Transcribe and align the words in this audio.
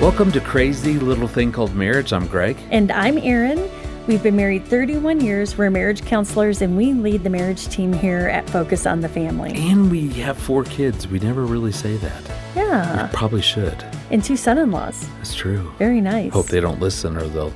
Welcome 0.00 0.32
to 0.32 0.40
Crazy 0.40 0.94
Little 0.94 1.28
Thing 1.28 1.52
Called 1.52 1.74
Marriage. 1.74 2.14
I'm 2.14 2.26
Greg. 2.26 2.56
And 2.70 2.90
I'm 2.90 3.18
Erin. 3.18 3.70
We've 4.06 4.22
been 4.22 4.34
married 4.34 4.64
31 4.64 5.20
years. 5.20 5.58
We're 5.58 5.68
marriage 5.68 6.06
counselors, 6.06 6.62
and 6.62 6.74
we 6.74 6.94
lead 6.94 7.22
the 7.22 7.28
marriage 7.28 7.68
team 7.68 7.92
here 7.92 8.28
at 8.28 8.48
Focus 8.48 8.86
on 8.86 9.02
the 9.02 9.10
Family. 9.10 9.52
And 9.54 9.90
we 9.90 10.08
have 10.14 10.38
four 10.38 10.64
kids. 10.64 11.06
We 11.06 11.18
never 11.18 11.44
really 11.44 11.70
say 11.70 11.98
that. 11.98 12.30
Yeah. 12.56 13.08
We 13.08 13.12
probably 13.12 13.42
should. 13.42 13.84
And 14.10 14.24
two 14.24 14.38
son 14.38 14.56
in 14.56 14.70
laws. 14.70 15.06
That's 15.18 15.34
true. 15.34 15.70
Very 15.76 16.00
nice. 16.00 16.32
Hope 16.32 16.46
they 16.46 16.60
don't 16.60 16.80
listen 16.80 17.18
or 17.18 17.28
they'll 17.28 17.52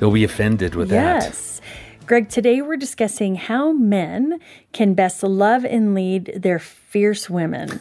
they'll 0.00 0.10
be 0.10 0.24
offended 0.24 0.74
with 0.74 0.88
that. 0.88 1.22
Yes. 1.22 1.60
Greg, 2.04 2.30
today 2.30 2.62
we're 2.62 2.76
discussing 2.76 3.36
how 3.36 3.70
men 3.70 4.40
can 4.72 4.94
best 4.94 5.22
love 5.22 5.64
and 5.64 5.94
lead 5.94 6.32
their 6.36 6.58
fierce 6.58 7.30
women. 7.30 7.80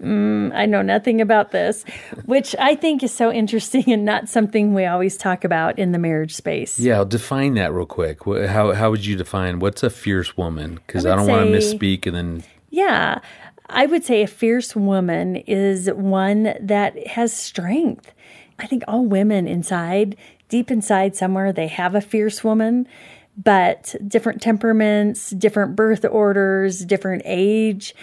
Mm, 0.00 0.54
I 0.54 0.66
know 0.66 0.82
nothing 0.82 1.20
about 1.20 1.50
this, 1.50 1.84
which 2.24 2.54
I 2.58 2.74
think 2.74 3.02
is 3.02 3.12
so 3.12 3.32
interesting 3.32 3.90
and 3.92 4.04
not 4.04 4.28
something 4.28 4.74
we 4.74 4.86
always 4.86 5.16
talk 5.16 5.44
about 5.44 5.78
in 5.78 5.92
the 5.92 5.98
marriage 5.98 6.34
space. 6.34 6.78
Yeah, 6.78 6.96
I'll 6.96 7.04
define 7.04 7.54
that 7.54 7.72
real 7.72 7.86
quick. 7.86 8.24
How 8.24 8.72
how 8.72 8.90
would 8.90 9.04
you 9.04 9.16
define 9.16 9.58
what's 9.58 9.82
a 9.82 9.90
fierce 9.90 10.36
woman? 10.36 10.74
Because 10.86 11.06
I 11.06 11.12
I, 11.12 11.16
don't 11.16 11.26
want 11.26 11.46
to 11.46 11.52
misspeak 11.52 12.06
and 12.06 12.16
then 12.16 12.44
Yeah. 12.70 13.20
I 13.70 13.86
would 13.86 14.04
say 14.04 14.22
a 14.22 14.26
fierce 14.26 14.76
woman 14.76 15.36
is 15.36 15.90
one 15.90 16.54
that 16.60 17.06
has 17.06 17.32
strength. 17.32 18.12
I 18.58 18.66
think 18.66 18.84
all 18.86 19.04
women 19.04 19.48
inside, 19.48 20.16
deep 20.48 20.70
inside 20.70 21.16
somewhere, 21.16 21.52
they 21.52 21.68
have 21.68 21.94
a 21.94 22.00
fierce 22.00 22.44
woman, 22.44 22.86
but 23.36 23.94
different 24.06 24.42
temperaments, 24.42 25.30
different 25.30 25.76
birth 25.76 26.04
orders, 26.04 26.84
different 26.84 27.22
age, 27.24 27.94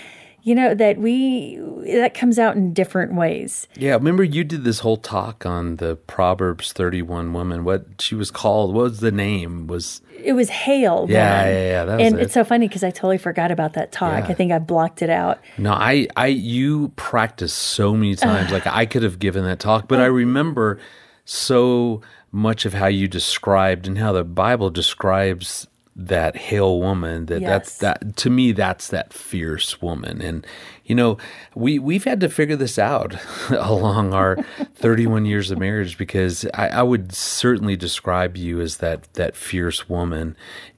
you 0.44 0.56
know, 0.56 0.74
that 0.74 0.98
we, 0.98 1.60
that 1.86 2.14
comes 2.14 2.40
out 2.40 2.56
in 2.56 2.74
different 2.74 3.14
ways. 3.14 3.68
Yeah, 3.76 3.94
remember 3.94 4.24
you 4.24 4.44
did 4.44 4.64
this 4.64 4.80
whole 4.80 4.98
talk 4.98 5.46
on 5.46 5.76
the 5.78 5.96
Proverbs 5.96 6.74
31 6.74 7.34
woman. 7.34 7.64
What 7.64 7.86
she 8.00 8.16
was 8.16 8.32
called, 8.32 8.74
what 8.74 8.84
was 8.84 9.00
the 9.00 9.12
name? 9.12 9.68
Was 9.68 10.02
It 10.18 10.34
was 10.34 10.50
hail. 10.50 11.06
Yeah, 11.08 11.46
yeah, 11.46 11.52
yeah, 11.52 11.86
that 11.86 11.98
was 11.98 12.08
and 12.08 12.20
it. 12.20 12.24
it's 12.24 12.34
so 12.34 12.44
funny 12.44 12.68
because 12.68 12.84
I 12.84 12.90
totally 12.90 13.20
forgot 13.20 13.52
about 13.52 13.74
that 13.74 13.92
talk. 13.92 14.24
Yeah. 14.24 14.32
I 14.32 14.34
think 14.34 14.52
I 14.52 14.60
blocked 14.60 15.02
it 15.02 15.10
out. 15.10 15.40
No, 15.58 15.74
I, 15.74 16.08
I, 16.16 16.28
you 16.28 16.90
practiced 16.96 17.58
so 17.58 17.94
many 17.94 18.16
times. 18.16 18.52
like 18.52 18.66
I 18.66 18.86
could 18.86 19.04
have 19.04 19.20
given 19.20 19.44
that 19.46 19.60
talk, 19.60 19.88
but 19.88 20.00
I 20.00 20.06
oh. 20.06 20.12
remember 20.12 20.80
so 21.26 22.02
much 22.32 22.66
of 22.66 22.74
how 22.74 22.88
you 22.88 23.08
described 23.08 23.88
and 23.88 23.98
how 23.98 24.12
the 24.12 24.24
Bible 24.24 24.70
describes 24.70 25.68
that 25.96 26.36
hale 26.38 26.80
woman. 26.80 27.26
That 27.26 27.42
that's 27.42 27.78
that 27.80 28.16
to 28.18 28.30
me. 28.30 28.52
That's 28.52 28.88
that 28.88 29.14
fierce 29.14 29.82
woman. 29.82 30.22
And 30.22 30.46
you 30.86 30.96
know, 30.96 31.18
we 31.56 31.80
we've 31.80 32.04
had 32.04 32.20
to 32.22 32.30
figure 32.30 32.56
this 32.56 32.80
out 32.80 33.16
along 33.50 34.14
our 34.14 34.36
31 34.76 35.26
years 35.26 35.52
of 35.52 35.60
marriage 35.60 35.98
because 35.98 36.46
I, 36.54 36.70
I 36.70 36.84
would 36.84 37.14
certainly 37.14 37.76
describe 37.76 38.38
you 38.38 38.62
as 38.62 38.78
that 38.78 39.12
that 39.14 39.36
fierce 39.36 39.90
woman. 39.90 40.36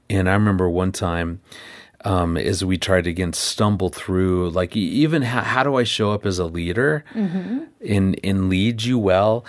And 0.10 0.30
I 0.30 0.34
remember 0.34 0.70
one 0.70 0.92
time 0.92 1.42
um, 2.06 2.36
as 2.36 2.66
we 2.66 2.78
tried 2.78 3.06
to 3.06 3.10
again 3.10 3.34
stumble 3.34 3.90
through 3.90 4.50
like 4.50 4.76
even 4.76 5.22
how, 5.22 5.42
how 5.42 5.64
do 5.64 5.76
I 5.76 5.84
show 5.84 6.12
up 6.12 6.26
as 6.26 6.40
a 6.40 6.46
leader 6.46 7.06
and 7.88 8.20
and 8.24 8.50
lead 8.50 8.84
you 8.84 8.98
well. 9.00 9.46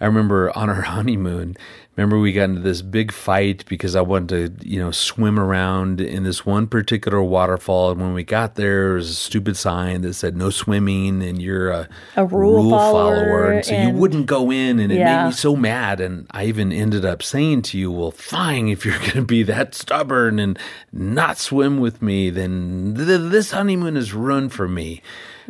I 0.00 0.06
remember 0.06 0.50
on 0.56 0.68
our 0.68 0.82
honeymoon. 0.82 1.56
Remember 1.96 2.18
we 2.18 2.32
got 2.32 2.44
into 2.44 2.62
this 2.62 2.80
big 2.80 3.12
fight 3.12 3.64
because 3.68 3.94
I 3.94 4.00
wanted 4.00 4.60
to, 4.60 4.68
you 4.68 4.78
know, 4.78 4.90
swim 4.92 5.38
around 5.38 6.00
in 6.00 6.22
this 6.22 6.46
one 6.46 6.66
particular 6.66 7.22
waterfall. 7.22 7.90
And 7.90 8.00
when 8.00 8.14
we 8.14 8.24
got 8.24 8.54
there, 8.54 8.84
there 8.84 8.94
was 8.94 9.10
a 9.10 9.14
stupid 9.14 9.58
sign 9.58 10.00
that 10.00 10.14
said 10.14 10.34
"No 10.34 10.48
swimming," 10.48 11.22
and 11.22 11.42
you're 11.42 11.70
a, 11.70 11.88
A 12.16 12.24
rule 12.24 12.70
follower, 12.70 13.50
and 13.52 13.64
so 13.64 13.74
you 13.74 13.90
wouldn't 13.90 14.24
go 14.24 14.50
in, 14.50 14.78
and 14.78 14.90
it 14.90 14.98
made 15.04 15.26
me 15.26 15.32
so 15.32 15.54
mad. 15.54 16.00
And 16.00 16.26
I 16.30 16.46
even 16.46 16.72
ended 16.72 17.04
up 17.04 17.22
saying 17.22 17.62
to 17.62 17.78
you, 17.78 17.92
"Well, 17.92 18.10
fine, 18.10 18.68
if 18.68 18.86
you're 18.86 18.98
going 19.00 19.12
to 19.12 19.22
be 19.22 19.42
that 19.42 19.74
stubborn 19.74 20.38
and 20.38 20.58
not 20.92 21.36
swim 21.36 21.78
with 21.78 22.00
me, 22.00 22.30
then 22.30 22.94
th- 22.96 23.30
this 23.30 23.50
honeymoon 23.50 23.98
is 23.98 24.14
ruined 24.14 24.54
for 24.54 24.66
me." 24.66 25.02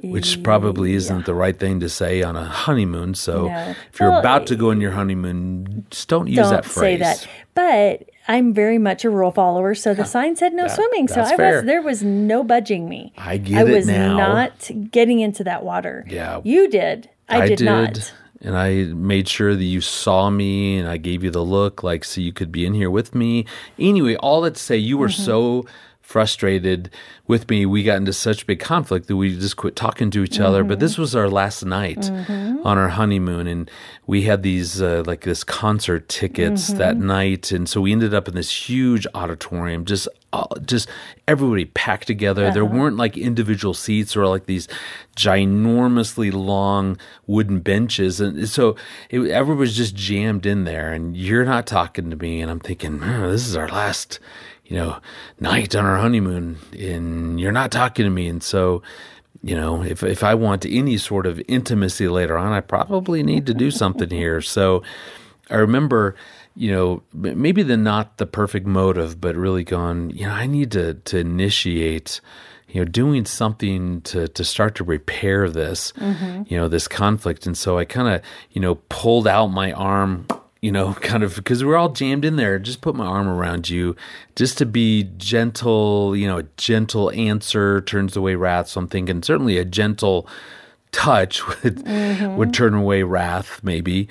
Which 0.03 0.43
probably 0.43 0.95
isn't 0.95 1.27
the 1.27 1.35
right 1.35 1.59
thing 1.59 1.81
to 1.81 1.89
say 1.89 2.23
on 2.23 2.37
a 2.37 2.45
honeymoon. 2.45 3.15
So 3.15 3.49
No. 3.49 3.75
if 3.93 4.01
you're 4.01 4.11
Well, 4.11 4.21
about 4.21 4.47
to 4.49 4.57
go 4.57 4.71
on 4.71 4.81
your 4.81 4.93
honeymoon, 4.93 5.85
just 5.91 6.09
don't 6.09 6.29
use 6.29 6.49
that 6.51 6.65
phrase. 6.65 6.99
don't 7.01 7.17
say 7.17 7.27
that. 7.27 7.29
But 7.55 8.09
I'm 8.29 8.55
very 8.55 8.79
much 8.79 9.05
a 9.05 9.11
rule 9.11 9.31
follower, 9.31 9.75
so 9.75 9.95
the 9.95 10.05
sign 10.05 10.37
said 10.37 10.55
no 10.55 10.65
That- 10.65 10.77
swimming. 10.77 11.09
So 11.09 11.21
I 11.23 11.37
fair. 11.37 11.57
was 11.57 11.65
there 11.65 11.83
was 11.83 12.03
no 12.03 12.43
budging 12.45 12.89
me. 12.89 13.13
I 13.19 13.37
get 13.37 13.59
I 13.59 13.65
was 13.65 13.87
not 13.89 14.71
getting 14.91 15.21
into 15.21 15.45
that 15.45 15.65
water. 15.65 16.05
Yeah. 16.09 16.41
you 16.45 16.69
did. 16.69 17.09
I, 17.29 17.47
did, 17.49 17.63
not. 17.63 18.13
And 18.43 18.57
I 18.57 18.85
made 18.93 19.27
sure 19.29 19.55
that 19.55 19.65
you 19.65 19.81
saw 19.81 20.29
me 20.29 20.77
and 20.79 20.89
I 20.89 20.97
gave 20.99 21.23
you 21.25 21.31
the 21.31 21.45
look, 21.45 21.83
like, 21.83 22.05
so 22.05 22.21
you 22.21 22.33
could 22.33 22.51
be 22.53 22.67
in 22.67 22.75
here 22.75 22.91
with 22.91 23.15
me. 23.15 23.47
Anyway, 23.79 24.17
all 24.17 24.41
that 24.43 24.57
to 24.57 24.61
say, 24.63 24.77
you 24.77 24.99
were 24.99 25.09
Mm-hmm. 25.09 25.23
so 25.23 25.65
frustrated 26.13 26.91
with 27.27 27.49
me. 27.49 27.65
We 27.65 27.83
got 27.83 27.97
into 27.97 28.13
such 28.13 28.47
big 28.47 28.61
conflict 28.61 29.07
that 29.09 29.17
we 29.17 29.35
just 29.35 29.57
quit 29.57 29.75
talking 29.77 30.11
to 30.11 30.23
each 30.23 30.39
other. 30.39 30.63
But 30.63 30.75
Mm-hmm. 30.75 30.81
this 30.81 30.99
was 30.99 31.17
our 31.17 31.29
last 31.31 31.65
night 31.65 32.11
on 32.11 32.77
our 32.79 32.91
honeymoon. 32.91 33.47
And 33.47 33.71
we 34.07 34.23
had 34.23 34.43
these, 34.43 34.83
uh, 34.83 35.03
like, 35.07 35.23
this 35.23 35.43
concert 35.45 36.09
tickets 36.09 36.69
Mm-hmm. 36.69 36.79
that 36.79 36.97
night. 36.99 37.51
And 37.51 37.69
so 37.69 37.81
we 37.81 37.93
ended 37.93 38.13
up 38.13 38.29
in 38.29 38.35
this 38.35 38.69
huge 38.69 39.07
auditorium, 39.15 39.85
just, 39.87 40.07
uh, 40.35 40.47
just 40.67 40.89
everybody 41.27 41.65
packed 41.65 42.07
together. 42.07 42.51
There 42.51 42.65
Uh-huh. 42.65 42.77
weren't 42.79 42.97
like 42.97 43.17
individual 43.17 43.75
seats 43.75 44.15
or 44.17 44.27
like 44.27 44.47
these 44.47 44.69
ginormously 45.17 46.33
long 46.33 46.99
wooden 47.27 47.61
benches, 47.61 48.21
and 48.21 48.49
so 48.49 48.77
it, 49.11 49.21
everyone 49.31 49.61
was 49.61 49.77
just 49.77 49.95
jammed 49.95 50.47
in 50.47 50.65
there. 50.65 50.93
And 50.93 51.17
you're 51.17 51.45
not 51.45 51.67
talking 51.67 52.11
to 52.11 52.17
me, 52.17 52.41
and 52.41 52.51
I'm 52.51 52.61
thinking, 52.61 53.01
this 53.01 53.47
is 53.47 53.57
our 53.57 53.69
last, 53.69 54.19
you 54.73 54.79
know, 54.79 54.99
night 55.39 55.77
on 55.77 55.85
our 55.85 55.99
honeymoon, 55.99 56.57
and 56.79 57.39
you're 57.39 57.53
not 57.53 57.71
talking 57.71 58.07
to 58.07 58.11
me, 58.11 58.27
and 58.27 58.43
so. 58.43 58.83
You 59.45 59.57
know, 59.57 59.83
if 59.83 60.05
if 60.05 60.23
I 60.23 60.37
want 60.37 60.65
any 60.65 60.97
sort 60.97 61.27
of 61.27 61.43
intimacy 61.49 62.07
later 62.07 62.39
on, 62.39 62.53
I 62.53 62.61
probably 62.61 63.25
need 63.25 63.45
to 63.47 63.55
do 63.55 63.73
something 63.73 64.09
here. 64.09 64.41
So, 64.41 64.85
I 65.51 65.57
remember, 65.57 66.15
you 66.55 66.71
know, 66.71 67.03
maybe 67.13 67.65
the 67.65 67.77
not 67.77 68.19
the 68.19 68.27
perfect 68.27 68.67
motive, 68.67 69.21
but 69.21 69.35
really 69.35 69.65
going, 69.65 70.11
you 70.11 70.27
know, 70.27 70.33
I 70.33 70.47
need 70.47 70.71
to 70.73 70.95
to 70.95 71.19
initiate, 71.19 72.21
you 72.69 72.83
know, 72.83 72.85
doing 72.85 73.25
something 73.25 74.03
to 74.03 74.29
to 74.29 74.45
start 74.45 74.77
to 74.77 74.85
repair 74.85 75.51
this, 75.51 75.93
mm-hmm. 75.99 76.45
you 76.47 76.57
know, 76.57 76.69
this 76.69 76.87
conflict. 76.87 77.45
And 77.45 77.59
so 77.59 77.79
I 77.79 77.85
kind 77.85 78.15
of, 78.15 78.23
you 78.53 78.61
know, 78.61 78.77
pulled 78.91 79.27
out 79.27 79.49
my 79.49 79.73
arm, 79.73 80.29
you 80.63 80.73
know, 80.73 80.95
kind 81.01 81.23
of 81.23 81.35
because 81.37 81.63
we're 81.63 81.77
all 81.77 81.91
jammed 81.91 82.25
in 82.25 82.37
there. 82.37 82.59
Just 82.59 82.81
put 82.81 82.95
my 82.95 83.05
arm 83.05 83.29
around 83.29 83.69
you, 83.69 83.95
just 84.35 84.57
to 84.59 84.67
be 84.67 85.11
gentle. 85.19 86.17
You 86.17 86.29
know, 86.29 86.39
a 86.39 86.45
gentle 86.57 87.11
answer 87.11 87.83
turns 87.83 88.17
away 88.17 88.37
wrath. 88.37 88.69
So 88.69 88.81
I'm 88.81 88.89
thinking 88.89 89.23
certainly 89.23 89.59
a 89.59 89.65
gentle 89.65 90.27
touch 90.93 91.47
would 91.63 91.77
mm-hmm. 91.77 92.37
would 92.37 92.55
turn 92.55 92.73
away 92.73 93.03
wrath, 93.03 93.61
maybe. 93.63 94.09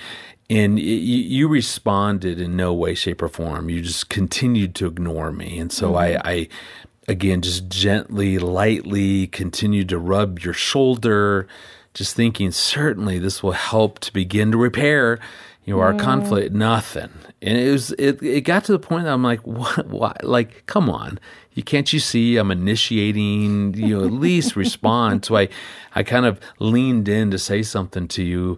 And 0.50 0.75
y- 0.75 0.81
you 0.81 1.47
responded 1.47 2.41
in 2.41 2.57
no 2.57 2.73
way, 2.73 2.94
shape, 2.94 3.22
or 3.22 3.29
form. 3.29 3.69
You 3.69 3.81
just 3.81 4.09
continued 4.09 4.75
to 4.75 4.88
ignore 4.88 5.31
me, 5.31 5.57
and 5.57 5.72
so 5.72 5.95
I, 5.95 6.09
mm-hmm. 6.09 6.28
I, 6.28 6.47
again, 7.07 7.41
just 7.41 7.69
gently, 7.69 8.38
lightly 8.38 9.28
continued 9.28 9.88
to 9.90 9.97
rub 9.97 10.40
your 10.40 10.53
shoulder, 10.53 11.47
just 11.94 12.16
thinking 12.16 12.51
certainly 12.51 13.17
this 13.17 13.41
will 13.41 13.53
help 13.53 14.00
to 14.00 14.11
begin 14.11 14.51
to 14.51 14.57
repair, 14.57 15.19
you 15.66 15.75
know, 15.75 15.81
our 15.81 15.94
mm. 15.94 15.99
conflict. 15.99 16.53
Nothing, 16.53 17.09
and 17.41 17.57
it 17.57 17.72
was 17.72 17.91
it. 17.94 18.22
It 18.22 18.41
got 18.41 18.63
to 18.66 18.72
the 18.72 18.79
point 18.79 19.05
that 19.05 19.13
I'm 19.13 19.23
like, 19.23 19.41
what? 19.45 19.88
Why? 19.88 20.16
Like, 20.23 20.66
come 20.66 20.89
on. 20.89 21.19
You 21.53 21.63
can't 21.63 21.91
you 21.91 21.99
see 21.99 22.38
I'm 22.38 22.49
initiating, 22.49 23.73
you 23.73 23.99
know, 23.99 24.05
at 24.05 24.13
least 24.13 24.55
respond. 24.55 25.25
So 25.25 25.35
I, 25.35 25.49
I 25.94 26.03
kind 26.03 26.25
of 26.25 26.39
leaned 26.59 27.09
in 27.09 27.29
to 27.31 27.38
say 27.38 27.61
something 27.61 28.08
to 28.09 28.23
you. 28.23 28.58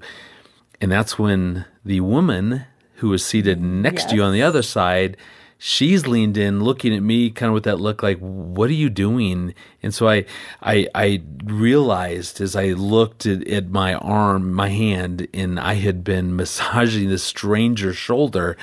And 0.80 0.92
that's 0.92 1.18
when 1.18 1.66
the 1.84 2.02
woman 2.02 2.66
who 2.96 3.10
was 3.10 3.26
seated 3.26 3.60
next 3.60 4.10
to 4.10 4.16
you 4.16 4.24
on 4.24 4.32
the 4.32 4.44
other 4.44 4.62
side, 4.62 5.18
she's 5.66 6.06
leaned 6.06 6.38
in, 6.38 6.62
looking 6.62 6.94
at 6.94 7.02
me, 7.02 7.30
kind 7.30 7.48
of 7.48 7.54
with 7.54 7.64
that 7.64 7.80
look 7.80 8.04
like, 8.04 8.18
"What 8.20 8.70
are 8.70 8.74
you 8.74 8.90
doing?" 8.90 9.54
And 9.82 9.94
so 9.94 10.10
I, 10.10 10.26
I, 10.62 10.88
I 10.94 11.22
realized 11.46 12.42
as 12.42 12.54
I 12.56 12.68
looked 12.74 13.26
at, 13.26 13.48
at 13.48 13.70
my 13.70 13.94
arm, 13.94 14.54
my 14.54 14.68
hand, 14.68 15.26
and 15.34 15.58
I 15.60 15.76
had 15.76 16.04
been 16.04 16.36
massaging 16.42 17.08
this 17.08 17.24
stranger's 17.24 17.96
shoulder 17.96 18.58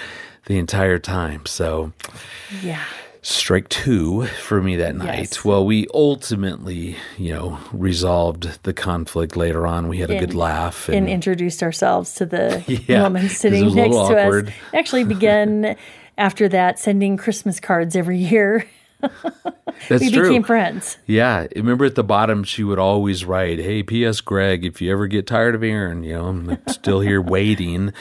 the 0.45 0.59
entire 0.59 0.99
time. 0.99 1.47
So 1.47 1.93
Yeah. 2.63 2.83
strike 3.23 3.69
two 3.71 4.27
for 4.27 4.61
me 4.63 4.77
that 4.77 4.95
night. 4.97 5.19
Yes. 5.19 5.45
Well, 5.45 5.65
we 5.65 5.87
ultimately, 5.95 6.97
you 7.17 7.33
know, 7.33 7.59
resolved 7.73 8.63
the 8.65 8.73
conflict 8.75 9.37
later 9.37 9.67
on. 9.67 9.89
We 9.89 9.99
had 9.99 10.11
a 10.11 10.19
good 10.19 10.35
laugh 10.35 10.89
And 10.89 11.09
introduced 11.09 11.63
ourselves 11.63 12.15
to 12.15 12.27
the 12.27 12.63
Yeah, 12.89 13.03
woman 13.05 13.29
sitting 13.29 13.75
next 13.75 13.95
to 13.95 14.17
us. 14.19 14.45
Actually, 14.75 15.05
began 15.05 15.77
after 16.21 16.49
that 16.51 16.79
sending 16.79 17.17
Christmas 17.17 17.59
cards 17.59 17.97
every 17.97 18.19
year. 18.19 18.67
That's 19.89 20.03
we 20.03 20.11
true. 20.11 20.29
became 20.29 20.43
friends. 20.43 20.99
Yeah. 21.07 21.47
Remember 21.57 21.87
at 21.87 21.95
the 21.95 22.05
bottom, 22.05 22.45
she 22.45 22.63
would 22.63 22.79
always 22.79 23.25
write, 23.25 23.59
Hey, 23.59 23.83
P.S. 23.83 24.21
Greg, 24.21 24.65
if 24.65 24.83
you 24.83 24.93
ever 24.93 25.07
get 25.07 25.27
tired 25.27 25.55
of 25.55 25.63
Erin, 25.63 26.05
you 26.05 26.15
know, 26.15 26.27
I'm 26.27 26.59
still 26.69 27.01
here 27.01 27.23
waiting. 27.23 27.93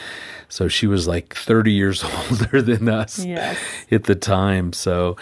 So 0.50 0.68
she 0.68 0.86
was 0.86 1.06
like 1.08 1.34
30 1.34 1.72
years 1.72 2.04
older 2.30 2.60
than 2.60 2.88
us 2.88 3.24
Yes. 3.24 3.56
at 3.90 4.04
the 4.04 4.14
time. 4.14 4.72
So 4.72 5.16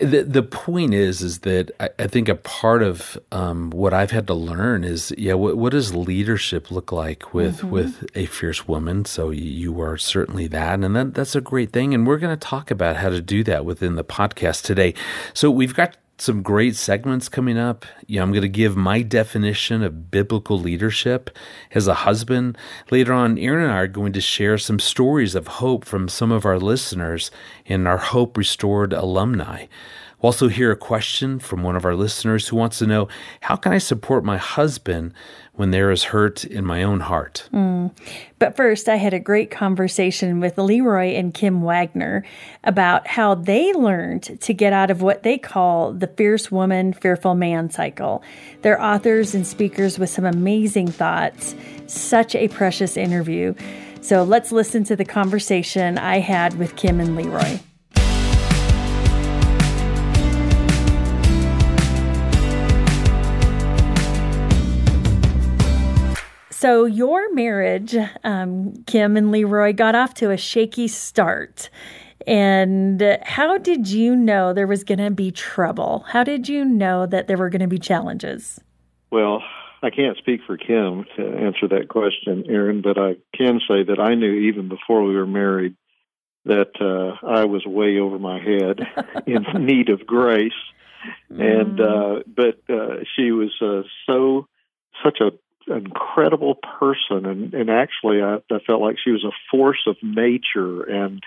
the 0.00 0.22
the 0.22 0.42
point 0.42 0.94
is 0.94 1.20
is 1.20 1.40
that 1.40 1.70
I, 1.78 1.90
I 1.98 2.06
think 2.06 2.28
a 2.30 2.34
part 2.34 2.82
of 2.82 3.18
um, 3.32 3.68
what 3.70 3.92
I've 3.92 4.10
had 4.10 4.26
to 4.28 4.34
learn 4.34 4.82
is 4.82 5.12
yeah 5.18 5.34
what, 5.34 5.58
what 5.58 5.72
does 5.72 5.94
leadership 5.94 6.70
look 6.70 6.90
like 6.90 7.34
with 7.34 7.62
with 7.62 8.04
a 8.14 8.24
fierce 8.26 8.66
woman? 8.66 9.04
So 9.04 9.30
you, 9.30 9.44
you 9.44 9.80
are 9.82 9.98
certainly 9.98 10.46
that, 10.48 10.80
and 10.80 10.96
that 10.96 11.12
that's 11.14 11.36
a 11.36 11.40
great 11.42 11.70
thing. 11.72 11.92
And 11.94 12.06
we're 12.06 12.16
going 12.18 12.36
to 12.36 12.48
talk 12.48 12.70
about 12.70 12.96
how 12.96 13.10
to 13.10 13.20
do 13.20 13.44
that 13.44 13.64
within 13.66 13.96
the 13.96 14.04
podcast 14.04 14.62
today. 14.64 14.94
So 15.34 15.50
we've 15.50 15.74
got 15.74 15.96
some 16.20 16.42
great 16.42 16.76
segments 16.76 17.28
coming 17.28 17.58
up. 17.58 17.84
I'm 18.08 18.32
going 18.32 18.42
to 18.42 18.48
give 18.48 18.76
my 18.76 19.02
definition 19.02 19.82
of 19.82 20.10
biblical 20.10 20.58
leadership 20.58 21.30
as 21.72 21.86
a 21.88 21.94
husband. 21.94 22.58
Later 22.90 23.12
on, 23.12 23.38
Erin 23.38 23.64
and 23.64 23.72
I 23.72 23.78
are 23.78 23.86
going 23.86 24.12
to 24.12 24.20
share 24.20 24.58
some 24.58 24.78
stories 24.78 25.34
of 25.34 25.46
hope 25.46 25.84
from 25.84 26.08
some 26.08 26.32
of 26.32 26.44
our 26.44 26.58
listeners 26.58 27.30
and 27.66 27.88
our 27.88 27.98
Hope 27.98 28.36
Restored 28.36 28.92
alumni. 28.92 29.66
We'll 30.20 30.28
also 30.28 30.48
hear 30.48 30.70
a 30.70 30.76
question 30.76 31.38
from 31.38 31.62
one 31.62 31.76
of 31.76 31.86
our 31.86 31.94
listeners 31.94 32.48
who 32.48 32.56
wants 32.56 32.78
to 32.78 32.86
know 32.86 33.08
how 33.40 33.56
can 33.56 33.72
I 33.72 33.78
support 33.78 34.22
my 34.22 34.36
husband 34.36 35.14
when 35.60 35.72
there 35.72 35.90
is 35.90 36.04
hurt 36.04 36.42
in 36.42 36.64
my 36.64 36.82
own 36.82 37.00
heart? 37.00 37.46
Mm. 37.52 37.90
But 38.38 38.56
first, 38.56 38.88
I 38.88 38.96
had 38.96 39.12
a 39.12 39.18
great 39.18 39.50
conversation 39.50 40.40
with 40.40 40.56
LeRoy 40.56 41.18
and 41.18 41.34
Kim 41.34 41.60
Wagner 41.60 42.24
about 42.64 43.06
how 43.06 43.34
they 43.34 43.74
learned 43.74 44.40
to 44.40 44.54
get 44.54 44.72
out 44.72 44.90
of 44.90 45.02
what 45.02 45.22
they 45.22 45.36
call 45.36 45.92
the 45.92 46.06
fierce 46.06 46.50
woman, 46.50 46.94
fearful 46.94 47.34
man 47.34 47.68
cycle. 47.68 48.22
They're 48.62 48.80
authors 48.80 49.34
and 49.34 49.46
speakers 49.46 49.98
with 49.98 50.08
some 50.08 50.24
amazing 50.24 50.92
thoughts. 50.92 51.54
Such 51.86 52.34
a 52.34 52.48
precious 52.48 52.96
interview. 52.96 53.52
So 54.00 54.24
let's 54.24 54.52
listen 54.52 54.84
to 54.84 54.96
the 54.96 55.04
conversation 55.04 55.98
I 55.98 56.20
had 56.20 56.58
with 56.58 56.74
Kim 56.74 57.00
and 57.00 57.18
LeRoy. 57.18 57.60
So, 66.60 66.84
your 66.84 67.32
marriage, 67.32 67.96
um, 68.22 68.84
Kim 68.86 69.16
and 69.16 69.28
LeRoy, 69.32 69.74
got 69.74 69.94
off 69.94 70.12
to 70.16 70.30
a 70.30 70.36
shaky 70.36 70.88
start. 70.88 71.70
And 72.26 73.18
how 73.22 73.56
did 73.56 73.88
you 73.88 74.14
know 74.14 74.52
there 74.52 74.66
was 74.66 74.84
going 74.84 74.98
to 74.98 75.10
be 75.10 75.30
trouble? 75.30 76.04
How 76.08 76.22
did 76.22 76.50
you 76.50 76.66
know 76.66 77.06
that 77.06 77.28
there 77.28 77.38
were 77.38 77.48
going 77.48 77.62
to 77.62 77.66
be 77.66 77.78
challenges? 77.78 78.60
Well, 79.10 79.42
I 79.82 79.88
can't 79.88 80.18
speak 80.18 80.42
for 80.46 80.58
Kim 80.58 81.06
to 81.16 81.26
answer 81.38 81.66
that 81.68 81.88
question, 81.88 82.44
Erin, 82.46 82.82
but 82.82 82.98
I 82.98 83.16
can 83.34 83.60
say 83.66 83.82
that 83.84 83.98
I 83.98 84.14
knew 84.14 84.30
even 84.30 84.68
before 84.68 85.02
we 85.02 85.14
were 85.14 85.26
married 85.26 85.76
that 86.44 86.72
uh, 86.78 87.26
I 87.26 87.46
was 87.46 87.64
way 87.64 87.96
over 87.96 88.18
my 88.18 88.38
head 88.38 88.80
in 89.26 89.46
need 89.64 89.88
of 89.88 90.06
grace. 90.06 90.52
And 91.30 91.80
uh, 91.80 92.16
but 92.26 92.60
uh, 92.68 92.96
she 93.16 93.30
was 93.30 93.50
uh, 93.62 93.80
so 94.06 94.46
such 95.02 95.20
a 95.22 95.30
incredible 95.66 96.56
person. 96.56 97.26
And 97.26 97.54
and 97.54 97.70
actually 97.70 98.22
I, 98.22 98.36
I 98.50 98.58
felt 98.66 98.80
like 98.80 98.96
she 99.02 99.10
was 99.10 99.24
a 99.24 99.32
force 99.50 99.82
of 99.86 99.96
nature 100.02 100.82
and 100.82 101.22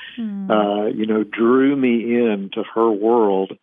uh 0.50 0.86
you 0.94 1.06
know 1.06 1.24
drew 1.24 1.76
me 1.76 2.16
into 2.18 2.64
her 2.76 2.92
world. 2.92 3.54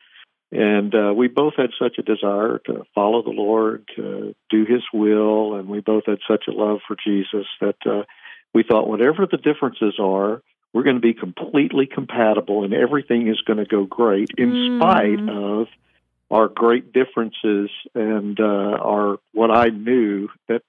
And 0.52 0.94
uh 0.94 1.12
we 1.14 1.28
both 1.28 1.54
had 1.56 1.70
such 1.78 1.96
a 1.98 2.02
desire 2.02 2.58
to 2.66 2.84
follow 2.94 3.22
the 3.22 3.30
lord 3.30 3.84
to 3.96 4.34
do 4.50 4.64
his 4.64 4.82
will. 4.92 5.54
And 5.54 5.68
we 5.68 5.80
both 5.80 6.04
had 6.06 6.18
such 6.28 6.44
a 6.48 6.52
love 6.52 6.78
for 6.86 6.96
jesus 6.96 7.46
that 7.60 7.76
uh 7.86 8.02
we 8.54 8.62
thought 8.68 8.88
whatever 8.88 9.26
the 9.30 9.36
differences 9.36 9.94
are 10.00 10.42
we're 10.72 10.84
going 10.84 10.96
to 10.96 11.00
be 11.00 11.14
completely 11.14 11.86
compatible 11.86 12.62
and 12.64 12.72
everything 12.72 13.26
is 13.28 13.40
going 13.42 13.58
to 13.58 13.64
go 13.64 13.84
great 13.84 14.30
in 14.38 14.52
Mm. 14.52 14.78
spite 14.78 15.28
of 15.28 15.66
our 16.30 16.48
great 16.48 16.92
differences 16.92 17.70
and 17.94 18.38
uh, 18.38 18.44
our 18.44 19.18
what 19.32 19.50
I 19.50 19.66
knew 19.66 20.28
that 20.48 20.62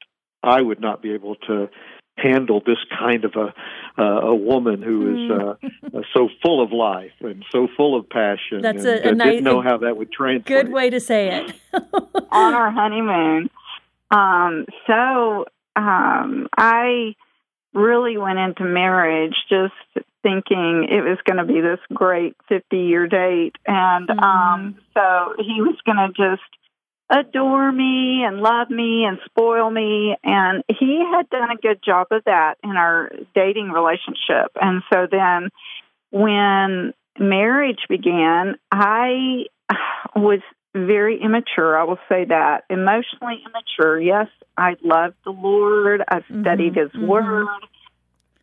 I 0.44 0.62
would 0.62 0.82
not 0.82 1.02
be 1.02 1.14
able 1.14 1.36
to 1.48 1.70
handle 2.18 2.62
this 2.66 2.78
kind 3.00 3.26
of 3.26 3.34
a 3.36 3.54
uh, 4.02 4.04
a 4.04 4.36
woman 4.36 4.82
who 4.82 5.26
is 5.26 5.32
uh, 5.32 5.98
uh, 5.98 6.02
so 6.14 6.30
full 6.42 6.64
of 6.64 6.72
life 6.72 7.12
and 7.22 7.44
so 7.52 7.68
full 7.76 7.98
of 8.00 8.10
passion. 8.10 8.62
That's 8.62 8.86
and, 8.86 8.88
a- 8.88 9.08
a 9.08 9.12
uh, 9.12 9.14
nice- 9.14 9.28
didn't 9.28 9.44
know 9.44 9.62
how 9.62 9.78
that 9.78 9.98
would 9.98 10.12
translate. 10.12 10.46
Good 10.46 10.72
way 10.72 10.90
to 10.90 11.00
say 11.00 11.44
it. 11.44 11.54
on 12.32 12.54
our 12.54 12.72
honeymoon. 12.72 13.50
Um, 14.10 14.66
so 14.88 15.46
um, 15.76 16.48
I 16.58 17.16
really 17.74 18.18
went 18.18 18.40
into 18.40 18.64
marriage 18.64 19.36
just 19.50 19.74
thinking 20.24 20.88
it 20.90 21.02
was 21.02 21.18
going 21.26 21.38
to 21.38 21.46
be 21.46 21.62
this 21.62 21.80
great 21.94 22.36
50 22.50 22.78
year 22.78 23.08
date. 23.08 23.56
And 23.66 24.10
um, 24.10 24.76
so 24.94 25.34
he 25.38 25.62
was 25.62 25.78
going 25.86 25.98
to 25.98 26.10
just 26.10 26.42
adore 27.10 27.72
me 27.72 28.24
and 28.24 28.38
love 28.38 28.70
me 28.70 29.04
and 29.06 29.20
spoil 29.26 29.70
me. 29.70 30.16
And 30.24 30.64
he 30.68 31.04
had 31.14 31.30
done 31.30 31.52
a 31.52 31.58
good 31.58 31.80
job 31.84 32.08
of 32.12 32.24
that 32.26 32.56
in 32.64 32.72
our 32.72 33.12
dating 33.36 33.70
relationship. 33.70 34.52
And 34.60 34.82
so 34.92 35.08
then 35.10 35.50
when 36.12 36.94
marriage 37.20 37.86
began, 37.90 38.56
I 38.72 39.46
was 40.16 40.40
very 40.74 41.22
immature. 41.22 41.78
I 41.78 41.84
will 41.84 42.00
say 42.08 42.26
that. 42.26 42.64
Emotionally 42.70 43.44
immature. 43.46 44.00
Yes, 44.00 44.28
I 44.58 44.76
loved 44.84 45.16
the 45.26 45.32
Lord. 45.32 46.02
I 46.08 46.22
studied 46.22 46.76
His 46.76 46.92
mhm. 46.92 47.08
Word, 47.08 47.48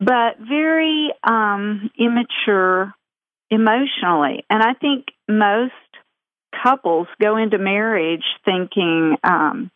but 0.00 0.38
very 0.38 1.12
um, 1.24 1.90
immature 1.98 2.92
emotionally. 3.50 4.44
And 4.50 4.62
I 4.62 4.74
think 4.74 5.06
most 5.28 5.72
couples 6.62 7.08
go 7.20 7.36
into 7.36 7.58
marriage 7.58 8.24
thinking, 8.44 9.16
um, 9.24 9.70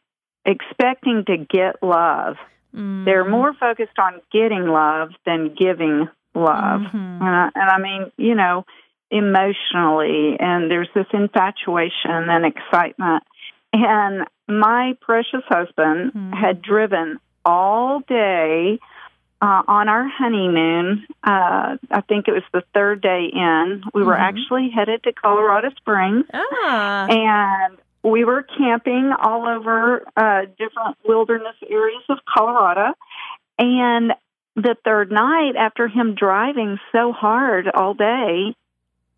expecting 0.44 1.24
to 1.26 1.36
get 1.36 1.82
love. 1.82 2.36
Mm. 2.74 3.04
They're 3.04 3.28
more 3.28 3.52
focused 3.54 3.98
on 3.98 4.20
getting 4.32 4.66
love 4.66 5.10
than 5.26 5.54
giving 5.54 6.08
love. 6.34 6.80
Mhm. 6.80 7.20
And, 7.20 7.28
I, 7.28 7.50
and 7.54 7.70
I 7.70 7.78
mean, 7.78 8.12
you 8.16 8.34
know, 8.34 8.64
emotionally, 9.10 10.36
and 10.40 10.70
there's 10.70 10.88
this 10.94 11.06
infatuation 11.12 12.30
and 12.30 12.46
excitement. 12.46 13.22
And 13.74 14.26
my 14.48 14.96
precious 15.00 15.44
husband 15.48 16.12
Mhm. 16.14 16.34
had 16.34 16.62
driven 16.62 17.20
all 17.44 18.00
day 18.00 18.78
uh, 19.42 19.62
on 19.66 19.88
our 19.88 20.06
honeymoon. 20.08 21.04
Uh, 21.24 21.76
I 21.90 22.00
think 22.08 22.28
it 22.28 22.32
was 22.32 22.44
the 22.52 22.62
third 22.72 23.00
day 23.02 23.24
in. 23.32 23.82
We 23.92 24.04
were 24.04 24.14
Mhm. 24.14 24.20
actually 24.20 24.70
headed 24.70 25.02
to 25.02 25.12
Colorado 25.12 25.70
Springs 25.76 26.24
Ah. 26.32 27.06
and 27.10 27.76
we 28.04 28.24
were 28.24 28.42
camping 28.44 29.12
all 29.12 29.48
over 29.48 30.04
uh, 30.16 30.42
different 30.58 30.96
wilderness 31.04 31.56
areas 31.68 32.04
of 32.08 32.18
Colorado. 32.24 32.94
And 33.58 34.14
the 34.54 34.76
third 34.84 35.10
night, 35.10 35.56
after 35.56 35.88
him 35.88 36.14
driving 36.14 36.78
so 36.92 37.12
hard 37.12 37.68
all 37.68 37.94
day, 37.94 38.54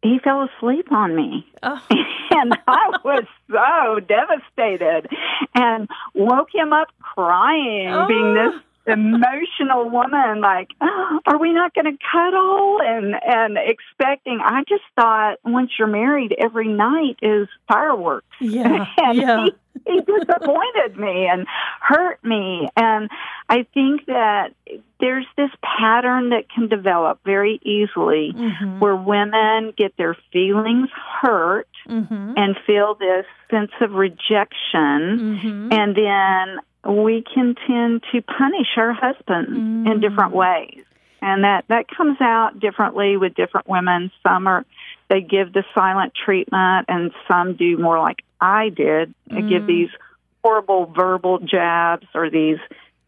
he 0.03 0.19
fell 0.21 0.43
asleep 0.43 0.91
on 0.91 1.15
me. 1.15 1.47
Oh. 1.63 1.81
and 2.31 2.59
I 2.67 2.91
was 3.05 3.25
so 3.51 4.01
devastated 4.01 5.09
and 5.55 5.89
woke 6.15 6.55
him 6.55 6.73
up 6.73 6.89
crying, 7.01 8.07
being 8.09 8.35
this 8.35 8.55
emotional 8.87 9.89
woman 9.91 10.41
like 10.41 10.69
"Oh, 10.81 11.21
are 11.27 11.39
we 11.39 11.53
not 11.53 11.75
going 11.75 11.87
to 11.87 11.99
cuddle 12.13 12.79
and 12.83 13.15
and 13.27 13.57
expecting 13.59 14.41
i 14.45 14.63
just 14.69 14.83
thought 14.95 15.39
once 15.45 15.71
you're 15.79 15.89
married 15.89 16.35
every 16.39 16.69
night 16.69 17.17
is 17.23 17.49
fireworks 17.67 18.27
Yeah. 18.41 18.87
and 18.99 19.19
yeah. 19.19 19.45
he, 19.45 19.53
he 19.95 20.01
disappointed 20.01 20.97
me 20.99 21.27
and 21.27 21.47
hurt 21.81 22.23
me 22.25 22.69
and 22.77 23.09
i 23.49 23.67
think 23.75 24.05
that 24.07 24.53
there's 25.01 25.27
this 25.37 25.51
pattern 25.63 26.31
that 26.31 26.45
can 26.55 26.69
develop 26.69 27.21
very 27.25 27.61
easily 27.63 28.33
Mhm. 28.35 28.81
where 28.81 28.97
women 28.97 29.73
get 29.77 29.97
their 29.97 30.17
feelings 30.33 30.89
hurt 31.23 31.69
Mhm. 31.89 32.35
and 32.37 32.57
feel 32.67 32.95
this 32.95 33.27
sense 33.51 33.73
of 33.81 33.93
rejection 33.93 35.39
Mhm. 35.41 35.73
and 35.73 35.95
then 35.97 36.59
we 36.87 37.23
can 37.35 37.55
tend 37.67 38.03
to 38.13 38.23
punish 38.23 38.69
our 38.77 38.93
husbands 38.93 39.51
in 39.51 39.85
Mm. 39.85 40.01
different 40.01 40.33
ways 40.33 40.83
and 41.23 41.45
that 41.45 41.65
that 41.69 41.89
comes 41.89 42.21
out 42.21 42.61
differently 42.61 43.17
with 43.17 43.35
different 43.35 43.69
women 43.69 44.11
some 44.23 44.47
are 44.47 44.65
they 45.09 45.21
give 45.21 45.53
the 45.53 45.65
silent 45.75 46.13
treatment 46.15 46.87
and 46.89 47.13
some 47.29 47.55
do 47.55 47.77
more 47.79 47.99
like 47.99 48.23
i 48.41 48.69
did 48.69 49.15
They 49.29 49.43
give 49.43 49.63
Mm. 49.63 49.67
these 49.67 49.91
horrible 50.45 50.87
verbal 50.87 51.39
jabs 51.39 52.07
or 52.15 52.29
these 52.31 52.59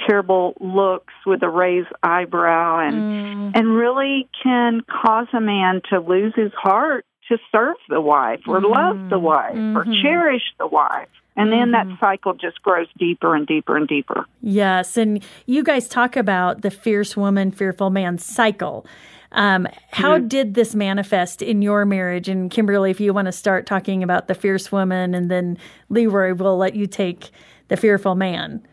terrible 0.06 0.54
looks 0.60 1.12
with 1.24 1.42
a 1.42 1.48
raised 1.48 1.88
eyebrow 2.02 2.78
and 2.78 2.96
Mm. 2.96 3.52
and 3.54 3.76
really 3.76 4.28
can 4.42 4.80
cause 4.82 5.28
a 5.32 5.40
man 5.40 5.80
to 5.90 6.00
lose 6.00 6.34
his 6.34 6.52
heart 6.54 7.04
to 7.28 7.38
serve 7.50 7.76
the 7.88 8.00
wife 8.00 8.40
or 8.46 8.60
mm-hmm. 8.60 8.72
love 8.72 9.10
the 9.10 9.18
wife 9.18 9.54
mm-hmm. 9.56 9.76
or 9.76 9.84
cherish 10.02 10.44
the 10.58 10.66
wife. 10.66 11.08
And 11.36 11.52
then 11.52 11.70
mm-hmm. 11.70 11.90
that 11.90 12.00
cycle 12.00 12.34
just 12.34 12.62
grows 12.62 12.88
deeper 12.98 13.34
and 13.34 13.46
deeper 13.46 13.76
and 13.76 13.86
deeper. 13.86 14.26
Yes. 14.40 14.96
And 14.96 15.22
you 15.44 15.62
guys 15.62 15.86
talk 15.86 16.16
about 16.16 16.62
the 16.62 16.70
fierce 16.70 17.16
woman, 17.16 17.50
fearful 17.50 17.90
man 17.90 18.18
cycle. 18.18 18.86
Um, 19.32 19.68
how 19.90 20.16
mm-hmm. 20.16 20.28
did 20.28 20.54
this 20.54 20.74
manifest 20.74 21.42
in 21.42 21.60
your 21.60 21.84
marriage? 21.84 22.28
And 22.28 22.50
Kimberly, 22.50 22.90
if 22.90 23.00
you 23.00 23.12
want 23.12 23.26
to 23.26 23.32
start 23.32 23.66
talking 23.66 24.02
about 24.02 24.28
the 24.28 24.34
fierce 24.34 24.72
woman, 24.72 25.14
and 25.14 25.30
then 25.30 25.58
LeRoy 25.90 26.38
will 26.38 26.56
let 26.56 26.74
you 26.74 26.86
take 26.86 27.30
the 27.68 27.76
fearful 27.76 28.14
man. 28.14 28.66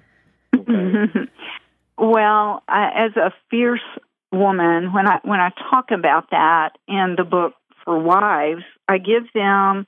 Okay. 0.55 1.29
well, 1.97 2.63
I, 2.67 3.07
as 3.07 3.17
a 3.17 3.33
fierce 3.49 3.81
woman, 4.31 4.93
when 4.93 5.07
I 5.07 5.19
when 5.23 5.39
I 5.39 5.51
talk 5.69 5.91
about 5.91 6.29
that 6.31 6.77
in 6.87 7.15
the 7.17 7.23
book 7.23 7.53
for 7.83 7.99
wives, 7.99 8.63
I 8.87 8.99
give 8.99 9.23
them 9.33 9.85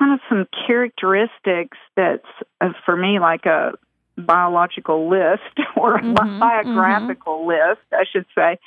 kind 0.00 0.14
of 0.14 0.20
some 0.28 0.46
characteristics 0.66 1.76
that's 1.94 2.26
uh, 2.60 2.70
for 2.86 2.96
me 2.96 3.20
like 3.20 3.44
a 3.44 3.72
biological 4.16 5.08
list 5.08 5.42
or 5.76 5.96
a 5.96 6.02
mm-hmm, 6.02 6.40
biographical 6.40 7.40
mm-hmm. 7.40 7.70
list, 7.70 7.82
I 7.92 8.04
should 8.10 8.26
say. 8.34 8.58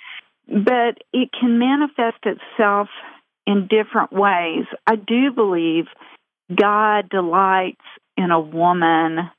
But 0.47 1.03
it 1.11 1.29
can 1.37 1.57
manifest 1.57 2.23
itself 2.23 2.89
in 3.47 3.67
different 3.67 4.13
ways. 4.13 4.65
I 4.85 4.95
do 4.95 5.31
believe 5.31 5.85
God 6.53 7.09
delights 7.09 7.81
in 8.15 8.31
a 8.31 8.39
woman 8.39 9.29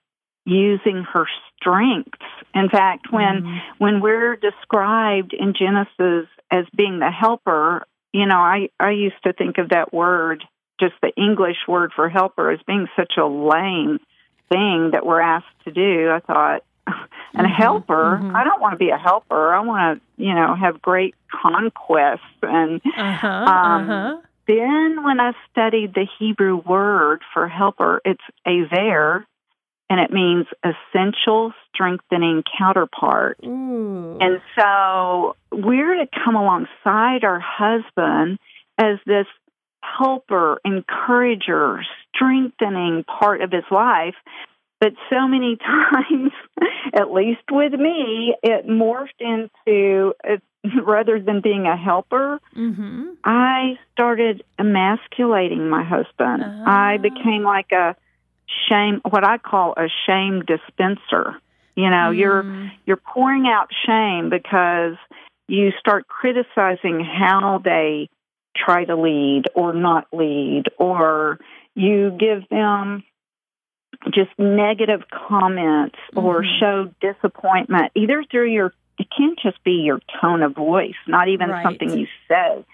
using 0.46 1.04
her 1.12 1.26
strengths. 1.56 2.18
In 2.54 2.68
fact, 2.68 3.06
when 3.10 3.42
mm-hmm. 3.42 3.58
when 3.78 4.00
we're 4.00 4.36
described 4.36 5.34
in 5.38 5.54
Genesis 5.58 6.28
as 6.50 6.64
being 6.76 6.98
the 6.98 7.10
helper, 7.10 7.86
you 8.12 8.26
know, 8.26 8.36
I 8.36 8.68
I 8.80 8.90
used 8.90 9.22
to 9.24 9.32
think 9.32 9.58
of 9.58 9.70
that 9.70 9.92
word, 9.92 10.44
just 10.80 10.94
the 11.02 11.12
English 11.16 11.56
word 11.68 11.92
for 11.94 12.08
helper, 12.08 12.50
as 12.50 12.60
being 12.66 12.88
such 12.96 13.14
a 13.16 13.26
lame 13.26 14.00
thing 14.48 14.90
that 14.92 15.04
we're 15.04 15.20
asked 15.20 15.46
to 15.64 15.72
do. 15.72 16.10
I 16.10 16.20
thought, 16.20 16.64
and 16.86 16.96
a 17.34 17.50
mm-hmm. 17.50 17.62
helper, 17.62 18.20
mm-hmm. 18.22 18.36
I 18.36 18.44
don't 18.44 18.60
want 18.60 18.72
to 18.72 18.78
be 18.78 18.90
a 18.90 18.98
helper. 18.98 19.54
I 19.54 19.60
want 19.60 20.00
to, 20.00 20.22
you 20.22 20.34
know, 20.34 20.54
have 20.54 20.82
great 20.82 21.14
conquests 21.30 22.20
and. 22.42 22.80
Uh-huh, 22.84 23.26
um, 23.26 23.90
uh-huh. 23.90 24.20
Then, 24.46 25.02
when 25.04 25.20
I 25.20 25.32
studied 25.50 25.94
the 25.94 26.06
Hebrew 26.18 26.56
word 26.56 27.22
for 27.32 27.48
helper, 27.48 28.02
it's 28.04 28.20
ezer, 28.44 29.26
and 29.88 30.00
it 30.00 30.10
means 30.10 30.46
essential 30.62 31.52
strengthening 31.72 32.42
counterpart. 32.58 33.38
Mm. 33.42 34.22
And 34.22 34.40
so 34.58 35.36
we're 35.50 35.94
to 35.96 36.08
come 36.24 36.36
alongside 36.36 37.24
our 37.24 37.40
husband 37.40 38.38
as 38.78 38.98
this 39.06 39.26
helper, 39.98 40.60
encourager, 40.64 41.80
strengthening 42.14 43.04
part 43.04 43.40
of 43.40 43.50
his 43.50 43.64
life. 43.70 44.14
But 44.80 44.92
so 45.10 45.28
many 45.28 45.56
times, 45.92 46.32
at 46.94 47.12
least 47.12 47.42
with 47.50 47.72
me, 47.72 48.34
it 48.42 48.66
morphed 48.66 49.20
into 49.20 50.14
uh, 50.28 50.36
rather 50.84 51.20
than 51.20 51.40
being 51.40 51.66
a 51.66 51.76
helper, 51.76 52.40
mm-hmm. 52.56 53.04
I 53.24 53.78
started 53.92 54.42
emasculating 54.58 55.68
my 55.68 55.84
husband. 55.84 56.42
Uh-huh. 56.42 56.64
I 56.66 56.98
became 56.98 57.42
like 57.42 57.72
a 57.72 57.96
shame 58.68 59.00
what 59.08 59.24
I 59.24 59.38
call 59.38 59.74
a 59.76 59.88
shame 60.06 60.42
dispenser. 60.46 61.36
You 61.76 61.90
know, 61.90 62.10
mm. 62.12 62.18
you're 62.18 62.70
you're 62.86 62.96
pouring 62.96 63.46
out 63.46 63.68
shame 63.86 64.30
because 64.30 64.96
you 65.48 65.72
start 65.78 66.06
criticizing 66.06 67.04
how 67.04 67.60
they 67.62 68.08
try 68.56 68.84
to 68.84 68.96
lead 68.96 69.44
or 69.54 69.72
not 69.72 70.06
lead 70.12 70.64
or 70.78 71.38
you 71.74 72.10
give 72.18 72.48
them 72.50 73.02
just 74.06 74.30
negative 74.38 75.02
comments 75.10 75.96
mm-hmm. 76.12 76.24
or 76.24 76.44
show 76.60 76.90
disappointment 77.00 77.90
either 77.94 78.24
through 78.30 78.50
your 78.50 78.72
it 78.98 79.08
can't 79.16 79.38
just 79.40 79.62
be 79.64 79.82
your 79.84 79.98
tone 80.20 80.42
of 80.42 80.54
voice 80.54 80.94
not 81.06 81.28
even 81.28 81.48
right. 81.48 81.64
something 81.64 81.98
you 81.98 82.06
say 82.28 82.64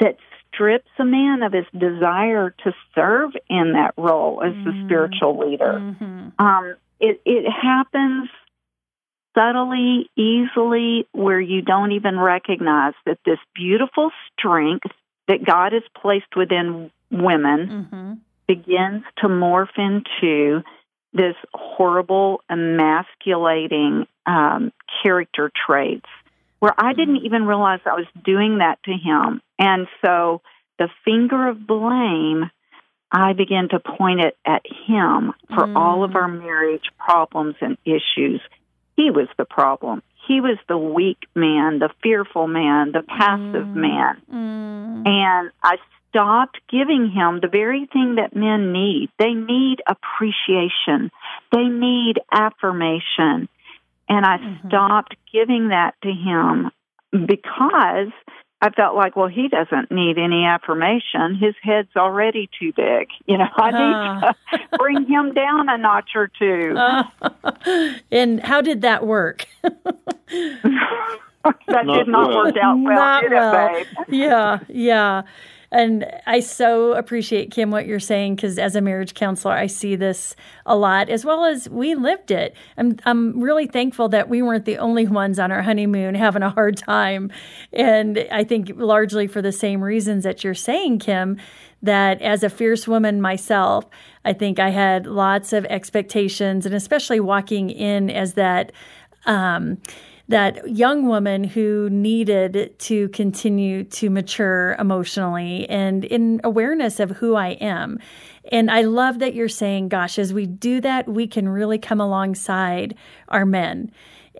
that 0.00 0.16
strips 0.52 0.88
a 0.98 1.04
man 1.04 1.42
of 1.42 1.52
his 1.52 1.66
desire 1.78 2.54
to 2.64 2.72
serve 2.94 3.30
in 3.48 3.72
that 3.72 3.94
role 3.96 4.42
as 4.42 4.52
mm-hmm. 4.52 4.64
the 4.64 4.86
spiritual 4.86 5.38
leader. 5.38 5.74
Mm-hmm. 5.74 6.44
Um, 6.44 6.74
it, 7.00 7.20
it 7.24 7.48
happens 7.50 8.28
subtly, 9.36 10.10
easily, 10.16 11.06
where 11.12 11.40
you 11.40 11.62
don't 11.62 11.92
even 11.92 12.18
recognize 12.18 12.94
that 13.06 13.18
this 13.24 13.38
beautiful 13.54 14.10
strength 14.32 14.86
that 15.28 15.44
God 15.44 15.72
has 15.72 15.82
placed 16.00 16.34
within 16.36 16.90
women 17.10 17.88
mm-hmm. 17.92 18.12
begins 18.46 19.04
to 19.18 19.28
morph 19.28 19.76
into 19.76 20.62
this 21.12 21.36
horrible, 21.54 22.42
emasculating 22.50 24.06
um, 24.26 24.72
character 25.02 25.50
traits 25.66 26.06
where 26.58 26.74
I 26.76 26.92
didn't 26.92 27.16
mm-hmm. 27.16 27.26
even 27.26 27.46
realize 27.46 27.80
I 27.86 27.94
was 27.94 28.06
doing 28.24 28.58
that 28.58 28.82
to 28.84 28.92
him. 28.92 29.40
And 29.58 29.86
so 30.04 30.42
the 30.78 30.88
finger 31.04 31.48
of 31.48 31.66
blame, 31.66 32.50
I 33.10 33.32
began 33.32 33.68
to 33.70 33.80
point 33.80 34.20
it 34.20 34.36
at 34.44 34.62
him 34.86 35.32
for 35.48 35.66
mm. 35.66 35.76
all 35.76 36.04
of 36.04 36.14
our 36.14 36.28
marriage 36.28 36.90
problems 36.98 37.56
and 37.60 37.78
issues. 37.84 38.40
He 38.96 39.10
was 39.10 39.28
the 39.38 39.44
problem. 39.44 40.02
He 40.26 40.40
was 40.40 40.58
the 40.68 40.76
weak 40.76 41.18
man, 41.34 41.78
the 41.78 41.90
fearful 42.02 42.48
man, 42.48 42.92
the 42.92 43.02
passive 43.02 43.66
mm. 43.66 43.74
man. 43.74 44.22
Mm. 44.32 44.57
And 45.06 45.50
I 45.62 45.76
stopped 46.08 46.58
giving 46.70 47.10
him 47.10 47.40
the 47.40 47.48
very 47.48 47.86
thing 47.92 48.16
that 48.16 48.34
men 48.34 48.72
need. 48.72 49.10
They 49.18 49.34
need 49.34 49.82
appreciation. 49.86 51.10
They 51.52 51.64
need 51.64 52.20
affirmation. 52.32 53.48
And 54.08 54.24
I 54.24 54.38
mm-hmm. 54.38 54.68
stopped 54.68 55.16
giving 55.32 55.68
that 55.68 55.94
to 56.02 56.10
him 56.10 56.70
because 57.12 58.12
I 58.60 58.70
felt 58.70 58.96
like, 58.96 59.14
well, 59.14 59.28
he 59.28 59.48
doesn't 59.48 59.92
need 59.92 60.18
any 60.18 60.44
affirmation. 60.44 61.36
His 61.40 61.54
head's 61.62 61.94
already 61.96 62.50
too 62.58 62.72
big. 62.74 63.08
You 63.26 63.38
know, 63.38 63.46
I 63.56 63.70
need 63.70 64.26
uh. 64.26 64.32
to 64.32 64.68
bring 64.78 65.06
him 65.06 65.32
down 65.32 65.68
a 65.68 65.78
notch 65.78 66.10
or 66.14 66.30
two. 66.38 66.74
Uh. 66.76 67.04
And 68.10 68.40
how 68.40 68.60
did 68.62 68.80
that 68.82 69.06
work? 69.06 69.46
that 71.68 71.86
not 71.86 71.98
did 71.98 72.08
not 72.08 72.28
well. 72.28 72.44
work 72.44 72.56
out 72.62 72.78
well, 72.80 72.94
not 72.94 73.22
did 73.22 73.32
well. 73.32 73.76
it, 73.76 73.86
babe? 73.96 74.06
Yeah, 74.08 74.58
yeah. 74.68 75.22
And 75.70 76.06
I 76.26 76.40
so 76.40 76.92
appreciate, 76.92 77.50
Kim, 77.50 77.70
what 77.70 77.86
you're 77.86 78.00
saying, 78.00 78.36
because 78.36 78.58
as 78.58 78.74
a 78.74 78.80
marriage 78.80 79.12
counselor, 79.12 79.52
I 79.52 79.66
see 79.66 79.96
this 79.96 80.34
a 80.64 80.74
lot, 80.74 81.10
as 81.10 81.26
well 81.26 81.44
as 81.44 81.68
we 81.68 81.94
lived 81.94 82.30
it. 82.30 82.56
I'm, 82.78 82.96
I'm 83.04 83.38
really 83.38 83.66
thankful 83.66 84.08
that 84.10 84.30
we 84.30 84.40
weren't 84.40 84.64
the 84.64 84.78
only 84.78 85.06
ones 85.06 85.38
on 85.38 85.52
our 85.52 85.60
honeymoon 85.60 86.14
having 86.14 86.42
a 86.42 86.48
hard 86.48 86.78
time. 86.78 87.30
And 87.72 88.26
I 88.32 88.44
think 88.44 88.72
largely 88.76 89.26
for 89.26 89.42
the 89.42 89.52
same 89.52 89.82
reasons 89.82 90.24
that 90.24 90.42
you're 90.42 90.54
saying, 90.54 91.00
Kim, 91.00 91.36
that 91.82 92.22
as 92.22 92.42
a 92.42 92.48
fierce 92.48 92.88
woman 92.88 93.20
myself, 93.20 93.84
I 94.24 94.32
think 94.32 94.58
I 94.58 94.70
had 94.70 95.06
lots 95.06 95.52
of 95.52 95.66
expectations, 95.66 96.64
and 96.64 96.74
especially 96.74 97.20
walking 97.20 97.68
in 97.68 98.08
as 98.08 98.34
that. 98.34 98.72
Um, 99.26 99.78
that 100.28 100.68
young 100.68 101.06
woman 101.06 101.42
who 101.42 101.88
needed 101.90 102.74
to 102.78 103.08
continue 103.08 103.82
to 103.84 104.10
mature 104.10 104.76
emotionally 104.78 105.68
and 105.70 106.04
in 106.04 106.40
awareness 106.44 107.00
of 107.00 107.10
who 107.12 107.34
I 107.34 107.48
am. 107.60 107.98
And 108.52 108.70
I 108.70 108.82
love 108.82 109.20
that 109.20 109.34
you're 109.34 109.48
saying, 109.48 109.88
gosh, 109.88 110.18
as 110.18 110.32
we 110.34 110.46
do 110.46 110.80
that, 110.82 111.08
we 111.08 111.26
can 111.26 111.48
really 111.48 111.78
come 111.78 112.00
alongside 112.00 112.94
our 113.28 113.46
men 113.46 113.90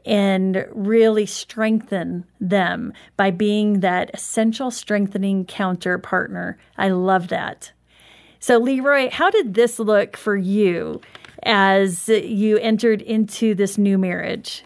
and 0.05 0.67
really 0.73 1.27
strengthen 1.27 2.25
them 2.41 2.93
by 3.17 3.31
being 3.31 3.81
that 3.81 4.11
essential 4.15 4.71
strengthening 4.71 5.45
counter 5.45 5.99
partner. 5.99 6.59
I 6.77 6.89
love 6.89 7.29
that. 7.29 7.73
So, 8.41 8.61
LeRoy, 8.61 9.11
how 9.11 9.31
did 9.31 9.55
this 9.55 9.79
look 9.79 10.17
for 10.17 10.37
you 10.37 11.01
as 11.43 12.09
you 12.09 12.59
entered 12.59 13.03
into 13.03 13.55
this 13.55 13.77
new 13.77 13.99
marriage? 13.99 14.65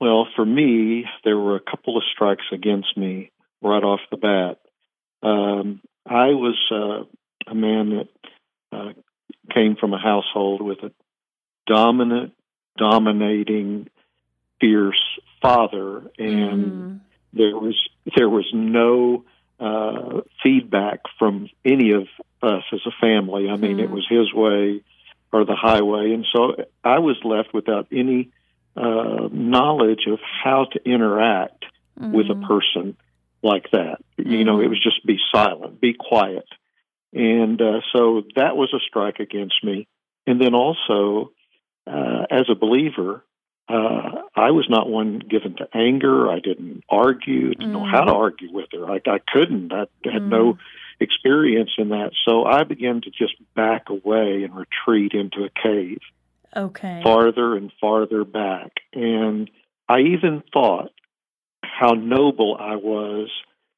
Well, 0.00 0.26
for 0.34 0.46
me, 0.46 1.04
there 1.24 1.38
were 1.38 1.56
a 1.56 1.60
couple 1.60 1.96
of 1.96 2.02
strikes 2.14 2.46
against 2.52 2.96
me 2.96 3.30
right 3.62 3.82
off 3.82 4.00
the 4.10 4.16
bat. 4.16 4.58
Um, 5.22 5.82
I 6.06 6.28
was 6.28 6.56
uh, 6.72 7.50
a 7.50 7.54
man 7.54 7.90
that 7.90 8.08
uh, 8.72 8.92
came 9.54 9.76
from 9.76 9.92
a 9.92 9.98
household 9.98 10.62
with 10.62 10.78
a 10.82 10.92
dominant, 11.66 12.32
dominating, 12.78 13.88
fierce 14.60 15.18
father, 15.42 15.98
and 16.18 16.64
mm. 16.64 17.00
there 17.32 17.56
was 17.56 17.76
there 18.16 18.28
was 18.28 18.46
no 18.54 19.24
uh, 19.58 20.22
feedback 20.42 21.00
from 21.18 21.48
any 21.64 21.92
of 21.92 22.08
us 22.42 22.62
as 22.72 22.80
a 22.86 22.90
family. 23.00 23.48
I 23.50 23.56
mean, 23.56 23.76
mm. 23.76 23.82
it 23.84 23.90
was 23.90 24.06
his 24.08 24.32
way 24.32 24.82
or 25.32 25.44
the 25.44 25.56
highway, 25.56 26.12
and 26.12 26.26
so 26.34 26.56
I 26.82 26.98
was 27.00 27.16
left 27.22 27.52
without 27.52 27.86
any 27.92 28.30
uh, 28.80 29.28
knowledge 29.32 30.04
of 30.06 30.18
how 30.44 30.66
to 30.72 30.80
interact 30.84 31.64
mm-hmm. 31.98 32.12
with 32.16 32.30
a 32.30 32.46
person. 32.46 32.96
like 33.42 33.70
that. 33.72 33.98
Mm-hmm. 34.18 34.30
You 34.30 34.44
know, 34.44 34.60
it 34.60 34.68
was 34.68 34.82
just 34.82 35.04
be 35.06 35.18
silent, 35.34 35.80
be 35.80 35.94
quiet. 35.94 36.46
And 37.12 37.60
uh, 37.60 37.80
so 37.92 38.22
that 38.36 38.56
was 38.56 38.72
a 38.74 38.80
strike 38.86 39.18
against 39.18 39.64
me. 39.64 39.88
And 40.26 40.40
then 40.40 40.54
also, 40.54 41.32
uh, 41.86 42.26
as 42.30 42.46
a 42.50 42.54
believer, 42.54 43.24
uh, 43.68 44.22
I 44.36 44.50
was 44.50 44.66
not 44.68 44.88
one 44.88 45.18
given 45.18 45.56
to 45.56 45.68
anger. 45.74 46.30
I 46.30 46.40
didn't 46.40 46.84
argue, 46.88 47.50
didn't 47.50 47.70
mm. 47.70 47.72
know 47.72 47.84
how 47.84 48.04
to 48.04 48.12
argue 48.12 48.52
with 48.52 48.66
her. 48.72 48.84
I, 48.90 49.00
I 49.06 49.18
couldn't. 49.32 49.72
I 49.72 49.86
had 50.04 50.22
mm. 50.22 50.28
no 50.28 50.58
experience 51.00 51.70
in 51.78 51.88
that. 51.90 52.12
So 52.26 52.44
I 52.44 52.64
began 52.64 53.00
to 53.02 53.10
just 53.10 53.34
back 53.54 53.88
away 53.88 54.44
and 54.44 54.54
retreat 54.54 55.12
into 55.14 55.44
a 55.44 55.50
cave. 55.50 56.00
Okay. 56.56 57.00
Farther 57.02 57.56
and 57.56 57.72
farther 57.80 58.24
back. 58.24 58.72
And 58.92 59.50
I 59.88 60.00
even 60.00 60.42
thought 60.52 60.90
how 61.62 61.92
noble 61.92 62.56
I 62.58 62.76
was 62.76 63.30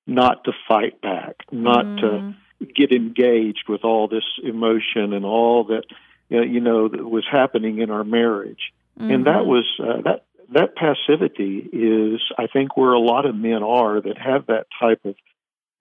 not 0.07 0.45
to 0.45 0.53
fight 0.69 1.01
back, 1.01 1.37
not 1.51 1.85
mm. 1.85 2.01
to 2.01 2.67
get 2.75 2.93
engaged 2.93 3.65
with 3.69 3.85
all 3.85 4.09
this 4.09 4.25
emotion 4.43 5.13
and 5.13 5.25
all 5.25 5.65
that 5.65 5.85
you 6.29 6.61
know 6.61 6.89
that 6.89 7.05
was 7.05 7.25
happening 7.31 7.79
in 7.79 7.91
our 7.91 8.05
marriage. 8.05 8.73
Mm-hmm. 8.99 9.11
And 9.11 9.27
that 9.27 9.47
was 9.47 9.65
uh, 9.79 10.03
that 10.03 10.25
that 10.53 10.77
passivity 10.77 11.59
is 11.73 12.21
I 12.39 12.47
think 12.47 12.77
where 12.77 12.93
a 12.93 12.99
lot 12.99 13.27
of 13.27 13.35
men 13.35 13.63
are 13.63 14.01
that 14.01 14.19
have 14.19 14.47
that 14.47 14.67
type 14.81 15.01
of 15.05 15.15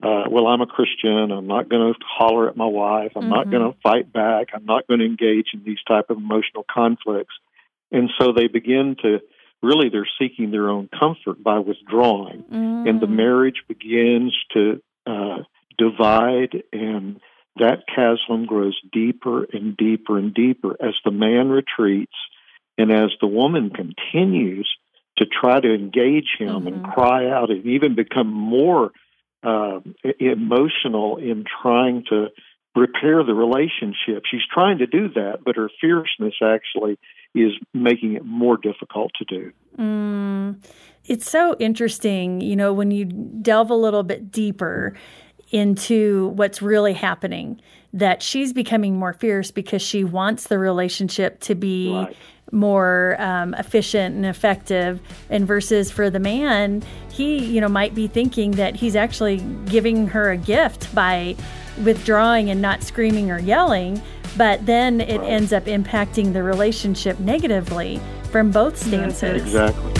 uh, 0.02 0.24
well, 0.28 0.48
I'm 0.48 0.60
a 0.60 0.66
Christian. 0.66 1.30
I'm 1.30 1.46
not 1.46 1.68
going 1.68 1.92
to 1.92 1.98
holler 2.04 2.48
at 2.48 2.56
my 2.56 2.66
wife. 2.66 3.12
I'm 3.14 3.22
mm-hmm. 3.22 3.30
not 3.30 3.50
going 3.50 3.72
to 3.72 3.78
fight 3.82 4.12
back. 4.12 4.48
I'm 4.52 4.64
not 4.64 4.86
going 4.88 5.00
to 5.00 5.06
engage 5.06 5.48
in 5.54 5.62
these 5.64 5.78
type 5.86 6.10
of 6.10 6.16
emotional 6.16 6.64
conflicts. 6.68 7.34
And 7.92 8.10
so 8.18 8.32
they 8.32 8.48
begin 8.48 8.96
to 9.02 9.20
really 9.62 9.88
they're 9.90 10.08
seeking 10.18 10.50
their 10.50 10.68
own 10.68 10.88
comfort 10.88 11.42
by 11.42 11.60
withdrawing, 11.60 12.44
mm. 12.52 12.88
and 12.88 13.00
the 13.00 13.06
marriage 13.06 13.62
begins 13.68 14.34
to 14.52 14.82
uh, 15.06 15.38
divide, 15.78 16.64
and 16.72 17.20
that 17.56 17.84
chasm 17.94 18.46
grows 18.46 18.78
deeper 18.92 19.44
and 19.44 19.76
deeper 19.76 20.18
and 20.18 20.34
deeper 20.34 20.72
as 20.80 20.94
the 21.04 21.12
man 21.12 21.48
retreats, 21.48 22.16
and 22.76 22.90
as 22.90 23.10
the 23.20 23.26
woman 23.26 23.70
continues 23.70 24.68
to 25.18 25.26
try 25.26 25.60
to 25.60 25.72
engage 25.72 26.30
him 26.38 26.48
mm-hmm. 26.48 26.66
and 26.68 26.84
cry 26.84 27.28
out, 27.30 27.50
and 27.50 27.64
even 27.66 27.94
become 27.94 28.32
more 28.32 28.90
uh, 29.42 29.80
emotional 30.20 31.16
in 31.16 31.44
trying 31.62 32.04
to 32.10 32.28
repair 32.74 33.22
the 33.22 33.34
relationship. 33.34 34.24
She's 34.30 34.40
trying 34.52 34.78
to 34.78 34.86
do 34.86 35.08
that, 35.10 35.40
but 35.44 35.56
her 35.56 35.68
fierceness 35.80 36.34
actually 36.42 36.98
is 37.34 37.52
making 37.74 38.14
it 38.14 38.24
more 38.24 38.56
difficult 38.56 39.12
to 39.18 39.24
do. 39.24 39.52
Mm, 39.78 40.62
it's 41.04 41.30
so 41.30 41.56
interesting, 41.58 42.40
you 42.40 42.56
know, 42.56 42.72
when 42.72 42.90
you 42.90 43.04
delve 43.04 43.70
a 43.70 43.74
little 43.74 44.02
bit 44.02 44.30
deeper 44.30 44.94
into 45.50 46.28
what's 46.28 46.62
really 46.62 46.94
happening, 46.94 47.60
that 47.92 48.22
she's 48.22 48.52
becoming 48.52 48.98
more 48.98 49.12
fierce 49.12 49.50
because 49.50 49.82
she 49.82 50.02
wants 50.02 50.44
the 50.44 50.58
relationship 50.58 51.40
to 51.40 51.54
be. 51.54 51.92
Right. 51.92 52.16
More 52.52 53.16
um, 53.18 53.54
efficient 53.54 54.14
and 54.14 54.26
effective, 54.26 55.00
and 55.30 55.46
versus 55.46 55.90
for 55.90 56.10
the 56.10 56.20
man, 56.20 56.82
he 57.10 57.38
you 57.38 57.60
know 57.60 57.68
might 57.68 57.94
be 57.94 58.06
thinking 58.06 58.52
that 58.52 58.76
he's 58.76 58.94
actually 58.94 59.38
giving 59.66 60.06
her 60.08 60.30
a 60.30 60.36
gift 60.36 60.94
by 60.94 61.34
withdrawing 61.82 62.50
and 62.50 62.60
not 62.60 62.82
screaming 62.82 63.30
or 63.30 63.38
yelling, 63.38 64.00
but 64.36 64.64
then 64.66 65.00
it 65.00 65.18
right. 65.18 65.30
ends 65.30 65.52
up 65.52 65.64
impacting 65.64 66.32
the 66.32 66.42
relationship 66.42 67.18
negatively 67.20 68.00
from 68.30 68.50
both 68.50 68.76
stances. 68.76 69.42
Exactly. 69.42 69.91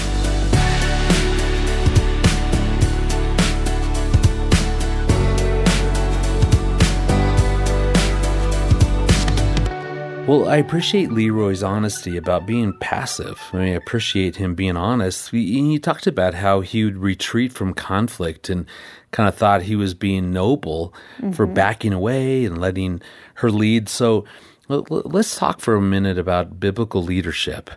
Well, 10.32 10.48
I 10.48 10.56
appreciate 10.56 11.10
LeRoy's 11.10 11.62
honesty 11.62 12.16
about 12.16 12.46
being 12.46 12.72
passive. 12.78 13.38
I 13.52 13.56
mean, 13.58 13.68
I 13.74 13.76
appreciate 13.76 14.36
him 14.36 14.54
being 14.54 14.78
honest. 14.78 15.28
He, 15.28 15.60
he 15.60 15.78
talked 15.78 16.06
about 16.06 16.32
how 16.32 16.62
he 16.62 16.86
would 16.86 16.96
retreat 16.96 17.52
from 17.52 17.74
conflict 17.74 18.49
and 18.49 18.64
kind 19.10 19.28
of 19.28 19.34
thought 19.34 19.60
he 19.60 19.76
was 19.76 19.92
being 19.92 20.32
noble 20.32 20.95
mm-hmm. 21.18 21.32
for 21.32 21.47
backing 21.47 21.92
away 21.92 22.47
and 22.47 22.58
letting 22.58 23.02
her 23.34 23.50
lead. 23.50 23.90
So 23.90 24.25
let's 24.68 25.36
talk 25.36 25.60
for 25.60 25.75
a 25.75 25.82
minute 25.82 26.16
about 26.16 26.58
biblical 26.58 27.02
leadership. 27.02 27.68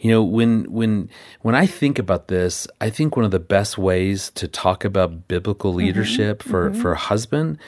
You 0.00 0.10
know, 0.10 0.24
when 0.24 0.64
when 0.72 1.08
when 1.42 1.54
I 1.54 1.66
think 1.66 2.00
about 2.00 2.26
this, 2.26 2.66
I 2.80 2.90
think 2.90 3.14
one 3.14 3.24
of 3.24 3.30
the 3.30 3.38
best 3.38 3.78
ways 3.78 4.32
to 4.34 4.48
talk 4.48 4.84
about 4.84 5.28
biblical 5.28 5.70
mm-hmm. 5.70 5.86
leadership 5.86 6.40
mm-hmm. 6.40 6.50
for 6.50 6.70
mm-hmm. 6.70 6.82
for 6.82 6.90
a 6.90 6.98
husband 6.98 7.58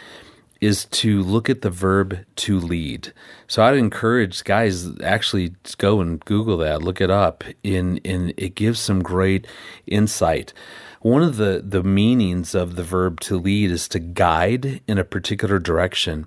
is 0.65 0.87
to 0.87 1.23
look 1.23 1.51
at 1.51 1.61
the 1.61 1.69
verb 1.69 2.25
to 2.37 2.59
lead. 2.59 3.13
So 3.47 3.63
I'd 3.63 3.77
encourage 3.77 4.45
guys 4.45 4.89
actually 5.03 5.55
go 5.77 6.01
and 6.01 6.25
Google 6.25 6.57
that, 6.59 6.83
look 6.83 7.03
it 7.03 7.11
up. 7.11 7.45
In 7.63 7.99
in 7.99 8.33
it 8.39 8.55
gives 8.55 8.81
some 8.81 9.03
great 9.03 9.47
insight. 9.87 10.55
One 11.03 11.23
of 11.23 11.37
the 11.37 11.63
the 11.63 11.83
meanings 11.83 12.55
of 12.55 12.77
the 12.77 12.83
verb 12.83 13.21
to 13.21 13.37
lead 13.37 13.71
is 13.71 13.89
to 13.89 13.99
guide 13.99 14.81
in 14.89 14.97
a 14.97 15.05
particular 15.05 15.59
direction. 15.59 16.27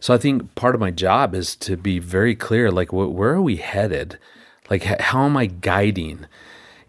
So 0.00 0.14
I 0.14 0.18
think 0.18 0.54
part 0.54 0.74
of 0.74 0.80
my 0.80 0.90
job 0.90 1.34
is 1.34 1.54
to 1.56 1.76
be 1.76 1.98
very 1.98 2.34
clear, 2.34 2.70
like 2.70 2.90
where 2.90 3.34
are 3.34 3.42
we 3.42 3.56
headed? 3.56 4.18
Like 4.70 4.84
how 4.84 5.26
am 5.26 5.36
I 5.36 5.44
guiding? 5.44 6.26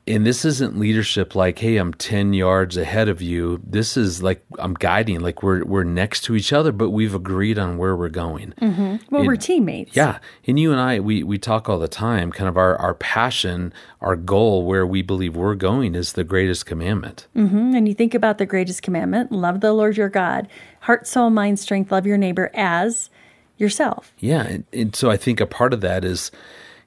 And 0.08 0.26
this 0.26 0.46
isn't 0.46 0.78
leadership 0.78 1.34
like 1.36 1.60
hey 1.60 1.78
i'm 1.78 1.94
10 1.94 2.34
yards 2.34 2.78
ahead 2.78 3.10
of 3.10 3.22
you. 3.22 3.62
This 3.66 3.98
is 3.98 4.22
like 4.22 4.44
i'm 4.60 4.74
guiding 4.74 5.20
like 5.20 5.42
we're 5.42 5.64
we're 5.66 5.84
next 5.84 6.22
to 6.26 6.36
each 6.36 6.54
other 6.54 6.72
but 6.72 6.92
we've 6.92 7.16
agreed 7.16 7.58
on 7.58 7.78
where 7.78 7.96
we're 7.96 8.10
going. 8.10 8.54
Mm-hmm. 8.62 8.96
well 9.10 9.22
and, 9.22 9.28
we're 9.28 9.36
teammates. 9.36 9.96
Yeah. 9.96 10.20
And 10.46 10.60
you 10.60 10.72
and 10.72 10.80
i 10.80 11.00
we 11.00 11.24
we 11.24 11.38
talk 11.38 11.70
all 11.70 11.80
the 11.80 11.88
time 11.88 12.32
kind 12.32 12.48
of 12.48 12.58
our 12.58 12.76
our 12.78 12.94
passion 12.94 13.74
our 14.02 14.16
goal 14.16 14.66
where 14.66 14.86
we 14.86 15.02
believe 15.02 15.36
we're 15.36 15.56
going 15.56 15.96
is 15.96 16.14
the 16.14 16.24
greatest 16.24 16.66
commandment. 16.66 17.28
Mm-hmm. 17.36 17.76
and 17.76 17.88
you 17.88 17.94
think 17.94 18.14
about 18.14 18.38
the 18.38 18.46
greatest 18.46 18.82
commandment 18.82 19.32
love 19.32 19.62
the 19.62 19.74
lord 19.74 19.98
your 19.98 20.10
god. 20.10 20.48
Heart 20.82 21.08
soul 21.08 21.32
mind 21.32 21.60
strength 21.60 21.92
love 21.92 22.06
your 22.06 22.18
neighbor 22.18 22.52
as 22.54 23.10
yourself. 23.58 24.14
Yeah. 24.20 24.44
And, 24.44 24.66
and 24.72 24.96
so 24.96 25.10
i 25.10 25.18
think 25.18 25.40
a 25.40 25.48
part 25.48 25.74
of 25.74 25.82
that 25.82 26.06
is 26.06 26.32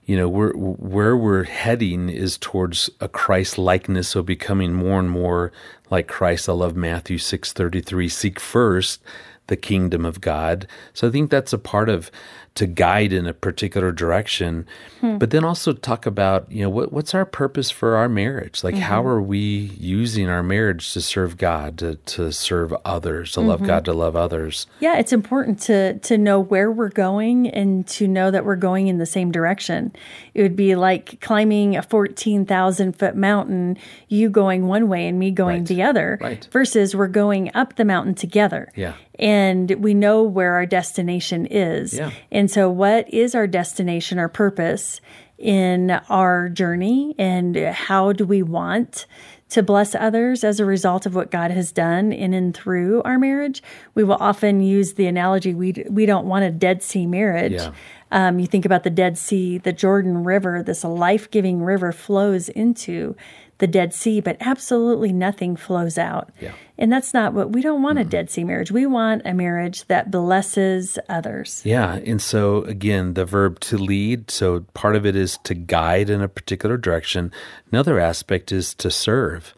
you 0.09 0.17
know 0.17 0.27
we're 0.27 0.55
where 0.55 1.15
we're 1.15 1.45
heading 1.45 2.09
is 2.09 2.39
towards 2.39 2.89
a 2.99 3.09
Christ 3.09 3.59
likeness, 3.59 4.09
so 4.09 4.23
becoming 4.23 4.73
more 4.73 4.99
and 4.99 5.11
more 5.11 5.53
like 5.91 6.09
Christ. 6.09 6.49
I 6.49 6.53
love 6.53 6.75
Matthew 6.75 7.19
six 7.19 7.53
thirty 7.53 7.83
three. 7.83 8.09
Seek 8.09 8.41
first 8.41 9.03
the 9.49 9.57
kingdom 9.57 10.07
of 10.07 10.23
God. 10.23 10.67
So 10.95 11.09
I 11.09 11.11
think 11.11 11.31
that's 11.31 11.53
a 11.53 11.59
part 11.59 11.91
of 11.91 12.11
to 12.59 12.67
guide 12.67 13.13
in 13.13 13.25
a 13.25 13.33
particular 13.33 13.93
direction, 13.93 14.67
hmm. 15.01 15.17
but 15.17 15.31
then 15.31 15.45
also 15.45 15.73
talk 15.73 16.07
about 16.07 16.51
you 16.51 16.61
know 16.61 16.69
what 16.69 16.93
what's 16.93 17.15
our 17.15 17.25
purpose 17.25 17.71
for 17.71 17.95
our 17.95 18.09
marriage? 18.09 18.65
Like 18.65 18.75
mm-hmm. 18.75 18.83
how 18.83 19.07
are 19.07 19.23
we 19.23 19.71
using 19.79 20.29
our 20.29 20.43
marriage 20.43 20.93
to 20.95 21.01
serve 21.01 21.37
God, 21.37 21.79
to 21.79 21.95
to 21.95 22.33
serve 22.33 22.75
others, 22.85 23.31
to 23.33 23.41
mm-hmm. 23.41 23.49
love 23.51 23.63
God, 23.63 23.85
to 23.85 23.93
love 23.93 24.17
others? 24.17 24.67
Yeah, 24.81 24.99
it's 24.99 25.13
important 25.13 25.61
to 25.63 26.01
to 26.01 26.19
know 26.19 26.41
where 26.41 26.73
we're 26.73 26.89
going 26.89 27.49
and 27.49 27.87
to 27.89 28.09
know 28.09 28.33
that 28.33 28.45
we're 28.45 28.57
going 28.57 28.89
in 28.89 28.99
the 28.99 29.07
same 29.07 29.31
direction. 29.31 29.93
It 30.35 30.43
would 30.43 30.57
be 30.57 30.75
like 30.75 31.21
climbing 31.21 31.77
a 31.77 31.83
fourteen 31.83 32.45
thousand 32.45 32.99
foot 32.99 33.15
mountain, 33.15 33.79
you 34.09 34.31
going 34.31 34.67
one 34.67 34.89
way 34.89 35.07
and 35.07 35.17
me 35.17 35.31
going 35.31 35.59
right. 35.59 35.67
the 35.69 35.83
other, 35.85 36.19
right. 36.21 36.49
versus 36.51 36.97
we're 36.97 37.07
going 37.07 37.53
up 37.55 37.77
the 37.77 37.85
mountain 37.85 38.17
together. 38.17 38.73
Yeah 38.75 38.95
and 39.19 39.71
we 39.83 39.95
know 39.95 40.23
where 40.23 40.55
our 40.55 40.67
destination 40.67 41.47
is. 41.47 41.95
Yeah. 41.95 42.13
And 42.31 42.48
so, 42.51 42.71
what 42.71 43.13
is 43.13 43.35
our 43.35 43.47
destination, 43.47 44.19
our 44.19 44.29
purpose 44.29 45.01
in 45.39 45.91
our 46.09 46.49
journey, 46.49 47.15
and 47.19 47.57
how 47.57 48.13
do 48.13 48.25
we 48.25 48.43
want 48.43 49.07
to 49.51 49.63
bless 49.63 49.95
others 49.95 50.45
as 50.45 50.61
a 50.61 50.65
result 50.65 51.07
of 51.07 51.15
what 51.15 51.31
God 51.31 51.51
has 51.51 51.73
done 51.73 52.13
in 52.13 52.35
and 52.35 52.55
through 52.55 53.03
our 53.03 53.19
marriage? 53.19 53.63
We 53.95 54.05
will 54.05 54.19
often 54.21 54.61
use 54.61 54.95
the 54.95 55.07
analogy 55.07 55.55
we 55.55 55.85
we 55.89 56.07
don't 56.07 56.27
want 56.27 56.45
a 56.45 56.51
Dead 56.51 56.83
Sea 56.83 57.07
marriage. 57.07 57.53
Yeah. 57.53 57.73
Um, 58.11 58.39
you 58.39 58.47
think 58.47 58.65
about 58.65 58.85
the 58.85 58.91
Dead 58.91 59.19
Sea, 59.19 59.59
the 59.59 59.73
Jordan 59.73 60.25
River, 60.25 60.63
this 60.63 60.85
life 60.85 61.31
giving 61.31 61.63
river 61.63 61.93
flows 61.93 62.49
into 62.49 63.15
the 63.59 63.67
Dead 63.67 63.93
Sea, 63.93 64.21
but 64.21 64.37
absolutely 64.41 65.13
nothing 65.13 65.57
flows 65.57 65.99
out. 65.99 66.31
Yeah. 66.41 66.53
And 66.79 66.93
that's 66.93 67.13
not 67.13 67.35
what 67.35 67.51
we 67.51 67.61
don't 67.61 67.83
want 67.83 67.99
mm-hmm. 67.99 68.09
a 68.09 68.11
Dead 68.11 68.31
Sea 68.31 68.45
marriage. 68.45 68.71
We 68.71 68.87
want 68.87 69.23
a 69.25 69.35
marriage 69.35 69.85
that 69.89 70.11
blesses 70.11 70.99
others. 71.09 71.63
Yeah. 71.65 71.95
And 71.95 72.23
so, 72.23 72.63
again, 72.65 73.15
the 73.15 73.25
verb 73.25 73.61
to 73.61 73.77
lead. 73.77 74.31
So, 74.31 74.61
part 74.75 74.97
of 74.97 75.05
it 75.05 75.17
is 75.17 75.39
to 75.45 75.55
guide 75.55 76.09
in 76.09 76.23
a 76.23 76.29
particular 76.29 76.77
direction, 76.77 77.33
another 77.71 77.99
aspect 77.99 78.53
is 78.53 78.75
to 78.75 78.91
serve. 78.91 79.55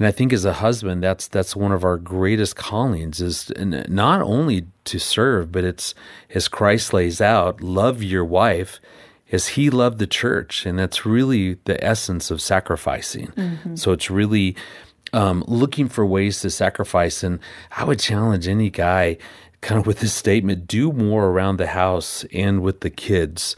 And 0.00 0.06
I 0.08 0.10
think 0.10 0.32
as 0.32 0.44
a 0.44 0.54
husband, 0.54 1.04
that's 1.04 1.28
that's 1.28 1.54
one 1.54 1.70
of 1.70 1.84
our 1.84 1.96
greatest 1.96 2.56
callings 2.56 3.20
is 3.20 3.52
not 3.56 4.20
only 4.22 4.66
to 4.86 4.98
serve, 4.98 5.52
but 5.52 5.62
it's 5.62 5.94
as 6.34 6.48
Christ 6.48 6.92
lays 6.92 7.20
out, 7.20 7.60
love 7.60 8.02
your 8.02 8.24
wife 8.24 8.80
as 9.30 9.48
he 9.48 9.70
loved 9.70 10.00
the 10.00 10.08
church 10.08 10.66
and 10.66 10.76
that's 10.76 11.06
really 11.06 11.54
the 11.64 11.82
essence 11.84 12.32
of 12.32 12.42
sacrificing 12.42 13.28
mm-hmm. 13.28 13.76
so 13.76 13.92
it's 13.92 14.10
really 14.10 14.56
um, 15.12 15.44
looking 15.46 15.88
for 15.88 16.04
ways 16.06 16.40
to 16.40 16.50
sacrifice. 16.50 17.22
And 17.22 17.40
I 17.72 17.84
would 17.84 17.98
challenge 17.98 18.48
any 18.48 18.70
guy 18.70 19.18
kind 19.60 19.80
of 19.80 19.86
with 19.86 20.00
this 20.00 20.14
statement 20.14 20.66
do 20.66 20.92
more 20.92 21.26
around 21.26 21.58
the 21.58 21.66
house 21.66 22.24
and 22.32 22.62
with 22.62 22.80
the 22.80 22.90
kids. 22.90 23.56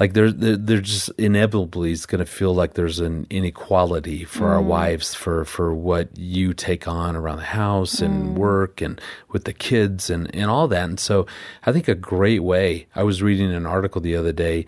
Like 0.00 0.14
they're, 0.14 0.32
they're, 0.32 0.56
they're 0.56 0.80
just 0.80 1.10
inevitably 1.18 1.92
is 1.92 2.06
going 2.06 2.18
to 2.20 2.30
feel 2.30 2.54
like 2.54 2.74
there's 2.74 2.98
an 2.98 3.26
inequality 3.28 4.24
for 4.24 4.44
mm. 4.44 4.50
our 4.50 4.62
wives 4.62 5.14
for, 5.14 5.44
for 5.44 5.74
what 5.74 6.16
you 6.16 6.54
take 6.54 6.88
on 6.88 7.14
around 7.14 7.36
the 7.36 7.44
house 7.44 8.00
and 8.00 8.30
mm. 8.30 8.34
work 8.34 8.80
and 8.80 9.00
with 9.30 9.44
the 9.44 9.52
kids 9.52 10.08
and, 10.08 10.34
and 10.34 10.50
all 10.50 10.66
that. 10.68 10.88
And 10.88 10.98
so 10.98 11.26
I 11.64 11.72
think 11.72 11.88
a 11.88 11.94
great 11.94 12.42
way, 12.42 12.86
I 12.94 13.02
was 13.02 13.22
reading 13.22 13.52
an 13.52 13.66
article 13.66 14.00
the 14.00 14.16
other 14.16 14.32
day 14.32 14.66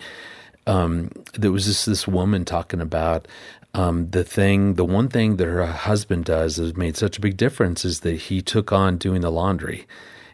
um, 0.66 1.10
there 1.34 1.52
was 1.52 1.66
just 1.66 1.87
this 1.87 2.08
woman 2.08 2.44
talking 2.44 2.80
about 2.80 3.28
um, 3.74 4.08
the 4.10 4.24
thing, 4.24 4.74
the 4.74 4.84
one 4.84 5.08
thing 5.08 5.37
that 5.37 5.46
her 5.46 5.66
husband 5.66 6.24
does 6.24 6.56
has 6.56 6.76
made 6.76 6.96
such 6.96 7.18
a 7.18 7.20
big 7.20 7.37
difference 7.37 7.84
is 7.84 8.00
that 8.00 8.14
he 8.14 8.40
took 8.40 8.72
on 8.72 8.96
doing 8.96 9.20
the 9.20 9.30
laundry. 9.30 9.87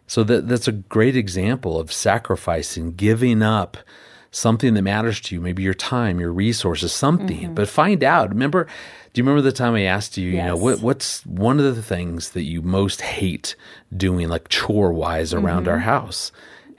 So 0.07 0.25
that 0.25 0.49
that's 0.49 0.69
a 0.69 0.73
great 0.73 1.17
example 1.17 1.79
of 1.79 1.93
sacrificing, 1.93 2.93
giving 2.93 3.43
up 3.43 3.77
something 4.31 4.75
that 4.75 4.83
matters 4.83 5.21
to 5.21 5.35
you, 5.35 5.41
maybe 5.41 5.63
your 5.63 5.75
time, 5.75 6.21
your 6.21 6.33
resources, 6.33 6.93
something. 6.93 7.41
Mm-hmm. 7.41 7.55
But 7.55 7.69
find 7.69 8.05
out. 8.05 8.31
Remember, 8.31 8.65
do 9.13 9.21
you 9.21 9.25
remember 9.25 9.43
the 9.43 9.53
time 9.53 9.75
I 9.75 9.83
asked 9.83 10.17
you, 10.17 10.31
yes. 10.31 10.37
you 10.37 10.49
know, 10.49 10.57
what 10.57 10.81
what's 10.81 11.25
one 11.27 11.59
of 11.59 11.77
the 11.77 11.83
things 11.83 12.31
that 12.31 12.45
you 12.45 12.63
most 12.63 13.01
hate 13.01 13.57
doing, 13.97 14.29
like 14.29 14.49
chore 14.49 14.93
wise, 14.93 15.35
around 15.35 15.63
mm-hmm. 15.63 15.73
our 15.73 15.79
house? 15.79 16.33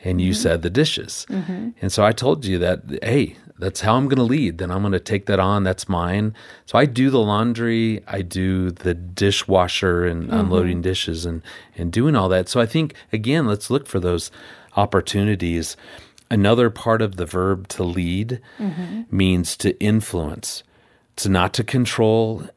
And 0.04 0.20
you 0.20 0.32
mm-hmm. 0.32 0.42
said 0.42 0.62
the 0.64 0.72
dishes. 0.72 1.28
Mm-hmm. 1.30 1.70
And 1.80 1.92
so 1.92 2.04
I 2.04 2.12
told 2.12 2.44
you 2.44 2.58
that, 2.58 2.82
hey, 3.04 3.36
that's 3.60 3.82
how 3.82 3.96
I'm 3.96 4.06
going 4.06 4.18
to 4.18 4.24
lead. 4.24 4.58
Then 4.58 4.72
I'm 4.72 4.82
going 4.82 4.94
to 4.94 5.00
take 5.00 5.28
that 5.28 5.40
on. 5.40 5.64
That's 5.64 5.88
mine. 5.88 6.34
So 6.66 6.80
I 6.80 6.86
do 6.86 7.12
the 7.12 7.20
laundry, 7.20 8.02
I 8.08 8.24
do 8.24 8.72
the 8.72 8.96
dishwasher 8.96 10.04
and 10.04 10.24
mm-hmm. 10.24 10.34
unloading 10.34 10.82
dishes 10.82 11.26
and 11.26 11.44
and 11.78 11.92
doing 11.92 12.16
all 12.16 12.28
that. 12.30 12.50
So 12.50 12.60
I 12.60 12.66
think 12.66 12.96
again, 13.14 13.46
let's 13.46 13.70
look 13.70 13.86
for 13.86 14.00
those 14.00 14.32
opportunities. 14.76 15.78
Another 16.32 16.70
part 16.70 17.02
of 17.02 17.18
the 17.18 17.26
verb 17.26 17.68
to 17.68 17.84
lead 17.84 18.42
mm-hmm. 18.58 19.02
means 19.16 19.56
to 19.58 19.80
influence. 19.80 20.64
It's 21.14 21.28
not 21.28 21.54
to 21.56 21.64
control. 21.64 22.48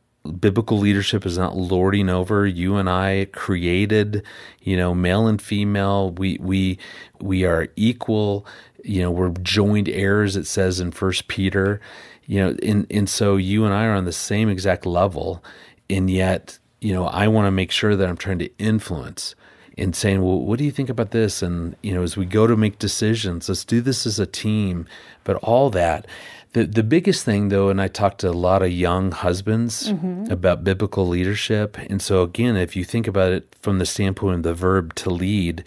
Biblical 0.40 0.78
leadership 0.78 1.26
is 1.26 1.36
not 1.36 1.56
lording 1.56 2.08
over. 2.08 2.46
You 2.46 2.76
and 2.76 2.88
I 2.88 3.26
created, 3.32 4.22
you 4.62 4.76
know, 4.76 4.94
male 4.94 5.26
and 5.26 5.42
female. 5.42 6.12
We 6.12 6.38
we 6.40 6.78
we 7.20 7.44
are 7.44 7.68
equal 7.76 8.46
you 8.84 9.00
know 9.00 9.10
we're 9.10 9.30
joined 9.42 9.88
heirs 9.88 10.36
it 10.36 10.46
says 10.46 10.78
in 10.78 10.92
first 10.92 11.26
peter 11.26 11.80
you 12.26 12.38
know 12.38 12.54
and 12.62 12.86
and 12.90 13.08
so 13.08 13.36
you 13.36 13.64
and 13.64 13.74
i 13.74 13.86
are 13.86 13.94
on 13.94 14.04
the 14.04 14.12
same 14.12 14.48
exact 14.48 14.86
level 14.86 15.42
and 15.88 16.10
yet 16.10 16.58
you 16.80 16.92
know 16.92 17.06
i 17.06 17.26
want 17.26 17.46
to 17.46 17.50
make 17.50 17.70
sure 17.70 17.96
that 17.96 18.08
i'm 18.08 18.16
trying 18.16 18.38
to 18.38 18.50
influence 18.58 19.34
and 19.76 19.94
saying 19.94 20.22
well 20.22 20.40
what 20.40 20.58
do 20.58 20.64
you 20.64 20.70
think 20.70 20.88
about 20.88 21.10
this 21.10 21.42
and 21.42 21.76
you 21.82 21.92
know 21.92 22.02
as 22.02 22.16
we 22.16 22.24
go 22.24 22.46
to 22.46 22.56
make 22.56 22.78
decisions 22.78 23.48
let's 23.48 23.64
do 23.64 23.80
this 23.80 24.06
as 24.06 24.18
a 24.18 24.26
team 24.26 24.86
but 25.24 25.36
all 25.36 25.70
that 25.70 26.06
the 26.52 26.64
the 26.64 26.82
biggest 26.82 27.24
thing 27.24 27.48
though 27.48 27.68
and 27.68 27.80
i 27.80 27.88
talked 27.88 28.20
to 28.20 28.28
a 28.28 28.32
lot 28.32 28.62
of 28.62 28.70
young 28.70 29.10
husbands 29.10 29.90
mm-hmm. 29.90 30.30
about 30.30 30.64
biblical 30.64 31.06
leadership 31.06 31.76
and 31.90 32.00
so 32.00 32.22
again 32.22 32.56
if 32.56 32.76
you 32.76 32.84
think 32.84 33.06
about 33.06 33.32
it 33.32 33.54
from 33.60 33.78
the 33.78 33.86
standpoint 33.86 34.36
of 34.36 34.42
the 34.42 34.54
verb 34.54 34.94
to 34.94 35.10
lead 35.10 35.64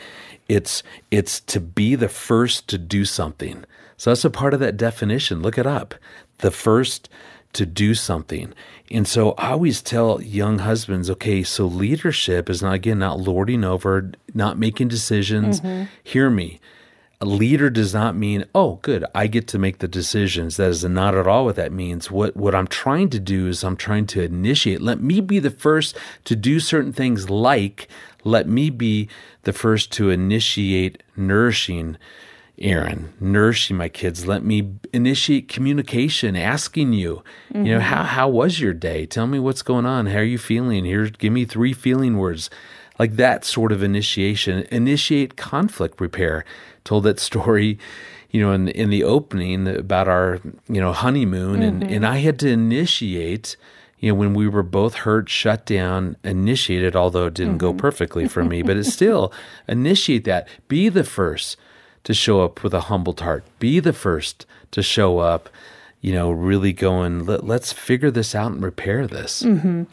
it's 0.48 0.84
it's 1.12 1.40
to 1.42 1.60
be 1.60 1.96
the 1.96 2.10
first 2.10 2.68
to 2.70 2.78
do 2.78 3.06
something. 3.06 3.66
So 3.98 4.12
that's 4.12 4.26
a 4.26 4.30
part 4.30 4.54
of 4.54 4.60
that 4.60 4.78
definition. 4.78 5.42
Look 5.42 5.58
it 5.58 5.66
up. 5.66 5.96
The 6.40 6.52
first 6.52 7.10
to 7.58 7.66
do 7.66 7.94
something. 7.94 8.54
And 8.90 9.08
so 9.08 9.32
I 9.32 9.52
always 9.52 9.82
tell 9.82 10.22
young 10.22 10.60
husbands, 10.60 11.10
okay, 11.10 11.44
so 11.44 11.66
leadership 11.66 12.50
is 12.50 12.62
not 12.62 12.74
again 12.74 13.00
not 13.00 13.20
lording 13.20 13.64
over, 13.64 14.12
not 14.34 14.58
making 14.58 14.88
decisions. 14.88 15.60
Mm-hmm. 15.60 15.86
Hear 16.04 16.30
me. 16.30 16.60
A 17.20 17.26
leader 17.26 17.72
does 17.72 17.96
not 17.96 18.16
mean, 18.16 18.46
oh, 18.54 18.76
good, 18.84 19.04
I 19.16 19.26
get 19.26 19.48
to 19.48 19.58
make 19.58 19.80
the 19.80 19.88
decisions. 19.88 20.58
That 20.58 20.70
is 20.70 20.86
not 20.86 21.16
at 21.16 21.28
all 21.28 21.46
what 21.46 21.56
that 21.56 21.72
means. 21.72 22.12
What 22.12 22.38
what 22.38 22.54
I'm 22.54 22.68
trying 22.68 23.10
to 23.10 23.20
do 23.20 23.48
is 23.48 23.64
I'm 23.64 23.76
trying 23.76 24.06
to 24.08 24.22
initiate. 24.22 24.82
Let 24.82 25.02
me 25.02 25.20
be 25.20 25.40
the 25.40 25.50
first 25.50 25.98
to 26.26 26.36
do 26.36 26.60
certain 26.60 26.94
things 26.94 27.28
like 27.28 27.88
let 28.24 28.48
me 28.48 28.70
be 28.70 29.10
the 29.44 29.54
first 29.54 29.92
to 29.94 30.10
initiate 30.12 31.02
nourishing 31.16 31.98
Erin, 32.60 33.14
nourishing 33.20 33.78
my 33.78 33.88
kids. 33.88 34.26
Let 34.26 34.44
me 34.44 34.74
initiate 34.92 35.48
communication, 35.48 36.36
asking 36.36 36.94
you, 36.94 37.24
mm-hmm. 37.54 37.66
you 37.66 37.74
know, 37.76 37.80
how 37.80 38.04
how 38.04 38.28
was 38.30 38.60
your 38.60 38.74
day? 38.74 39.06
Tell 39.06 39.28
me 39.28 39.38
what's 39.38 39.62
going 39.62 39.86
on. 39.86 40.08
How 40.08 40.20
are 40.20 40.24
you 40.24 40.40
feeling? 40.40 40.84
Here, 40.84 41.08
give 41.08 41.32
me 41.32 41.46
three 41.46 41.74
feeling 41.74 42.18
words. 42.18 42.50
Like 42.98 43.16
that 43.18 43.46
sort 43.46 43.72
of 43.72 43.84
initiation. 43.84 44.66
Initiate 44.72 45.38
conflict 45.38 46.02
repair. 46.02 46.46
Told 46.84 47.04
that 47.04 47.20
story, 47.20 47.78
you 48.32 48.42
know, 48.42 48.52
in 48.54 48.70
in 48.70 48.90
the 48.90 49.04
opening 49.04 49.68
about 49.68 50.08
our, 50.08 50.40
you 50.68 50.82
know, 50.82 50.94
honeymoon 50.94 51.60
mm-hmm. 51.60 51.84
and, 51.84 51.84
and 51.84 52.06
I 52.08 52.18
had 52.18 52.40
to 52.40 52.50
initiate 52.50 53.56
you 54.00 54.12
know, 54.12 54.16
when 54.16 54.34
we 54.34 54.48
were 54.48 54.64
both 54.64 54.94
hurt, 54.94 55.28
shut 55.28 55.66
down, 55.66 56.18
initiated, 56.24 56.96
although 56.96 57.26
it 57.28 57.34
didn't 57.34 57.54
mm-hmm. 57.54 57.68
go 57.68 57.74
perfectly 57.74 58.28
for 58.28 58.44
me, 58.44 58.62
but 58.62 58.78
it's 58.78 58.94
still 58.94 59.34
initiate 59.68 60.24
that. 60.26 60.48
Be 60.68 60.90
the 60.90 61.04
first 61.04 61.58
to 62.08 62.14
show 62.14 62.40
up 62.40 62.64
with 62.64 62.74
a 62.74 62.80
humbled 62.80 63.20
heart. 63.20 63.44
Be 63.60 63.82
the 63.82 63.92
first 63.92 64.46
to 64.72 64.82
show 64.82 65.20
up, 65.20 65.50
you 66.00 66.14
know, 66.14 66.32
really 66.32 66.72
going, 66.72 67.26
Let, 67.26 67.44
us 67.44 67.74
figure 67.74 68.10
this 68.10 68.34
out 68.34 68.54
and 68.54 68.64
repair 68.64 69.06
this. 69.08 69.44
Mm-hmm. 69.44 69.84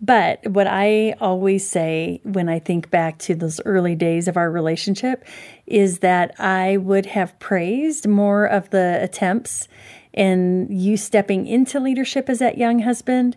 But 0.00 0.46
what 0.46 0.68
I 0.68 1.16
always 1.20 1.68
say 1.68 2.20
when 2.22 2.48
I 2.48 2.60
think 2.60 2.90
back 2.90 3.18
to 3.18 3.34
those 3.34 3.60
early 3.64 3.96
days 3.96 4.28
of 4.28 4.36
our 4.36 4.52
relationship 4.52 5.24
is 5.66 5.98
that 5.98 6.38
I 6.38 6.76
would 6.76 7.06
have 7.06 7.36
praised 7.40 8.06
more 8.06 8.46
of 8.46 8.70
the 8.70 9.00
attempts 9.02 9.66
and 10.14 10.70
you 10.70 10.96
stepping 10.96 11.48
into 11.48 11.80
leadership 11.80 12.30
as 12.30 12.38
that 12.38 12.56
young 12.56 12.78
husband 12.78 13.36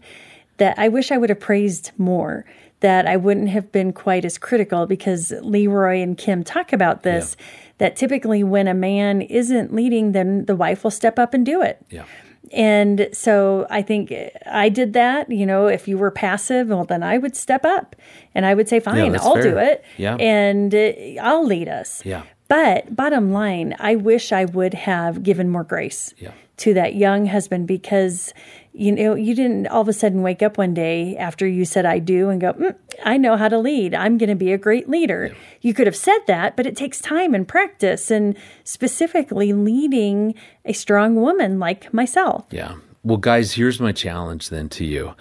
that 0.58 0.78
I 0.78 0.89
wish 0.89 1.12
I 1.12 1.17
would 1.17 1.30
have 1.30 1.39
praised 1.39 1.89
more, 1.97 2.45
that 2.80 3.08
I 3.08 3.18
wouldn't 3.18 3.50
have 3.50 3.72
been 3.72 3.92
quite 3.92 4.24
as 4.24 4.38
critical 4.38 4.86
because 4.86 5.32
LeRoy 5.32 6.02
and 6.02 6.18
Kim 6.18 6.44
talk 6.44 6.72
about 6.72 7.04
this 7.04 7.36
yeah. 7.38 7.46
that 7.80 7.96
typically 7.96 8.44
when 8.44 8.68
a 8.68 8.74
man 8.74 9.22
isn't 9.22 9.74
leading, 9.74 10.12
then 10.12 10.46
the 10.46 10.56
wife 10.56 10.84
will 10.84 10.92
step 10.92 11.18
up 11.18 11.34
and 11.34 11.46
do 11.46 11.62
it. 11.62 11.84
Yeah. 11.90 12.06
And 12.52 13.10
so 13.12 13.68
I 13.70 13.82
think 13.82 14.13
I 14.46 14.70
did 14.70 14.94
that. 14.94 15.30
You 15.30 15.46
know, 15.46 15.68
if 15.68 15.88
you 15.88 15.98
were 15.98 16.12
passive, 16.12 16.70
well, 16.70 16.86
then 16.86 17.04
I 17.04 17.18
would 17.18 17.36
step 17.36 17.66
up 17.66 17.96
and 18.34 18.46
I 18.46 18.54
would 18.54 18.70
say, 18.70 18.80
fine, 18.80 19.13
yeah, 19.13 19.20
I'll 19.22 19.34
fair. 19.34 19.44
do 19.44 19.58
it. 19.58 19.84
Yeah. 19.98 20.16
And 20.16 20.74
uh, 20.74 21.22
I'll 21.22 21.46
lead 21.46 21.68
us. 21.68 22.06
Yeah. 22.06 22.24
But 22.48 22.96
bottom 22.96 23.34
line, 23.34 23.76
I 23.80 23.96
wish 23.96 24.32
I 24.32 24.46
would 24.46 24.74
have 24.74 25.24
given 25.24 25.50
more 25.50 25.66
grace. 25.66 26.13
Yeah 26.18 26.32
to 26.58 26.74
that 26.74 26.96
young 26.96 27.28
husband 27.28 27.67
because 27.67 28.34
you 28.74 28.91
know 28.91 29.15
you 29.15 29.34
didn't 29.36 29.67
all 29.67 29.82
of 29.82 29.88
a 29.88 29.93
sudden 29.93 30.22
wake 30.22 30.41
up 30.41 30.58
one 30.58 30.74
day 30.74 31.15
after 31.17 31.48
you 31.48 31.65
said 31.65 31.86
I 31.86 32.00
do 32.00 32.30
and 32.30 32.41
go 32.41 32.54
mm, 32.54 32.76
I 33.06 33.17
know 33.17 33.38
how 33.38 33.48
to 33.48 33.58
lead 33.58 33.93
I'm 33.93 34.17
going 34.17 34.30
to 34.30 34.36
be 34.36 34.52
a 34.52 34.58
great 34.58 34.89
leader. 34.89 35.28
Yeah. 35.28 35.38
You 35.62 35.74
could 35.74 35.88
have 35.88 35.96
said 35.96 36.20
that, 36.28 36.56
but 36.56 36.65
it 36.65 36.76
takes 36.76 37.00
time 37.00 37.34
and 37.34 37.48
practice 37.48 38.12
and 38.12 38.38
specifically 38.63 39.54
leading 39.54 40.36
a 40.65 40.74
strong 40.74 41.15
woman 41.15 41.60
like 41.60 41.93
myself. 41.93 42.46
Yeah. 42.52 42.76
Well, 43.04 43.17
guys, 43.17 43.54
here's 43.54 43.80
my 43.80 43.91
challenge 43.91 44.50
then 44.50 44.70
to 44.70 44.86
you. 44.86 45.13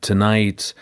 Tonight, 0.00 0.74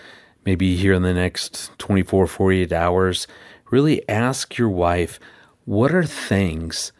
maybe 0.45 0.77
here 0.77 0.93
in 0.93 1.03
the 1.03 1.15
next 1.15 1.71
24 1.79 2.27
48 2.27 2.73
hours, 2.73 3.27
really 3.71 4.07
ask 4.09 4.59
your 4.59 4.69
wife 4.69 5.21
what 5.65 5.95
are 5.95 6.05
things 6.05 6.93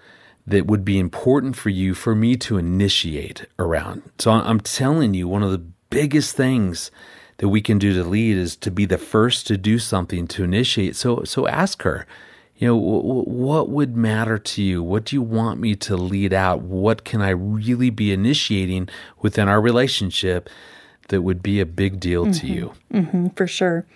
that 0.47 0.67
would 0.67 0.85
be 0.85 0.99
important 0.99 1.57
for 1.57 1.71
you 1.71 1.95
for 1.95 2.15
me 2.15 2.37
to 2.37 2.59
initiate 2.59 3.47
around. 3.59 4.03
So 4.19 4.31
I'm 4.31 4.61
telling 4.61 5.15
you, 5.15 5.27
one 5.27 5.43
of 5.43 5.51
the 5.51 5.65
biggest 5.91 6.37
things 6.37 6.91
that 7.39 7.49
we 7.49 7.61
can 7.61 7.79
do 7.79 7.93
to 7.95 8.05
lead 8.05 8.37
is 8.37 8.57
to 8.57 8.71
be 8.71 8.85
the 8.85 8.99
first 8.99 9.47
to 9.47 9.57
do 9.57 9.79
something 9.79 10.27
to 10.29 10.45
initiate. 10.45 10.97
So 10.97 11.25
so 11.25 11.47
ask 11.49 11.83
her, 11.83 12.07
you 12.57 12.69
know, 12.69 12.77
what 12.77 13.69
would 13.71 13.97
matter 13.97 14.39
to 14.39 14.63
you? 14.63 14.83
What 14.83 15.05
do 15.05 15.17
you 15.17 15.23
want 15.23 15.61
me 15.61 15.75
to 15.77 15.97
lead 15.97 16.33
out? 16.33 16.63
What 16.63 17.05
can 17.05 17.21
I 17.21 17.31
really 17.31 17.91
be 17.91 18.13
initiating 18.13 18.89
within 19.21 19.49
our 19.49 19.61
relationship 19.61 20.49
that 21.09 21.23
would 21.23 21.43
be 21.43 21.61
a 21.61 21.67
big 21.67 21.99
deal 21.99 22.27
mm-hmm. 22.27 22.33
to 22.33 22.47
you? 22.47 22.73
Mm-hmm, 22.93 23.29
for 23.29 23.47
sure. 23.47 23.87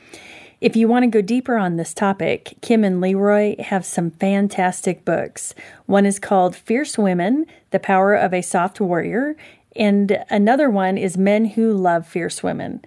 If 0.61 0.75
you 0.75 0.89
want 0.89 1.05
to 1.05 1.07
go 1.07 1.23
deeper 1.23 1.57
on 1.57 1.77
this 1.77 1.95
topic, 1.95 2.57
Kim 2.63 2.83
and 2.83 3.01
LeRoy 3.01 3.61
have 3.61 3.87
some 3.87 4.11
fantastic 4.11 5.05
books. 5.05 5.55
One 5.87 6.05
is 6.05 6.19
called 6.19 6.57
Fierce 6.57 6.99
Women 6.99 7.47
The 7.71 7.79
Power 7.79 8.15
of 8.15 8.35
a 8.35 8.43
Soft 8.43 8.81
Warrior, 8.81 9.37
and 9.77 10.25
another 10.29 10.69
one 10.69 10.99
is 10.99 11.17
Men 11.17 11.45
Who 11.45 11.73
Love 11.73 12.09
Fierce 12.09 12.43
Women. 12.43 12.85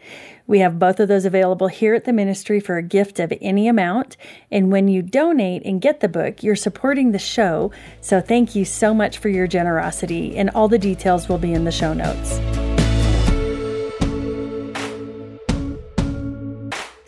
We 0.48 0.60
have 0.60 0.80
both 0.80 1.00
of 1.00 1.08
those 1.08 1.24
available 1.24 1.68
here 1.68 1.96
at 1.96 2.04
the 2.04 2.12
ministry 2.12 2.60
for 2.60 2.76
a 2.76 2.84
gift 2.84 3.22
of 3.22 3.32
any 3.40 3.70
amount. 3.70 4.18
And 4.52 4.70
when 4.70 4.90
you 4.90 5.02
donate 5.02 5.64
and 5.64 5.80
get 5.80 6.02
the 6.02 6.10
book, 6.10 6.44
you're 6.44 6.58
supporting 6.58 7.14
the 7.14 7.20
show. 7.20 7.72
So 8.02 8.20
thank 8.20 8.54
you 8.54 8.66
so 8.66 8.94
much 8.94 9.18
for 9.18 9.30
your 9.30 9.48
generosity, 9.48 10.36
and 10.36 10.50
all 10.50 10.68
the 10.68 10.78
details 10.78 11.30
will 11.30 11.38
be 11.38 11.54
in 11.54 11.64
the 11.64 11.72
show 11.72 11.94
notes. 11.94 12.38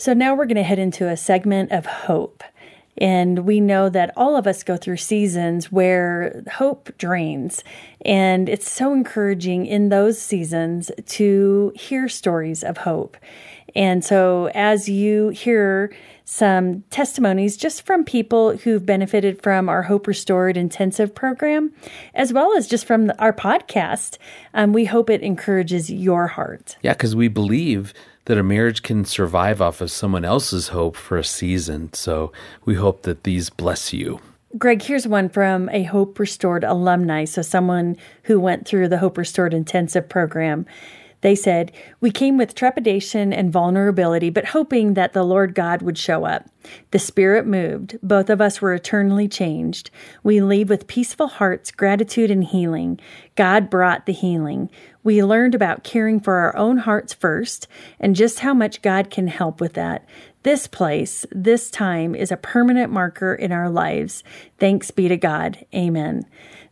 So 0.03 0.13
now 0.13 0.35
we're 0.35 0.47
going 0.47 0.57
to 0.57 0.63
head 0.63 0.79
into 0.79 1.07
a 1.07 1.15
segment 1.15 1.71
of 1.71 1.85
hope. 1.85 2.43
And 2.97 3.45
we 3.45 3.61
know 3.61 3.87
that 3.87 4.11
all 4.17 4.35
of 4.35 4.45
us 4.45 4.61
go 4.61 4.75
through 4.75 4.97
seasons 4.97 5.71
where 5.71 6.43
hope 6.51 6.91
drains. 6.97 7.63
And 8.03 8.49
it's 8.49 8.69
so 8.69 8.91
encouraging 8.91 9.65
in 9.65 9.87
those 9.87 10.21
seasons 10.21 10.91
to 11.05 11.71
hear 11.73 12.09
stories 12.09 12.65
of 12.65 12.79
hope. 12.79 13.15
And 13.75 14.03
so 14.03 14.49
as 14.53 14.89
you 14.89 15.29
hear 15.29 15.95
some 16.25 16.81
testimonies 16.89 17.55
just 17.55 17.85
from 17.85 18.03
people 18.03 18.57
who've 18.57 18.85
benefited 18.85 19.41
from 19.41 19.69
our 19.69 19.83
Hope 19.83 20.05
Restored 20.05 20.57
intensive 20.57 21.15
program, 21.15 21.71
as 22.13 22.33
well 22.33 22.57
as 22.57 22.67
just 22.67 22.85
from 22.85 23.09
our 23.19 23.31
podcast, 23.31 24.17
um, 24.53 24.73
we 24.73 24.83
hope 24.83 25.09
it 25.09 25.21
encourages 25.21 25.89
your 25.89 26.27
heart. 26.27 26.75
Yeah, 26.81 26.91
because 26.91 27.15
we 27.15 27.29
believe 27.29 27.93
that 28.25 28.38
a 28.38 28.43
marriage 28.43 28.83
can 28.83 29.05
survive 29.05 29.62
off 29.62 29.81
of 29.81 29.91
someone 29.91 30.25
else's 30.25 30.69
hope 30.69 30.95
for 30.95 31.17
a 31.17 31.23
season. 31.23 31.91
So 31.93 32.31
we 32.65 32.75
hope 32.75 33.03
that 33.03 33.23
these 33.23 33.49
bless 33.49 33.93
you. 33.93 34.19
Greg, 34.57 34.83
here's 34.83 35.07
one 35.07 35.29
from 35.29 35.67
a 35.69 35.83
Hope 35.83 36.19
Restored 36.19 36.63
alumni. 36.63 37.25
So, 37.25 37.41
someone 37.41 37.97
who 38.23 38.39
went 38.39 38.67
through 38.67 38.88
the 38.88 38.99
Hope 38.99 39.17
Restored 39.17 39.51
intensive 39.51 40.07
program. 40.07 40.67
They 41.23 41.36
said, 41.36 41.71
We 42.01 42.12
came 42.12 42.38
with 42.38 42.53
trepidation 42.53 43.31
and 43.31 43.51
vulnerability, 43.51 44.29
but 44.29 44.47
hoping 44.47 44.93
that 44.95 45.13
the 45.13 45.23
Lord 45.23 45.55
God 45.55 45.81
would 45.81 45.97
show 45.97 46.25
up. 46.25 46.49
The 46.91 46.99
Spirit 46.99 47.47
moved. 47.47 47.97
Both 48.03 48.29
of 48.29 48.41
us 48.41 48.62
were 48.62 48.73
eternally 48.73 49.29
changed. 49.29 49.89
We 50.21 50.41
leave 50.41 50.69
with 50.69 50.86
peaceful 50.86 51.27
hearts, 51.27 51.71
gratitude, 51.71 52.29
and 52.29 52.43
healing. 52.43 52.99
God 53.38 53.69
brought 53.69 54.05
the 54.05 54.12
healing. 54.12 54.69
We 55.01 55.23
learned 55.23 55.55
about 55.55 55.86
caring 55.86 56.19
for 56.19 56.36
our 56.36 56.57
own 56.57 56.79
hearts 56.79 57.13
first 57.13 57.69
and 58.01 58.17
just 58.17 58.39
how 58.39 58.53
much 58.53 58.81
God 58.81 59.09
can 59.09 59.27
help 59.27 59.62
with 59.62 59.73
that. 59.73 60.05
This 60.43 60.67
place, 60.67 61.25
this 61.31 61.71
time, 61.71 62.15
is 62.15 62.33
a 62.33 62.38
permanent 62.38 62.91
marker 62.91 63.33
in 63.33 63.53
our 63.53 63.69
lives. 63.69 64.25
Thanks 64.59 64.91
be 64.91 65.07
to 65.07 65.15
God. 65.15 65.65
Amen. 65.73 66.25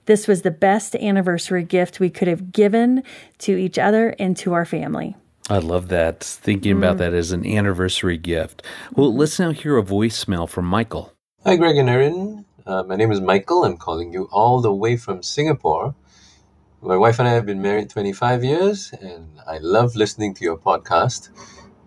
This 0.05 0.27
was 0.27 0.41
the 0.41 0.51
best 0.51 0.95
anniversary 0.95 1.63
gift 1.63 1.99
we 1.99 2.09
could 2.09 2.27
have 2.27 2.51
given 2.51 3.03
to 3.39 3.57
each 3.57 3.77
other 3.77 4.15
and 4.17 4.35
to 4.37 4.53
our 4.53 4.65
family. 4.65 5.15
I 5.49 5.57
love 5.57 5.89
that. 5.89 6.23
Thinking 6.23 6.75
mm. 6.75 6.77
about 6.79 6.97
that 6.97 7.13
as 7.13 7.31
an 7.31 7.45
anniversary 7.45 8.17
gift. 8.17 8.63
Well, 8.95 9.13
let's 9.13 9.39
now 9.39 9.51
hear 9.51 9.77
a 9.77 9.83
voicemail 9.83 10.47
from 10.47 10.65
Michael. 10.65 11.13
Hi, 11.43 11.55
Greg 11.55 11.77
and 11.77 11.89
Erin. 11.89 12.45
Uh, 12.65 12.83
my 12.83 12.95
name 12.95 13.11
is 13.11 13.19
Michael. 13.19 13.65
I'm 13.65 13.77
calling 13.77 14.13
you 14.13 14.29
all 14.31 14.61
the 14.61 14.73
way 14.73 14.95
from 14.97 15.23
Singapore. 15.23 15.95
My 16.81 16.97
wife 16.97 17.19
and 17.19 17.27
I 17.27 17.33
have 17.33 17.45
been 17.45 17.61
married 17.61 17.89
25 17.89 18.43
years, 18.43 18.91
and 19.01 19.27
I 19.45 19.59
love 19.59 19.95
listening 19.95 20.33
to 20.35 20.43
your 20.43 20.57
podcast. 20.57 21.29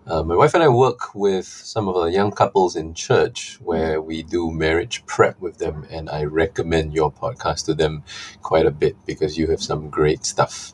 Uh, 0.07 0.21
my 0.21 0.35
wife 0.35 0.53
and 0.53 0.61
I 0.61 0.67
work 0.67 1.15
with 1.15 1.47
some 1.47 1.87
of 1.87 1.95
the 1.95 2.11
young 2.11 2.31
couples 2.31 2.75
in 2.75 2.93
church 2.93 3.57
where 3.59 3.99
we 3.99 4.21
do 4.21 4.51
marriage 4.51 5.03
prep 5.07 5.41
with 5.41 5.57
them, 5.57 5.87
and 5.89 6.11
I 6.11 6.25
recommend 6.25 6.93
your 6.93 7.11
podcast 7.11 7.65
to 7.65 7.73
them 7.73 8.03
quite 8.43 8.67
a 8.67 8.71
bit 8.71 8.95
because 9.07 9.35
you 9.35 9.47
have 9.47 9.63
some 9.63 9.89
great 9.89 10.23
stuff. 10.23 10.73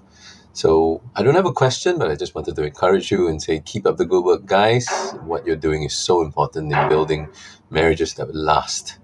So 0.52 1.02
I 1.16 1.24
don't 1.24 1.36
have 1.36 1.46
a 1.46 1.54
question, 1.54 1.98
but 1.98 2.12
I 2.12 2.16
just 2.16 2.36
wanted 2.36 2.58
to 2.58 2.64
encourage 2.64 3.10
you 3.10 3.30
and 3.30 3.42
say, 3.42 3.62
keep 3.62 3.86
up 3.86 3.96
the 3.96 4.06
good 4.06 4.26
work, 4.26 4.46
guys. 4.46 4.86
What 5.24 5.46
you're 5.46 5.56
doing 5.56 5.84
is 5.84 5.96
so 5.96 6.22
important 6.22 6.74
in 6.74 6.90
building 6.90 7.30
marriages 7.70 8.16
that 8.16 8.36
last. 8.36 8.98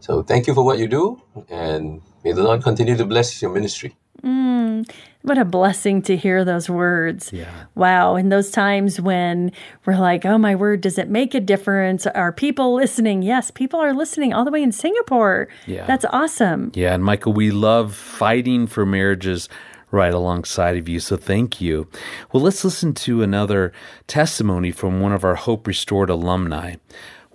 So 0.00 0.22
thank 0.22 0.46
you 0.46 0.52
for 0.52 0.62
what 0.62 0.78
you 0.78 0.88
do, 0.88 1.22
and 1.48 2.02
may 2.22 2.32
the 2.32 2.42
Lord 2.42 2.62
continue 2.62 2.96
to 2.98 3.06
bless 3.06 3.40
your 3.40 3.50
ministry. 3.50 3.96
Mm, 4.22 4.90
what 5.22 5.38
a 5.38 5.44
blessing 5.44 6.02
to 6.02 6.16
hear 6.16 6.44
those 6.44 6.68
words. 6.68 7.32
Yeah. 7.32 7.52
Wow. 7.74 8.16
In 8.16 8.28
those 8.28 8.50
times 8.50 9.00
when 9.00 9.52
we're 9.84 9.98
like, 9.98 10.24
oh 10.24 10.38
my 10.38 10.54
word, 10.54 10.80
does 10.80 10.98
it 10.98 11.08
make 11.08 11.34
a 11.34 11.40
difference? 11.40 12.06
Are 12.06 12.32
people 12.32 12.74
listening? 12.74 13.22
Yes, 13.22 13.50
people 13.50 13.80
are 13.80 13.94
listening 13.94 14.32
all 14.32 14.44
the 14.44 14.50
way 14.50 14.62
in 14.62 14.72
Singapore. 14.72 15.48
Yeah. 15.66 15.86
That's 15.86 16.04
awesome. 16.10 16.72
Yeah. 16.74 16.94
And 16.94 17.04
Michael, 17.04 17.32
we 17.32 17.50
love 17.50 17.94
fighting 17.94 18.66
for 18.66 18.84
marriages 18.84 19.48
right 19.90 20.12
alongside 20.12 20.76
of 20.76 20.88
you. 20.88 21.00
So 21.00 21.16
thank 21.16 21.60
you. 21.60 21.88
Well, 22.32 22.42
let's 22.42 22.64
listen 22.64 22.92
to 22.94 23.22
another 23.22 23.72
testimony 24.06 24.70
from 24.70 25.00
one 25.00 25.12
of 25.12 25.24
our 25.24 25.34
Hope 25.34 25.66
Restored 25.66 26.10
alumni. 26.10 26.74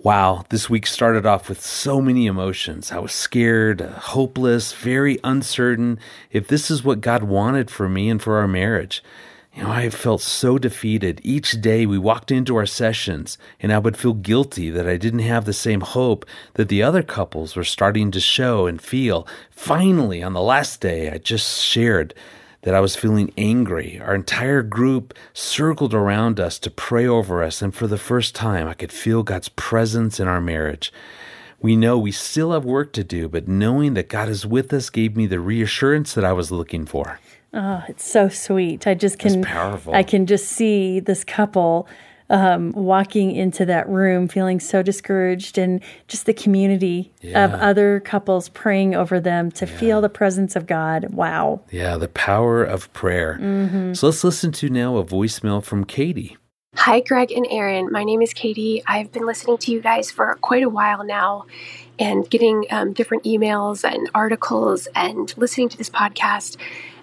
Wow, 0.04 0.44
this 0.50 0.70
week 0.70 0.86
started 0.86 1.26
off 1.26 1.48
with 1.48 1.64
so 1.64 2.02
many 2.02 2.26
emotions. 2.26 2.92
I 2.92 3.00
was 3.00 3.14
scared, 3.14 3.82
uh, 3.82 3.88
hopeless, 3.92 4.74
very 4.74 5.18
uncertain 5.24 5.98
if 6.30 6.50
this 6.50 6.70
is 6.70 6.84
what 6.84 7.00
God 7.00 7.24
wanted 7.24 7.72
for 7.72 7.88
me 7.88 8.10
and 8.10 8.22
for 8.22 8.38
our 8.40 8.48
marriage. 8.48 9.02
You 9.54 9.64
know, 9.64 9.72
I 9.72 9.90
felt 9.90 10.20
so 10.20 10.58
defeated. 10.58 11.22
Each 11.24 11.52
day 11.52 11.86
we 11.86 11.98
walked 11.98 12.32
into 12.32 12.58
our 12.58 12.66
sessions, 12.66 13.38
and 13.62 13.72
I 13.72 13.80
would 13.80 13.96
feel 13.96 14.12
guilty 14.12 14.70
that 14.72 14.90
I 14.90 14.98
didn't 14.98 15.20
have 15.20 15.46
the 15.46 15.54
same 15.54 15.80
hope 15.80 16.26
that 16.56 16.68
the 16.68 16.84
other 16.84 17.02
couples 17.02 17.56
were 17.56 17.64
starting 17.64 18.12
to 18.12 18.20
show 18.20 18.68
and 18.68 18.82
feel. 18.82 19.26
Finally, 19.52 20.22
on 20.22 20.34
the 20.34 20.42
last 20.42 20.82
day, 20.82 21.12
I 21.12 21.18
just 21.18 21.64
shared 21.64 22.14
that 22.64 22.74
I 22.74 22.80
was 22.80 22.96
feeling 22.96 23.32
angry. 23.38 24.00
Our 24.00 24.16
entire 24.16 24.64
group 24.64 25.14
circled 25.34 25.94
around 25.94 26.40
us 26.40 26.60
to 26.60 26.72
pray 26.72 27.06
over 27.06 27.44
us, 27.44 27.62
and 27.62 27.74
for 27.74 27.88
the 27.88 27.98
first 27.98 28.34
time, 28.36 28.68
I 28.68 28.74
could 28.74 28.92
feel 28.92 29.24
God's 29.24 29.50
presence 29.50 30.20
in 30.20 30.28
our 30.28 30.42
marriage. 30.42 30.92
We 31.62 31.76
know 31.76 31.98
we 31.98 32.12
still 32.12 32.52
have 32.52 32.66
work 32.66 32.92
to 32.94 33.04
do, 33.04 33.30
but 33.30 33.48
knowing 33.48 33.94
that 33.94 34.10
God 34.10 34.28
is 34.28 34.46
with 34.46 34.74
us 34.74 34.90
gave 34.90 35.16
me 35.16 35.28
the 35.28 35.40
reassurance 35.40 36.14
that 36.14 36.26
I 36.26 36.34
was 36.34 36.52
looking 36.52 36.86
for. 36.86 37.20
Oh, 37.54 37.84
it's 37.88 38.06
so 38.06 38.30
sweet. 38.30 38.88
I 38.88 38.96
just 38.96 39.20
can. 39.20 39.46
I 39.46 40.04
can 40.04 40.26
just 40.26 40.48
see 40.48 41.00
this 41.00 41.24
couple 41.24 41.88
um, 42.30 42.72
walking 42.72 43.32
into 43.36 43.66
that 43.66 43.88
room 43.90 44.28
feeling 44.28 44.60
so 44.60 44.82
discouraged 44.82 45.58
and 45.58 45.82
just 46.08 46.26
the 46.26 46.34
community 46.34 47.12
Yeah. 47.22 47.46
of 47.46 47.54
other 47.54 48.00
couples 48.00 48.50
praying 48.50 48.96
over 48.96 49.20
them 49.20 49.52
to 49.52 49.66
feel 49.68 50.02
the 50.02 50.10
presence 50.10 50.56
of 50.56 50.66
God. 50.68 51.14
Wow. 51.14 51.62
Yeah, 51.72 51.98
the 51.98 52.08
power 52.08 52.64
of 52.64 52.92
prayer. 52.94 53.38
So 53.94 54.08
let's 54.08 54.24
listen 54.24 54.52
to 54.54 54.70
now 54.70 54.98
a 54.98 55.04
voicemail 55.04 55.64
from 55.64 55.84
Katie. 55.84 56.38
Hi, 56.76 57.02
Greg 57.02 57.32
and 57.32 57.46
Erin. 57.52 57.92
My 57.92 58.04
name 58.04 58.22
is 58.24 58.34
Katie. 58.34 58.82
I've 58.88 59.12
been 59.12 59.28
listening 59.28 59.60
to 59.60 59.72
you 59.72 59.80
guys 59.80 60.10
for 60.10 60.34
quite 60.42 60.64
a 60.64 60.70
while 60.70 61.04
now 61.04 61.46
and 62.00 62.28
getting 62.28 62.66
um, 62.72 62.94
different 62.94 63.26
emails 63.26 63.84
and 63.88 64.10
articles 64.16 64.88
and 64.96 65.32
listening 65.38 65.70
to 65.70 65.78
this 65.78 65.92
podcast. 65.92 66.58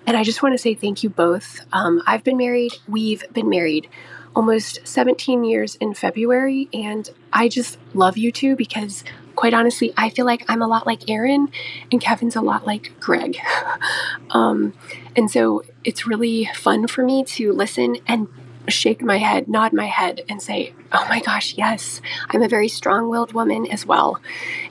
And 0.06 0.16
I 0.16 0.24
just 0.24 0.42
want 0.42 0.54
to 0.54 0.58
say 0.58 0.74
thank 0.74 1.02
you 1.02 1.10
both. 1.10 1.60
Um, 1.72 2.02
I've 2.06 2.24
been 2.24 2.36
married, 2.36 2.72
we've 2.88 3.22
been 3.32 3.48
married 3.48 3.88
almost 4.34 4.86
17 4.86 5.44
years 5.44 5.74
in 5.76 5.94
February, 5.94 6.68
and 6.72 7.08
I 7.32 7.48
just 7.48 7.78
love 7.94 8.16
you 8.16 8.32
two 8.32 8.56
because, 8.56 9.04
quite 9.36 9.54
honestly, 9.54 9.92
I 9.96 10.10
feel 10.10 10.26
like 10.26 10.44
I'm 10.48 10.62
a 10.62 10.68
lot 10.68 10.86
like 10.86 11.08
Erin 11.10 11.48
and 11.90 12.00
Kevin's 12.00 12.36
a 12.36 12.40
lot 12.40 12.66
like 12.66 12.92
Greg. 13.00 13.38
um, 14.30 14.72
and 15.16 15.30
so 15.30 15.62
it's 15.84 16.06
really 16.06 16.48
fun 16.54 16.86
for 16.86 17.04
me 17.04 17.24
to 17.24 17.52
listen 17.52 17.96
and 18.06 18.28
shake 18.68 19.02
my 19.02 19.16
head, 19.18 19.48
nod 19.48 19.72
my 19.72 19.86
head, 19.86 20.22
and 20.28 20.40
say, 20.40 20.74
Oh 20.92 21.06
my 21.08 21.20
gosh, 21.20 21.54
yes, 21.56 22.00
I'm 22.28 22.42
a 22.42 22.48
very 22.48 22.68
strong 22.68 23.08
willed 23.08 23.32
woman 23.32 23.66
as 23.66 23.86
well. 23.86 24.20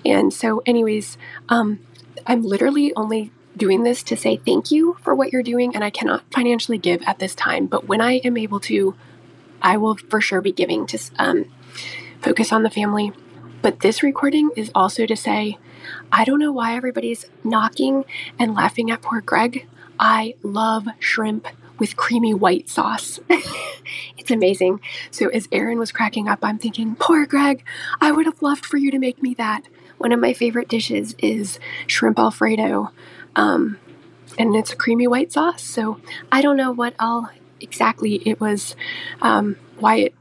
And 0.06 0.34
so, 0.34 0.62
anyways, 0.66 1.18
um, 1.50 1.80
I'm 2.26 2.44
literally 2.44 2.94
only 2.96 3.32
doing 3.60 3.84
this 3.84 4.02
to 4.04 4.18
say 4.18 4.38
thank 4.38 4.72
you 4.72 4.98
for 5.02 5.14
what 5.14 5.32
you're 5.32 5.44
doing, 5.44 5.76
and 5.76 5.84
I 5.84 5.92
cannot 5.92 6.24
financially 6.34 6.80
give 6.80 7.04
at 7.04 7.20
this 7.20 7.36
time. 7.36 7.68
But 7.68 7.88
when 7.88 8.02
I 8.02 8.14
am 8.20 8.38
able 8.38 8.60
to, 8.62 8.96
I 9.62 9.78
will 9.78 9.96
for 9.96 10.20
sure 10.20 10.42
be 10.42 10.52
giving 10.52 10.88
to 10.88 11.00
um, 11.20 11.46
focus 12.22 12.52
on 12.52 12.64
the 12.64 12.70
family. 12.70 13.12
But 13.62 13.82
this 13.82 14.02
recording 14.02 14.50
is 14.56 14.72
also 14.74 15.06
to 15.06 15.16
say, 15.16 15.58
I 16.12 16.24
don't 16.24 16.40
know 16.40 16.52
why 16.52 16.76
everybody's 16.76 17.26
knocking 17.44 18.06
and 18.40 18.56
laughing 18.56 18.90
at 18.90 19.02
poor 19.02 19.22
Greg. 19.22 19.68
I 20.00 20.36
love 20.42 20.88
shrimp 21.00 21.48
with 21.78 21.96
creamy 21.96 22.34
white 22.34 22.70
sauce. 22.70 23.20
it's 24.18 24.32
amazing. 24.32 24.80
So, 25.12 25.28
as 25.30 25.48
Erin 25.52 25.80
was 25.80 25.92
cracking 25.92 26.28
up, 26.28 26.40
I'm 26.42 26.58
thinking, 26.58 26.96
poor 26.96 27.26
Greg, 27.26 27.64
I 28.00 28.12
would 28.12 28.26
have 28.26 28.42
loved 28.42 28.66
for 28.66 28.78
you 28.78 28.92
to 28.92 29.00
make 29.00 29.22
me 29.22 29.34
that. 29.36 29.64
One 29.98 30.14
of 30.14 30.20
my 30.20 30.32
favorite 30.32 30.70
dishes 30.70 31.14
is 31.20 31.60
shrimp 31.86 32.20
Alfredo, 32.20 32.92
um, 33.40 33.80
and 34.38 34.54
it's 34.56 34.74
a 34.74 34.76
creamy 34.76 35.08
white 35.08 35.32
sauce. 35.32 35.64
So, 35.64 36.00
I 36.32 36.42
don't 36.42 36.58
know 36.58 36.72
what 36.72 36.94
all 37.00 37.30
exactly 37.62 38.16
it 38.26 38.40
was, 38.40 38.76
um, 39.22 39.56
why 39.80 39.96
it 39.96 40.16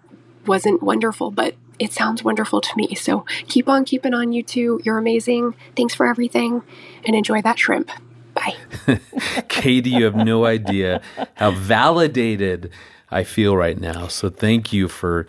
wasn't 0.47 0.83
wonderful, 0.83 1.33
but 1.33 1.57
it 1.81 1.93
sounds 1.93 2.23
wonderful 2.23 2.61
to 2.61 2.71
me. 2.77 2.95
So, 2.95 3.27
keep 3.49 3.69
on 3.69 3.85
keeping 3.85 4.15
on, 4.15 4.33
you 4.33 4.43
two. 4.45 4.81
You're 4.85 4.99
amazing. 4.99 5.57
Thanks 5.77 5.95
for 5.95 6.07
everything, 6.07 6.63
and 7.05 7.17
enjoy 7.17 7.43
that 7.43 7.59
shrimp. 7.59 7.91
Bye. 8.35 8.55
Katie, 9.49 9.91
you 9.91 10.05
have 10.05 10.15
no 10.15 10.45
idea 10.45 11.03
how 11.35 11.51
validated 11.51 12.71
I 13.11 13.25
feel 13.25 13.57
right 13.57 13.79
now. 13.79 14.09
So 14.09 14.29
thank 14.29 14.73
you 14.73 14.89
for 14.89 15.27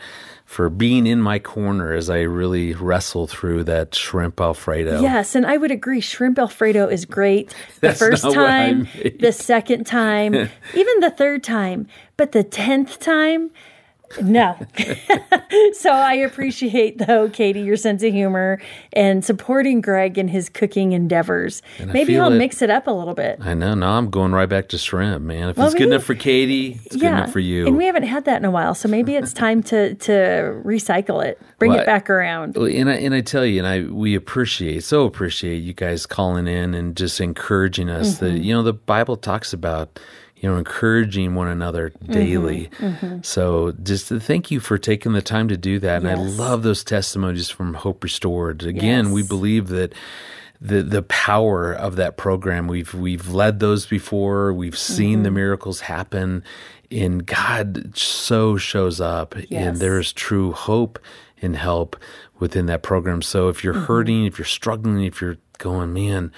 for 0.49 0.67
being 0.67 1.05
in 1.05 1.21
my 1.21 1.37
corner 1.37 1.93
as 1.93 2.09
I 2.09 2.21
really 2.21 2.73
wrestle 2.73 3.27
through 3.27 3.65
that 3.65 3.93
shrimp 3.93 4.41
alfredo. 4.41 4.99
Yes, 4.99 5.35
and 5.35 5.45
I 5.45 5.57
would 5.57 5.69
agree. 5.69 6.01
Shrimp 6.01 6.39
Alfredo 6.39 6.87
is 6.87 7.05
great. 7.05 7.49
The 7.49 7.55
That's 7.81 7.99
first 7.99 8.23
not 8.23 8.35
what 8.35 8.49
I 8.49 8.71
time, 8.71 8.87
the 9.19 9.31
second 9.31 9.85
time, 9.85 10.33
even 10.73 10.99
the 11.01 11.11
third 11.11 11.43
time, 11.43 11.87
but 12.17 12.31
the 12.31 12.43
tenth 12.43 12.99
time, 12.99 13.51
No. 14.21 14.57
so 15.73 15.91
I 15.91 16.13
appreciate, 16.15 16.97
though, 16.97 17.29
Katie, 17.29 17.61
your 17.61 17.77
sense 17.77 18.03
of 18.03 18.11
humor 18.13 18.59
and 18.93 19.23
supporting 19.23 19.81
Greg 19.81 20.17
in 20.17 20.27
his 20.27 20.49
cooking 20.49 20.93
endeavors. 20.93 21.61
And 21.77 21.93
Maybe 21.93 22.13
he'll 22.13 22.27
it- 22.31 22.37
mix 22.37 22.61
it 22.61 22.69
up 22.69 22.87
a 22.87 22.91
little 22.91 23.13
bit. 23.13 23.39
I 23.41 23.53
know. 23.53 23.73
Now 23.73 23.91
I'm 23.97 24.09
going 24.09 24.31
right 24.31 24.49
back 24.49 24.69
to 24.69 24.77
shrimp, 24.77 25.23
man. 25.23 25.49
If 25.49 25.57
Well, 25.57 25.67
it's 25.67 25.75
good 25.75 25.87
enough 25.89 26.03
for 26.03 26.15
Katie, 26.15 26.79
it's 26.85 26.95
good 26.95 27.05
enough 27.05 27.31
for 27.31 27.39
you. 27.39 27.67
And 27.67 27.77
we 27.77 27.85
haven't 27.85 28.03
had 28.03 28.25
that 28.25 28.37
in 28.37 28.45
a 28.45 28.51
while, 28.51 28.73
so 28.75 28.87
maybe 28.89 29.15
it's 29.15 29.33
time 29.33 29.61
to 29.63 29.95
to 29.95 30.11
recycle 30.65 31.23
it, 31.25 31.39
bring 31.59 31.71
Well, 31.71 31.81
it 31.81 31.85
back 31.85 32.09
around. 32.09 32.57
And 32.57 32.89
I, 32.89 32.93
and 32.95 33.13
I 33.13 33.21
tell 33.21 33.45
you, 33.45 33.59
and 33.63 33.67
I 33.67 33.81
we 33.91 34.15
appreciate 34.15 34.83
so 34.83 35.05
appreciate 35.05 35.57
you 35.57 35.73
guys 35.73 36.05
calling 36.05 36.47
in 36.47 36.73
and 36.73 36.95
just 36.95 37.19
encouraging 37.21 37.89
us. 37.89 38.17
That 38.19 38.29
Mm-hmm. 38.33 38.43
you 38.43 38.53
know 38.53 38.63
the 38.63 38.73
Bible 38.73 39.17
talks 39.17 39.53
about 39.53 39.99
you 40.39 40.49
know 40.49 40.58
encouraging 40.58 41.36
one 41.36 41.47
another 41.47 41.89
Mm-hmm. 41.89 42.12
daily. 42.13 42.69
So 43.23 43.73
just 43.84 44.08
to 44.10 44.19
thank 44.19 44.52
you 44.52 44.60
for 44.60 44.78
taking 44.78 45.13
the 45.13 45.21
time 45.21 45.47
to 45.49 45.58
do 45.58 45.80
that. 45.80 45.97
And 46.04 46.10
I 46.10 46.15
love 46.15 46.63
those 46.63 46.84
testimonies 46.84 47.49
from 47.49 47.73
Hope 47.73 48.04
Restored. 48.04 48.63
Again, 48.63 49.12
we 49.12 49.21
believe 49.23 49.67
that 49.69 49.93
the 50.62 50.82
the 50.84 51.04
power 51.04 51.71
of 51.73 51.95
that 51.97 52.17
program. 52.17 52.67
We've 52.67 52.93
we've 52.93 53.30
led 53.30 53.60
those 53.60 53.86
before. 53.86 54.54
We've 54.54 54.78
seen 54.78 55.17
Mm-hmm. 55.19 55.23
the 55.23 55.32
miracles 55.32 55.80
happen, 55.82 56.43
and 56.91 57.25
God 57.25 57.95
so 57.97 58.58
shows 58.58 58.99
up, 58.99 59.36
and 59.52 59.78
there's 59.78 60.12
true 60.13 60.52
hope 60.52 60.99
and 61.41 61.56
help 61.56 61.95
within 62.39 62.65
that 62.65 62.84
program. 62.84 63.21
So 63.21 63.47
if 63.49 63.63
you're 63.63 63.73
Mm-hmm. 63.73 63.86
hurting, 63.86 64.25
if 64.25 64.38
you're 64.38 64.45
struggling, 64.45 65.04
if 65.06 65.21
you're 65.21 65.38
going, 65.60 65.93
man, 65.93 66.32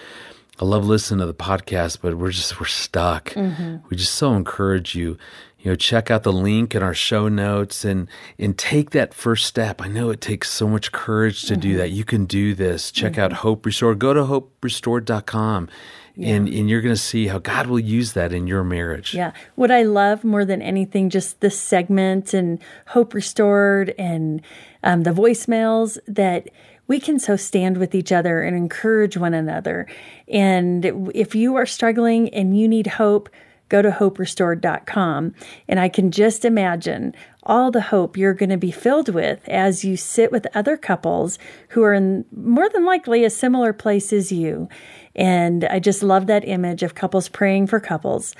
I 0.61 0.65
love 0.65 0.85
listening 0.85 1.19
to 1.21 1.25
the 1.25 1.33
podcast, 1.33 1.97
but 2.01 2.17
we're 2.17 2.31
just 2.31 2.59
we're 2.59 2.67
stuck. 2.67 3.31
Mm-hmm. 3.31 3.77
We 3.89 3.97
just 3.97 4.13
so 4.13 4.33
encourage 4.35 4.93
you. 4.95 5.17
You 5.59 5.71
know, 5.71 5.75
check 5.75 6.09
out 6.09 6.23
the 6.23 6.33
link 6.33 6.73
in 6.73 6.81
our 6.83 6.93
show 6.93 7.27
notes 7.29 7.83
and 7.85 8.07
and 8.39 8.57
take 8.57 8.91
that 8.91 9.13
first 9.13 9.45
step. 9.47 9.81
I 9.81 9.87
know 9.87 10.09
it 10.11 10.21
takes 10.21 10.49
so 10.51 10.67
much 10.67 10.91
courage 10.91 11.43
to 11.43 11.53
Mm-hmm. 11.53 11.61
do 11.61 11.77
that. 11.77 11.89
You 11.91 12.03
can 12.03 12.25
do 12.25 12.53
this. 12.53 12.91
Check 12.91 13.17
out 13.17 13.33
Hope 13.33 13.65
Restore. 13.65 13.95
Go 13.95 14.13
to 14.13 14.21
hoperestored.com 14.21 15.69
and 16.17 16.47
and 16.49 16.69
you're 16.69 16.81
going 16.81 16.95
to 16.95 17.01
see 17.01 17.27
how 17.27 17.39
God 17.39 17.67
will 17.67 17.79
use 17.79 18.13
that 18.13 18.33
in 18.33 18.45
your 18.47 18.63
marriage. 18.63 19.13
Yeah. 19.13 19.31
What 19.55 19.71
I 19.71 19.83
love 19.83 20.23
more 20.23 20.45
than 20.45 20.61
anything, 20.61 21.09
just 21.09 21.39
this 21.41 21.59
segment 21.59 22.33
and 22.33 22.59
Hope 22.87 23.13
Restored 23.13 23.93
and 23.97 24.41
um, 24.83 25.03
the 25.03 25.11
voicemails 25.11 25.97
that 26.07 26.49
we 26.87 26.99
can 26.99 27.19
so 27.19 27.35
stand 27.35 27.77
with 27.77 27.95
each 27.95 28.11
other 28.11 28.41
and 28.41 28.55
encourage 28.55 29.17
one 29.17 29.33
another. 29.33 29.87
And 30.27 31.11
if 31.13 31.35
you 31.35 31.55
are 31.55 31.65
struggling 31.65 32.29
and 32.33 32.57
you 32.57 32.67
need 32.67 32.87
hope, 32.87 33.29
go 33.69 33.81
to 33.81 33.89
hoperestored.com. 33.89 35.33
And 35.69 35.79
I 35.79 35.87
can 35.87 36.11
just 36.11 36.43
imagine 36.43 37.15
all 37.43 37.71
the 37.71 37.81
hope 37.81 38.17
you're 38.17 38.33
going 38.33 38.49
to 38.49 38.57
be 38.57 38.71
filled 38.71 39.09
with 39.09 39.47
as 39.47 39.85
you 39.85 39.95
sit 39.95 40.31
with 40.31 40.45
other 40.53 40.75
couples 40.75 41.39
who 41.69 41.81
are 41.81 41.93
in 41.93 42.25
more 42.35 42.69
than 42.69 42.85
likely 42.85 43.23
a 43.23 43.29
similar 43.29 43.71
place 43.71 44.11
as 44.11 44.31
you. 44.31 44.67
And 45.15 45.63
I 45.65 45.79
just 45.79 46.03
love 46.03 46.27
that 46.27 46.47
image 46.47 46.83
of 46.83 46.95
couples 46.95 47.29
praying 47.29 47.67
for 47.67 47.79
couples 47.79 48.35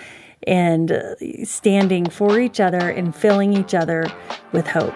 and 0.46 1.16
standing 1.44 2.10
for 2.10 2.40
each 2.40 2.60
other 2.60 2.90
and 2.90 3.16
filling 3.16 3.54
each 3.54 3.74
other 3.74 4.06
with 4.52 4.68
hope. 4.68 4.94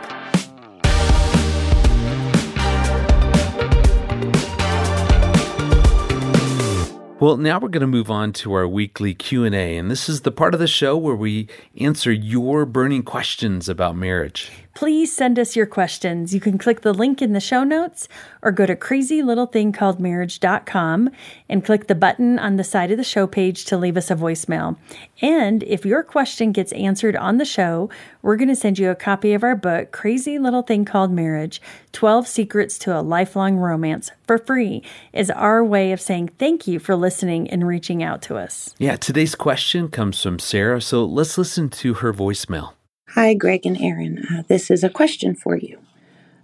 Well, 7.17 7.38
now 7.38 7.60
we're 7.60 7.69
going 7.69 7.80
to 7.80 7.88
move 7.88 8.12
on 8.12 8.34
to 8.34 8.51
our 8.56 8.67
weekly 8.67 9.13
Q&A, 9.13 9.78
and 9.78 9.89
this 9.89 10.10
is 10.10 10.21
the 10.21 10.32
part 10.32 10.54
of 10.54 10.60
the 10.60 10.67
show 10.67 10.97
where 10.97 11.15
we 11.15 11.47
answer 11.78 12.12
your 12.12 12.65
burning 12.65 13.04
questions 13.04 13.69
about 13.69 13.95
marriage. 13.95 14.51
Please 14.75 15.11
send 15.15 15.39
us 15.39 15.55
your 15.55 15.65
questions. 15.65 16.33
You 16.33 16.41
can 16.41 16.57
click 16.57 16.81
the 16.81 16.93
link 16.93 17.21
in 17.21 17.31
the 17.31 17.39
show 17.39 17.63
notes 17.63 18.09
or 18.41 18.51
go 18.51 18.65
to 18.65 18.75
crazylittlethingcalledmarriage.com 18.75 21.09
and 21.47 21.63
click 21.63 21.88
the 21.88 21.95
button 21.95 22.38
on 22.38 22.57
the 22.57 22.63
side 22.65 22.91
of 22.91 22.97
the 22.97 23.03
show 23.03 23.25
page 23.25 23.63
to 23.65 23.77
leave 23.77 23.95
us 23.95 24.11
a 24.11 24.15
voicemail. 24.15 24.75
And 25.21 25.63
if 25.63 25.85
your 25.85 26.03
question 26.03 26.51
gets 26.51 26.73
answered 26.73 27.15
on 27.15 27.38
the 27.38 27.45
show, 27.45 27.89
we're 28.21 28.35
going 28.35 28.49
to 28.49 28.55
send 28.55 28.77
you 28.77 28.89
a 28.89 28.95
copy 28.95 29.33
of 29.33 29.43
our 29.43 29.55
book, 29.55 29.93
Crazy 29.93 30.38
Little 30.38 30.61
Thing 30.61 30.83
Called 30.83 31.11
Marriage 31.11 31.61
12 31.93 32.27
Secrets 32.27 32.77
to 32.79 32.99
a 32.99 33.01
Lifelong 33.01 33.55
Romance, 33.55 34.11
for 34.27 34.38
free, 34.38 34.83
is 35.13 35.31
our 35.31 35.63
way 35.63 35.93
of 35.93 36.01
saying 36.01 36.31
thank 36.38 36.67
you 36.67 36.79
for 36.79 36.97
listening 36.97 37.49
and 37.49 37.65
reaching 37.65 38.03
out 38.03 38.21
to 38.23 38.35
us. 38.35 38.75
Yeah, 38.77 38.97
today's 38.97 39.35
question 39.35 39.88
comes 39.88 40.21
from 40.21 40.38
Sarah, 40.38 40.81
so 40.81 41.05
let's 41.05 41.38
listen 41.38 41.69
to 41.69 41.93
her 41.93 42.13
voicemail. 42.13 42.73
Hi, 43.15 43.34
Greg 43.34 43.65
and 43.65 43.82
Erin. 43.82 44.25
Uh, 44.30 44.43
this 44.49 44.69
is 44.69 44.84
a 44.84 44.89
question 44.89 45.36
for 45.36 45.56
you. 45.56 45.80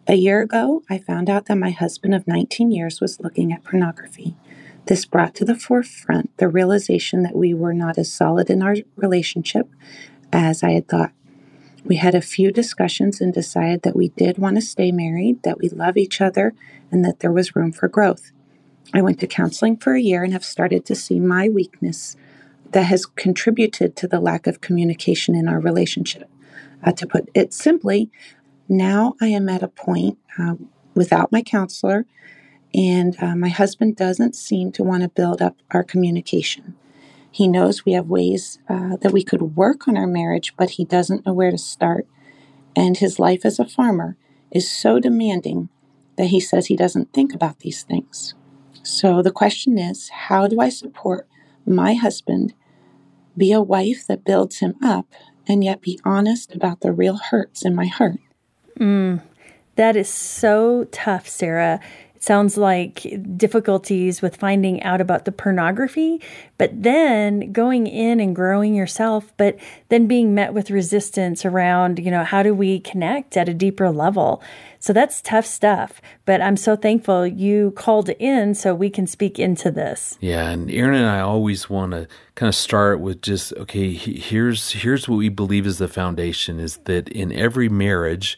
A 0.07 0.13
year 0.15 0.41
ago, 0.41 0.83
I 0.89 0.99
found 0.99 1.29
out 1.29 1.47
that 1.47 1.57
my 1.57 1.71
husband 1.71 2.15
of 2.15 2.29
19 2.29 2.71
years 2.71 3.01
was 3.01 3.19
looking 3.19 3.51
at 3.51 3.65
pornography. 3.65 4.37
This 4.85 5.03
brought 5.03 5.35
to 5.35 5.43
the 5.43 5.59
forefront 5.59 6.29
the 6.37 6.47
realization 6.47 7.23
that 7.23 7.35
we 7.35 7.53
were 7.53 7.73
not 7.73 7.97
as 7.97 8.09
solid 8.09 8.49
in 8.49 8.63
our 8.63 8.77
relationship 8.95 9.67
as 10.31 10.63
I 10.63 10.71
had 10.71 10.87
thought. 10.87 11.11
We 11.83 11.97
had 11.97 12.15
a 12.15 12.21
few 12.21 12.53
discussions 12.53 13.19
and 13.19 13.33
decided 13.33 13.81
that 13.81 13.97
we 13.97 14.07
did 14.07 14.37
want 14.37 14.55
to 14.55 14.61
stay 14.61 14.93
married, 14.93 15.43
that 15.43 15.59
we 15.59 15.67
love 15.67 15.97
each 15.97 16.21
other, 16.21 16.53
and 16.89 17.03
that 17.03 17.19
there 17.19 17.33
was 17.33 17.53
room 17.53 17.73
for 17.73 17.89
growth. 17.89 18.31
I 18.93 19.01
went 19.01 19.19
to 19.19 19.27
counseling 19.27 19.75
for 19.75 19.93
a 19.93 20.01
year 20.01 20.23
and 20.23 20.31
have 20.31 20.45
started 20.45 20.85
to 20.85 20.95
see 20.95 21.19
my 21.19 21.49
weakness 21.49 22.15
that 22.71 22.83
has 22.83 23.05
contributed 23.05 23.97
to 23.97 24.07
the 24.07 24.21
lack 24.21 24.47
of 24.47 24.61
communication 24.61 25.35
in 25.35 25.49
our 25.49 25.59
relationship. 25.59 26.30
Uh, 26.83 26.91
to 26.91 27.05
put 27.05 27.29
it 27.33 27.53
simply, 27.53 28.09
now 28.67 29.15
I 29.21 29.27
am 29.27 29.49
at 29.49 29.63
a 29.63 29.67
point 29.67 30.17
uh, 30.39 30.55
without 30.95 31.31
my 31.31 31.41
counselor, 31.41 32.05
and 32.73 33.15
uh, 33.21 33.35
my 33.35 33.49
husband 33.49 33.95
doesn't 33.95 34.35
seem 34.35 34.71
to 34.73 34.83
want 34.83 35.03
to 35.03 35.09
build 35.09 35.41
up 35.41 35.57
our 35.71 35.83
communication. 35.83 36.75
He 37.29 37.47
knows 37.47 37.85
we 37.85 37.93
have 37.93 38.07
ways 38.07 38.59
uh, 38.67 38.97
that 38.97 39.13
we 39.13 39.23
could 39.23 39.55
work 39.55 39.87
on 39.87 39.97
our 39.97 40.07
marriage, 40.07 40.53
but 40.57 40.71
he 40.71 40.85
doesn't 40.85 41.25
know 41.25 41.33
where 41.33 41.51
to 41.51 41.57
start. 41.57 42.05
And 42.75 42.97
his 42.97 43.19
life 43.19 43.45
as 43.45 43.59
a 43.59 43.65
farmer 43.65 44.17
is 44.51 44.69
so 44.69 44.99
demanding 44.99 45.69
that 46.17 46.27
he 46.27 46.39
says 46.39 46.67
he 46.67 46.75
doesn't 46.75 47.13
think 47.13 47.33
about 47.33 47.59
these 47.59 47.83
things. 47.83 48.33
So 48.83 49.21
the 49.21 49.31
question 49.31 49.77
is 49.77 50.09
how 50.09 50.47
do 50.47 50.59
I 50.59 50.69
support 50.69 51.27
my 51.65 51.93
husband, 51.93 52.53
be 53.37 53.51
a 53.53 53.61
wife 53.61 54.05
that 54.07 54.25
builds 54.25 54.59
him 54.59 54.75
up, 54.83 55.07
and 55.47 55.63
yet 55.63 55.81
be 55.81 55.99
honest 56.05 56.53
about 56.55 56.81
the 56.81 56.91
real 56.91 57.17
hurts 57.17 57.65
in 57.65 57.75
my 57.75 57.85
heart? 57.87 58.17
Mm, 58.79 59.21
That 59.75 59.95
is 59.95 60.09
so 60.09 60.85
tough, 60.91 61.27
Sarah. 61.27 61.79
Sounds 62.21 62.55
like 62.55 63.03
difficulties 63.35 64.21
with 64.21 64.35
finding 64.35 64.83
out 64.83 65.01
about 65.01 65.25
the 65.25 65.31
pornography, 65.31 66.21
but 66.59 66.69
then 66.83 67.51
going 67.51 67.87
in 67.87 68.19
and 68.19 68.35
growing 68.35 68.75
yourself, 68.75 69.33
but 69.37 69.57
then 69.89 70.05
being 70.05 70.35
met 70.35 70.53
with 70.53 70.69
resistance 70.69 71.45
around, 71.45 71.97
you 71.97 72.11
know, 72.11 72.23
how 72.23 72.43
do 72.43 72.53
we 72.53 72.79
connect 72.79 73.35
at 73.37 73.49
a 73.49 73.55
deeper 73.55 73.89
level? 73.89 74.43
So 74.79 74.93
that's 74.93 75.19
tough 75.19 75.47
stuff. 75.47 75.99
But 76.25 76.41
I'm 76.41 76.57
so 76.57 76.75
thankful 76.75 77.25
you 77.25 77.71
called 77.71 78.09
in 78.09 78.53
so 78.53 78.75
we 78.75 78.91
can 78.91 79.07
speak 79.07 79.39
into 79.39 79.71
this. 79.71 80.15
Yeah, 80.21 80.47
and 80.47 80.69
Erin 80.69 80.93
and 80.93 81.09
I 81.09 81.21
always 81.21 81.71
want 81.71 81.93
to 81.93 82.07
kind 82.35 82.47
of 82.49 82.53
start 82.53 82.99
with 82.99 83.23
just 83.23 83.51
okay. 83.53 83.93
Here's 83.93 84.73
here's 84.73 85.09
what 85.09 85.17
we 85.17 85.29
believe 85.29 85.65
is 85.65 85.79
the 85.79 85.87
foundation: 85.87 86.59
is 86.59 86.77
that 86.85 87.09
in 87.09 87.31
every 87.31 87.67
marriage, 87.67 88.37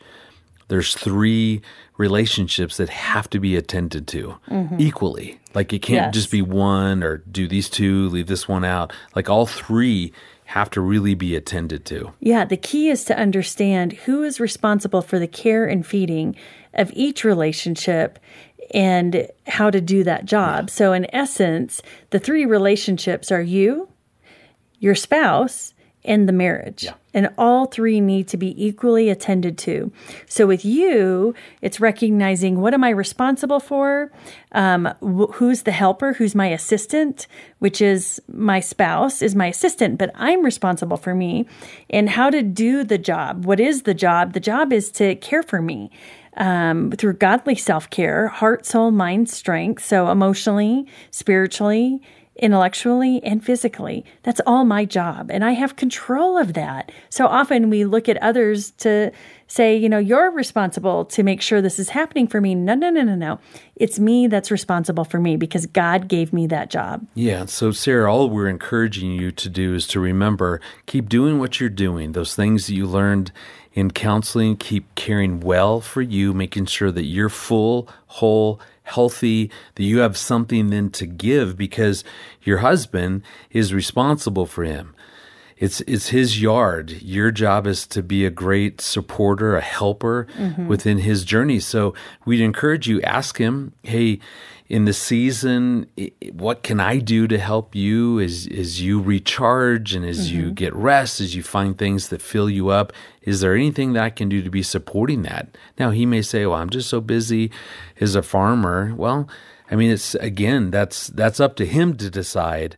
there's 0.70 0.96
three 0.96 1.62
relationships 1.98 2.78
that 2.78 2.90
have 2.90 3.30
to 3.30 3.40
be 3.40 3.56
attended 3.56 4.08
to 4.08 4.36
mm-hmm. 4.50 4.76
equally. 4.80 5.40
Like 5.54 5.72
it 5.74 5.82
can't 5.82 6.08
Yes. 6.08 6.14
just 6.14 6.32
be 6.32 6.42
one 6.42 7.04
or 7.04 7.18
do 7.18 7.48
these 7.48 7.70
two, 7.70 8.10
leave 8.10 8.28
this 8.28 8.48
one 8.48 8.66
out. 8.66 8.92
Like 9.16 9.30
all 9.30 9.46
three 9.46 10.12
have 10.46 10.70
to 10.72 10.82
really 10.82 11.16
be 11.16 11.36
attended 11.36 11.86
to. 11.86 12.14
Yeah, 12.20 12.46
the 12.46 12.58
key 12.58 12.90
is 12.90 13.06
to 13.06 13.18
understand 13.18 13.94
who 13.94 14.24
is 14.24 14.40
responsible 14.40 15.02
for 15.02 15.20
the 15.20 15.28
care 15.28 15.66
and 15.66 15.86
feeding 15.86 16.36
of 16.74 16.92
each 16.94 17.24
relationship 17.24 18.20
and 18.74 19.28
how 19.48 19.70
to 19.70 19.82
do 19.82 20.04
that 20.04 20.26
job. 20.26 20.70
So, 20.70 20.94
in 20.94 21.14
essence, 21.14 21.82
the 22.10 22.20
three 22.20 22.46
relationships 22.46 23.32
are 23.32 23.42
you, 23.42 23.90
your 24.80 24.96
spouse, 24.96 25.73
and 26.06 26.28
the 26.28 26.34
marriage. 26.34 26.88
And 27.14 27.30
all 27.38 27.66
three 27.66 28.02
need 28.02 28.28
to 28.30 28.38
be 28.38 28.66
equally 28.66 29.10
attended 29.10 29.58
to. 29.60 29.92
So, 30.28 30.48
with 30.48 30.66
you, 30.66 31.36
it's 31.62 31.80
recognizing 31.80 32.60
what 32.60 32.74
am 32.74 32.84
I 32.84 32.90
responsible 32.90 33.60
for? 33.60 34.12
Um, 34.54 34.86
wh- 35.02 35.32
who's 35.36 35.64
the 35.64 35.72
helper? 35.72 36.14
Who's 36.14 36.34
my 36.34 36.48
assistant? 36.48 37.28
Which 37.60 37.82
is 37.82 38.20
my 38.28 38.60
spouse, 38.60 39.22
is 39.22 39.36
my 39.36 39.48
assistant, 39.48 40.00
but 40.00 40.12
I'm 40.16 40.44
responsible 40.44 40.98
for 40.98 41.14
me. 41.14 41.46
And 41.90 42.10
how 42.10 42.32
to 42.32 42.42
do 42.42 42.84
the 42.84 42.98
job. 42.98 43.46
What 43.46 43.60
is 43.60 43.84
the 43.84 43.94
job? 43.94 44.34
The 44.34 44.40
job 44.40 44.74
is 44.74 44.90
to 44.94 45.16
care 45.16 45.44
for 45.44 45.62
me 45.62 45.92
um, 46.38 46.92
through 46.92 47.14
godly 47.14 47.56
self 47.56 47.90
care, 47.90 48.28
heart, 48.28 48.66
soul, 48.66 48.92
mind, 48.92 49.30
strength. 49.30 49.84
So, 49.84 50.10
emotionally, 50.10 50.88
spiritually, 51.12 52.02
intellectually 52.36 53.24
and 53.24 53.44
physically. 53.44 54.04
That's 54.24 54.42
all 54.46 54.66
my 54.66 54.86
job. 54.86 55.30
And 55.30 55.46
I 55.46 55.52
have 55.52 55.76
control 55.76 56.38
of 56.38 56.54
that. 56.54 56.92
So 57.10 57.28
often 57.28 57.70
we 57.70 57.86
look 57.86 58.10
at 58.10 58.18
others 58.18 58.72
to 58.80 59.12
say, 59.48 59.78
you 59.78 59.88
know, 59.88 60.00
you're 60.00 60.32
responsible 60.32 61.06
to 61.06 61.22
make 61.22 61.42
sure 61.42 61.62
this 61.62 61.78
is 61.78 61.90
happening 61.90 62.28
for 62.28 62.42
me. 62.42 62.56
No, 62.56 62.74
no, 62.74 62.90
no, 62.90 63.04
no, 63.04 63.14
no. 63.14 63.40
It's 63.76 64.00
me 64.00 64.26
that's 64.28 64.50
responsible 64.50 65.06
for 65.06 65.20
me 65.20 65.38
because 65.38 65.68
God 65.68 66.08
gave 66.08 66.34
me 66.34 66.48
that 66.48 66.72
job. 66.72 67.06
Yeah. 67.14 67.46
So, 67.46 67.72
Sarah, 67.72 68.12
all 68.12 68.30
we're 68.30 68.48
encouraging 68.48 69.12
you 69.12 69.32
to 69.32 69.50
do 69.50 69.76
is 69.76 69.86
to 69.88 70.00
remember 70.00 70.60
keep 70.88 71.10
doing 71.10 71.38
what 71.38 71.60
you're 71.60 71.70
doing, 71.70 72.14
those 72.14 72.36
things 72.36 72.66
that 72.68 72.74
you 72.74 72.88
learned 72.88 73.32
in 73.74 73.92
counseling, 73.92 74.56
keep 74.56 74.94
caring 74.96 75.40
well 75.40 75.82
for 75.82 76.02
you, 76.02 76.34
making 76.34 76.66
sure 76.66 76.92
that 76.92 77.06
you're 77.06 77.30
full, 77.30 77.88
whole, 78.08 78.60
healthy, 78.84 79.50
that 79.76 79.84
you 79.84 80.00
have 80.00 80.18
something 80.18 80.70
then 80.70 80.90
to 80.92 81.06
give 81.06 81.58
because 81.58 82.04
your 82.42 82.60
husband 82.60 83.24
is 83.50 83.74
responsible 83.74 84.46
for 84.46 84.64
him. 84.64 84.96
It's 85.58 85.82
it's 85.82 86.10
his 86.10 86.42
yard. 86.42 86.92
Your 87.02 87.32
job 87.32 87.68
is 87.68 87.88
to 87.88 88.04
be 88.04 88.26
a 88.26 88.30
great 88.30 88.82
supporter, 88.82 89.56
a 89.56 89.62
helper 89.62 90.28
mm-hmm. 90.38 90.68
within 90.68 90.98
his 90.98 91.24
journey. 91.24 91.60
So 91.60 91.94
we'd 92.26 92.42
encourage 92.42 92.88
you 92.88 93.02
ask 93.04 93.38
him, 93.38 93.72
"Hey, 93.84 94.20
in 94.68 94.86
the 94.86 94.94
season 94.94 95.86
what 96.32 96.64
can 96.64 96.80
i 96.80 96.98
do 96.98 97.28
to 97.28 97.38
help 97.38 97.76
you 97.76 98.20
as 98.20 98.48
as 98.58 98.82
you 98.82 99.02
recharge 99.02 99.94
and 99.94 100.06
as 100.06 100.30
mm-hmm. 100.30 100.40
you 100.40 100.52
get 100.52 100.74
rest 100.74 101.20
as 101.20 101.36
you 101.36 101.44
find 101.44 101.78
things 101.78 102.08
that 102.10 102.22
fill 102.22 102.50
you 102.50 102.70
up? 102.70 102.94
Is 103.22 103.42
there 103.42 103.56
anything 103.56 103.94
that 103.94 104.04
i 104.04 104.10
can 104.10 104.30
do 104.30 104.42
to 104.42 104.50
be 104.50 104.64
supporting 104.64 105.24
that? 105.24 105.58
Now 105.78 105.92
he 105.92 106.06
may 106.06 106.22
say 106.22 106.46
well 106.46 106.60
i'm 106.60 106.70
just 106.70 106.90
so 106.90 107.02
busy 107.02 107.52
as 108.00 108.16
a 108.16 108.22
farmer. 108.22 108.94
Well 108.96 109.28
i 109.70 109.76
mean 109.76 109.92
it's 109.92 110.16
again 110.16 110.72
that's 110.72 111.08
that's 111.08 111.40
up 111.40 111.56
to 111.58 111.66
him 111.66 111.96
to 111.98 112.10
decide 112.10 112.78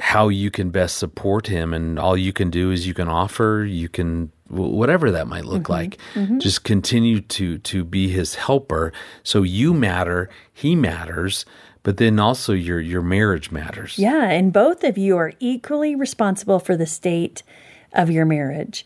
how 0.00 0.28
you 0.28 0.50
can 0.50 0.70
best 0.70 0.98
support 0.98 1.46
him 1.46 1.72
and 1.72 1.98
all 1.98 2.16
you 2.16 2.32
can 2.32 2.50
do 2.50 2.70
is 2.70 2.86
you 2.86 2.94
can 2.94 3.08
offer 3.08 3.64
you 3.66 3.88
can 3.88 4.30
whatever 4.48 5.10
that 5.10 5.26
might 5.26 5.44
look 5.44 5.64
mm-hmm. 5.64 5.72
like. 5.72 5.98
Mm-hmm. 6.14 6.38
just 6.38 6.64
continue 6.64 7.20
to 7.20 7.58
to 7.58 7.84
be 7.84 8.08
his 8.08 8.34
helper. 8.34 8.92
So 9.22 9.42
you 9.42 9.72
matter 9.72 10.28
he 10.52 10.76
matters 10.76 11.46
but 11.82 11.96
then 11.96 12.18
also 12.18 12.52
your 12.52 12.80
your 12.80 13.02
marriage 13.02 13.50
matters. 13.50 13.98
Yeah 13.98 14.28
and 14.28 14.52
both 14.52 14.84
of 14.84 14.98
you 14.98 15.16
are 15.16 15.32
equally 15.40 15.94
responsible 15.94 16.58
for 16.58 16.76
the 16.76 16.86
state 16.86 17.42
of 17.92 18.10
your 18.10 18.26
marriage. 18.26 18.84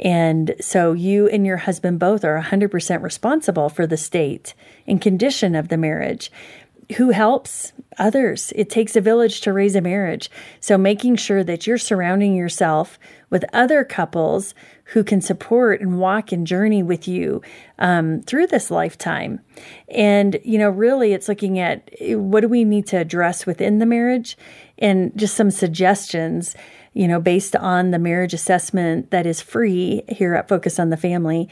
And 0.00 0.56
so 0.60 0.92
you 0.92 1.28
and 1.28 1.46
your 1.46 1.58
husband 1.58 2.00
both 2.00 2.24
are 2.24 2.40
100% 2.40 3.02
responsible 3.02 3.68
for 3.68 3.86
the 3.86 3.96
state 3.96 4.54
and 4.88 5.00
condition 5.00 5.54
of 5.54 5.68
the 5.68 5.76
marriage 5.76 6.32
who 6.96 7.10
helps 7.10 7.72
others. 7.98 8.52
It 8.56 8.70
takes 8.70 8.96
a 8.96 9.00
village 9.00 9.40
to 9.42 9.52
raise 9.52 9.76
a 9.76 9.80
marriage. 9.80 10.30
So 10.60 10.76
making 10.76 11.16
sure 11.16 11.44
that 11.44 11.66
you're 11.66 11.78
surrounding 11.78 12.34
yourself 12.34 12.98
with 13.30 13.44
other 13.52 13.84
couples 13.84 14.54
who 14.84 15.02
can 15.02 15.20
support 15.20 15.80
and 15.80 15.98
walk 15.98 16.30
and 16.30 16.46
journey 16.46 16.82
with 16.82 17.08
you 17.08 17.42
um, 17.78 18.22
through 18.22 18.46
this 18.48 18.70
lifetime. 18.70 19.40
And, 19.88 20.38
you 20.44 20.58
know, 20.58 20.70
really 20.70 21.12
it's 21.12 21.28
looking 21.28 21.58
at 21.58 21.90
what 22.00 22.40
do 22.40 22.48
we 22.48 22.64
need 22.64 22.86
to 22.88 22.98
address 22.98 23.46
within 23.46 23.78
the 23.78 23.86
marriage 23.86 24.36
and 24.78 25.12
just 25.16 25.36
some 25.36 25.50
suggestions, 25.50 26.54
you 26.92 27.08
know, 27.08 27.20
based 27.20 27.56
on 27.56 27.90
the 27.90 27.98
marriage 27.98 28.34
assessment 28.34 29.10
that 29.10 29.26
is 29.26 29.40
free 29.40 30.02
here 30.08 30.34
at 30.34 30.48
Focus 30.48 30.78
on 30.78 30.90
the 30.90 30.96
Family 30.96 31.48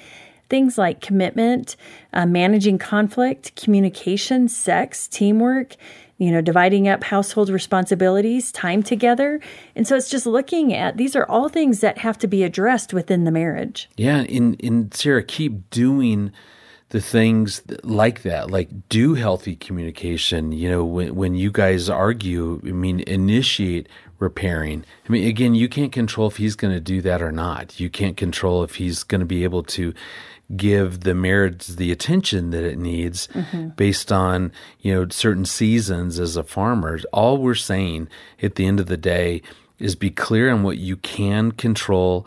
things 0.52 0.76
like 0.76 1.00
commitment, 1.00 1.76
uh, 2.12 2.26
managing 2.26 2.76
conflict, 2.76 3.56
communication, 3.56 4.48
sex, 4.48 5.08
teamwork, 5.08 5.76
you 6.18 6.30
know, 6.30 6.42
dividing 6.42 6.86
up 6.86 7.04
household 7.04 7.48
responsibilities, 7.48 8.52
time 8.52 8.82
together. 8.82 9.40
And 9.74 9.88
so 9.88 9.96
it's 9.96 10.10
just 10.10 10.26
looking 10.26 10.74
at 10.74 10.98
these 10.98 11.16
are 11.16 11.24
all 11.24 11.48
things 11.48 11.80
that 11.80 11.96
have 11.96 12.18
to 12.18 12.26
be 12.26 12.42
addressed 12.42 12.92
within 12.92 13.24
the 13.24 13.30
marriage. 13.30 13.88
Yeah. 13.96 14.24
In, 14.24 14.52
in 14.56 14.92
Sarah, 14.92 15.22
keep 15.22 15.70
doing 15.70 16.32
the 16.90 17.00
things 17.00 17.62
like 17.82 18.20
that, 18.20 18.50
like 18.50 18.68
do 18.90 19.14
healthy 19.14 19.56
communication. 19.56 20.52
You 20.52 20.68
know, 20.68 20.84
when, 20.84 21.14
when 21.14 21.34
you 21.34 21.50
guys 21.50 21.88
argue, 21.88 22.60
I 22.62 22.72
mean, 22.72 23.00
initiate 23.06 23.88
repairing. 24.18 24.84
I 25.06 25.12
mean, 25.12 25.26
again, 25.26 25.54
you 25.54 25.68
can't 25.68 25.92
control 25.92 26.28
if 26.28 26.36
he's 26.36 26.54
going 26.54 26.74
to 26.74 26.80
do 26.80 27.00
that 27.00 27.22
or 27.22 27.32
not. 27.32 27.80
You 27.80 27.90
can't 27.90 28.16
control 28.16 28.62
if 28.62 28.76
he's 28.76 29.02
going 29.02 29.20
to 29.20 29.26
be 29.26 29.44
able 29.44 29.62
to 29.64 29.94
give 30.56 31.00
the 31.00 31.14
marriage 31.14 31.66
the 31.68 31.90
attention 31.92 32.50
that 32.50 32.64
it 32.64 32.78
needs 32.78 33.28
mm-hmm. 33.28 33.68
based 33.68 34.12
on 34.12 34.52
you 34.80 34.92
know 34.92 35.08
certain 35.08 35.44
seasons 35.44 36.18
as 36.18 36.36
a 36.36 36.42
farmer 36.42 36.98
all 37.12 37.38
we're 37.38 37.54
saying 37.54 38.08
at 38.42 38.56
the 38.56 38.66
end 38.66 38.78
of 38.78 38.86
the 38.86 38.96
day 38.96 39.40
is 39.78 39.96
be 39.96 40.10
clear 40.10 40.50
on 40.50 40.62
what 40.62 40.78
you 40.78 40.96
can 40.96 41.52
control 41.52 42.26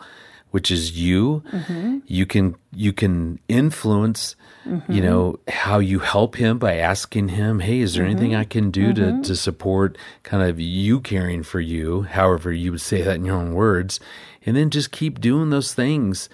which 0.50 0.70
is 0.70 0.98
you 0.98 1.42
mm-hmm. 1.52 1.98
you 2.06 2.26
can 2.26 2.56
you 2.72 2.92
can 2.92 3.38
influence 3.48 4.34
mm-hmm. 4.66 4.90
you 4.90 5.00
know 5.00 5.38
how 5.48 5.78
you 5.78 6.00
help 6.00 6.36
him 6.36 6.58
by 6.58 6.76
asking 6.76 7.28
him 7.28 7.60
hey 7.60 7.80
is 7.80 7.94
there 7.94 8.04
anything 8.04 8.30
mm-hmm. 8.30 8.40
i 8.40 8.44
can 8.44 8.70
do 8.70 8.92
to 8.92 9.02
mm-hmm. 9.02 9.22
to 9.22 9.36
support 9.36 9.96
kind 10.24 10.42
of 10.42 10.58
you 10.58 11.00
caring 11.00 11.42
for 11.42 11.60
you 11.60 12.02
however 12.02 12.52
you 12.52 12.72
would 12.72 12.80
say 12.80 13.02
that 13.02 13.16
in 13.16 13.24
your 13.24 13.36
own 13.36 13.54
words 13.54 14.00
and 14.44 14.56
then 14.56 14.70
just 14.70 14.90
keep 14.90 15.20
doing 15.20 15.50
those 15.50 15.74
things 15.74 16.28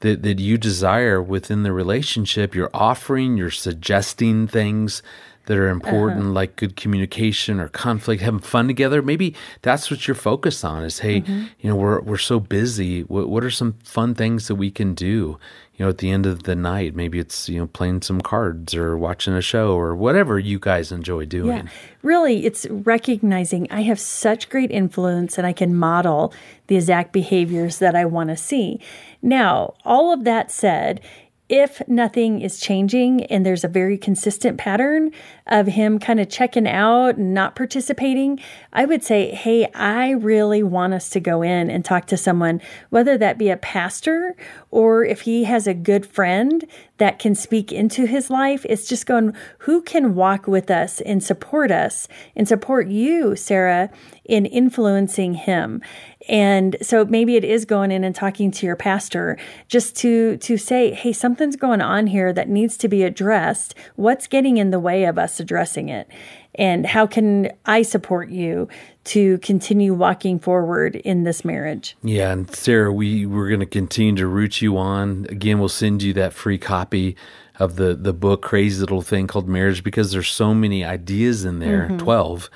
that, 0.00 0.22
that 0.22 0.38
you 0.38 0.58
desire 0.58 1.22
within 1.22 1.62
the 1.62 1.72
relationship. 1.72 2.54
You're 2.54 2.70
offering, 2.72 3.36
you're 3.36 3.50
suggesting 3.50 4.46
things 4.46 5.02
that 5.46 5.56
are 5.56 5.68
important, 5.68 6.20
uh-huh. 6.20 6.30
like 6.32 6.56
good 6.56 6.76
communication 6.76 7.58
or 7.58 7.68
conflict, 7.68 8.20
having 8.20 8.38
fun 8.38 8.66
together. 8.66 9.00
Maybe 9.00 9.34
that's 9.62 9.90
what 9.90 10.06
you're 10.06 10.14
focused 10.14 10.62
on 10.62 10.84
is, 10.84 10.98
hey, 10.98 11.22
mm-hmm. 11.22 11.46
you 11.60 11.70
know, 11.70 11.76
we're, 11.76 12.00
we're 12.02 12.18
so 12.18 12.38
busy. 12.38 13.00
What, 13.04 13.30
what 13.30 13.42
are 13.42 13.50
some 13.50 13.72
fun 13.82 14.14
things 14.14 14.46
that 14.48 14.56
we 14.56 14.70
can 14.70 14.92
do? 14.92 15.38
You 15.76 15.84
know, 15.84 15.88
at 15.88 15.98
the 15.98 16.10
end 16.10 16.26
of 16.26 16.42
the 16.42 16.54
night, 16.54 16.94
maybe 16.94 17.18
it's, 17.18 17.48
you 17.48 17.58
know, 17.60 17.66
playing 17.66 18.02
some 18.02 18.20
cards 18.20 18.74
or 18.74 18.98
watching 18.98 19.32
a 19.32 19.40
show 19.40 19.74
or 19.74 19.96
whatever 19.96 20.38
you 20.38 20.58
guys 20.58 20.92
enjoy 20.92 21.24
doing. 21.24 21.56
Yeah. 21.56 21.68
Really, 22.02 22.44
it's 22.44 22.66
recognizing 22.68 23.68
I 23.70 23.82
have 23.82 23.98
such 23.98 24.50
great 24.50 24.70
influence 24.70 25.38
and 25.38 25.46
I 25.46 25.54
can 25.54 25.74
model 25.74 26.34
the 26.66 26.76
exact 26.76 27.12
behaviors 27.12 27.78
that 27.78 27.96
I 27.96 28.04
want 28.04 28.28
to 28.28 28.36
see. 28.36 28.80
Now, 29.22 29.74
all 29.84 30.12
of 30.12 30.24
that 30.24 30.50
said, 30.50 31.00
if 31.48 31.80
nothing 31.88 32.42
is 32.42 32.60
changing 32.60 33.24
and 33.24 33.44
there's 33.44 33.64
a 33.64 33.68
very 33.68 33.96
consistent 33.96 34.58
pattern 34.58 35.10
of 35.46 35.66
him 35.66 35.98
kind 35.98 36.20
of 36.20 36.28
checking 36.28 36.68
out 36.68 37.16
and 37.16 37.32
not 37.32 37.56
participating, 37.56 38.38
I 38.72 38.84
would 38.84 39.02
say, 39.02 39.30
Hey, 39.30 39.70
I 39.72 40.10
really 40.10 40.62
want 40.62 40.92
us 40.92 41.08
to 41.10 41.20
go 41.20 41.40
in 41.40 41.70
and 41.70 41.84
talk 41.84 42.06
to 42.08 42.18
someone, 42.18 42.60
whether 42.90 43.16
that 43.16 43.38
be 43.38 43.48
a 43.48 43.56
pastor 43.56 44.36
or 44.70 45.04
if 45.04 45.22
he 45.22 45.44
has 45.44 45.66
a 45.66 45.72
good 45.72 46.04
friend 46.04 46.66
that 46.98 47.18
can 47.18 47.34
speak 47.34 47.72
into 47.72 48.06
his 48.06 48.28
life. 48.28 48.66
It's 48.68 48.86
just 48.86 49.06
going, 49.06 49.32
who 49.58 49.80
can 49.80 50.14
walk 50.14 50.46
with 50.46 50.70
us 50.70 51.00
and 51.00 51.24
support 51.24 51.70
us 51.70 52.08
and 52.36 52.46
support 52.46 52.88
you, 52.88 53.36
Sarah, 53.36 53.88
in 54.26 54.44
influencing 54.44 55.32
him. 55.32 55.80
And 56.28 56.76
so 56.82 57.04
maybe 57.04 57.36
it 57.36 57.44
is 57.44 57.64
going 57.64 57.90
in 57.90 58.04
and 58.04 58.14
talking 58.14 58.50
to 58.50 58.66
your 58.66 58.76
pastor 58.76 59.38
just 59.68 59.96
to 59.98 60.36
to 60.38 60.56
say, 60.56 60.92
"Hey, 60.92 61.12
something's 61.12 61.56
going 61.56 61.80
on 61.80 62.06
here 62.06 62.32
that 62.32 62.48
needs 62.48 62.76
to 62.78 62.88
be 62.88 63.02
addressed. 63.02 63.74
What's 63.96 64.26
getting 64.26 64.58
in 64.58 64.70
the 64.70 64.80
way 64.80 65.04
of 65.04 65.18
us 65.18 65.40
addressing 65.40 65.88
it?" 65.88 66.08
And 66.54 66.86
how 66.86 67.06
can 67.06 67.52
I 67.66 67.82
support 67.82 68.30
you 68.30 68.68
to 69.04 69.38
continue 69.38 69.94
walking 69.94 70.38
forward 70.38 70.96
in 70.96 71.22
this 71.22 71.44
marriage? 71.44 71.96
Yeah, 72.02 72.32
and 72.32 72.54
Sarah, 72.54 72.92
we 72.92 73.24
we're 73.26 73.48
going 73.48 73.60
to 73.60 73.66
continue 73.66 74.16
to 74.16 74.26
root 74.26 74.60
you 74.60 74.76
on. 74.76 75.26
Again, 75.30 75.60
we'll 75.60 75.68
send 75.68 76.02
you 76.02 76.12
that 76.14 76.32
free 76.34 76.58
copy 76.58 77.16
of 77.58 77.76
the 77.76 77.94
the 77.94 78.12
book 78.12 78.42
Crazy 78.42 78.80
Little 78.80 79.02
Thing 79.02 79.26
called 79.26 79.48
Marriage 79.48 79.82
because 79.82 80.12
there's 80.12 80.28
so 80.28 80.52
many 80.52 80.84
ideas 80.84 81.44
in 81.44 81.58
there, 81.58 81.86
mm-hmm. 81.88 81.98
12 81.98 82.50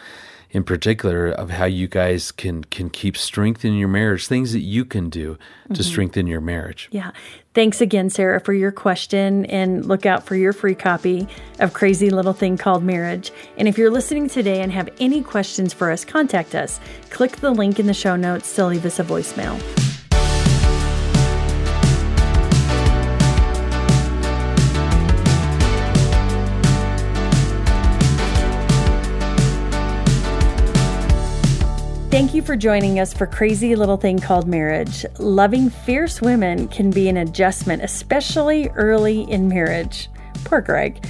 in 0.53 0.63
particular 0.63 1.29
of 1.29 1.51
how 1.51 1.65
you 1.65 1.89
guys 1.89 2.31
can 2.31 2.63
can 2.65 2.91
keep 2.91 3.17
strengthening 3.17 3.79
your 3.79 3.89
marriage, 3.89 4.27
things 4.27 4.53
that 4.53 4.61
you 4.61 4.85
can 4.85 5.09
do 5.09 5.37
to 5.69 5.73
mm-hmm. 5.73 5.83
strengthen 5.83 6.27
your 6.27 6.41
marriage. 6.41 6.89
Yeah. 6.93 7.11
Thanks 7.55 7.81
again, 7.81 8.09
Sarah, 8.09 8.41
for 8.41 8.53
your 8.53 8.73
question 8.73 9.45
and 9.47 9.85
look 9.85 10.07
out 10.07 10.25
for 10.25 10.37
your 10.37 10.53
free 10.53 10.75
copy 10.75 11.27
of 11.59 11.73
Crazy 11.75 12.09
Little 12.09 12.33
Thing 12.33 12.57
Called 12.57 12.83
Marriage. 12.83 13.31
And 13.59 13.69
if 13.69 13.77
you're 13.77 13.91
listening 13.91 14.29
today 14.29 14.63
and 14.63 14.73
have 14.73 14.89
any 15.01 15.23
questions 15.23 15.73
for 15.73 15.91
us, 15.91 16.05
contact 16.05 16.55
us. 16.55 16.81
Click 17.11 17.37
the 17.37 17.51
link 17.51 17.79
in 17.79 17.87
the 17.87 17.95
show 17.95 18.17
notes 18.17 18.55
to 18.57 18.67
leave 18.67 18.87
us 18.87 18.99
a 18.99 19.05
voicemail. 19.05 19.61
Thank 32.13 32.35
you 32.35 32.43
for 32.43 32.57
joining 32.57 33.01
us 33.01 33.15
for 33.15 33.27
Crazy 33.27 33.75
Little 33.75 33.97
Thing 33.97 34.19
Called 34.19 34.47
Marriage. 34.47 35.07
Loving 35.19 35.71
fierce 35.71 36.21
women 36.21 36.69
can 36.69 36.91
be 36.91 37.09
an 37.09 37.17
adjustment, 37.17 37.83
especially 37.83 38.69
early 38.75 39.23
in 39.23 39.49
marriage. 39.49 40.11
Poor 40.45 40.61
Greg. 40.61 41.03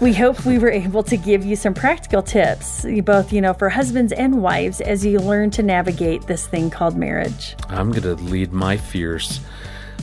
We 0.00 0.12
hope 0.12 0.44
we 0.44 0.58
were 0.58 0.68
able 0.68 1.04
to 1.04 1.16
give 1.16 1.46
you 1.46 1.54
some 1.54 1.74
practical 1.74 2.22
tips, 2.22 2.84
both, 3.04 3.32
you 3.32 3.40
know, 3.40 3.54
for 3.54 3.68
husbands 3.68 4.12
and 4.12 4.42
wives 4.42 4.80
as 4.80 5.06
you 5.06 5.20
learn 5.20 5.52
to 5.52 5.62
navigate 5.62 6.22
this 6.22 6.44
thing 6.44 6.70
called 6.70 6.96
marriage. 6.96 7.54
I'm 7.68 7.92
going 7.92 8.02
to 8.02 8.16
lead 8.16 8.52
my 8.52 8.78
fierce 8.78 9.38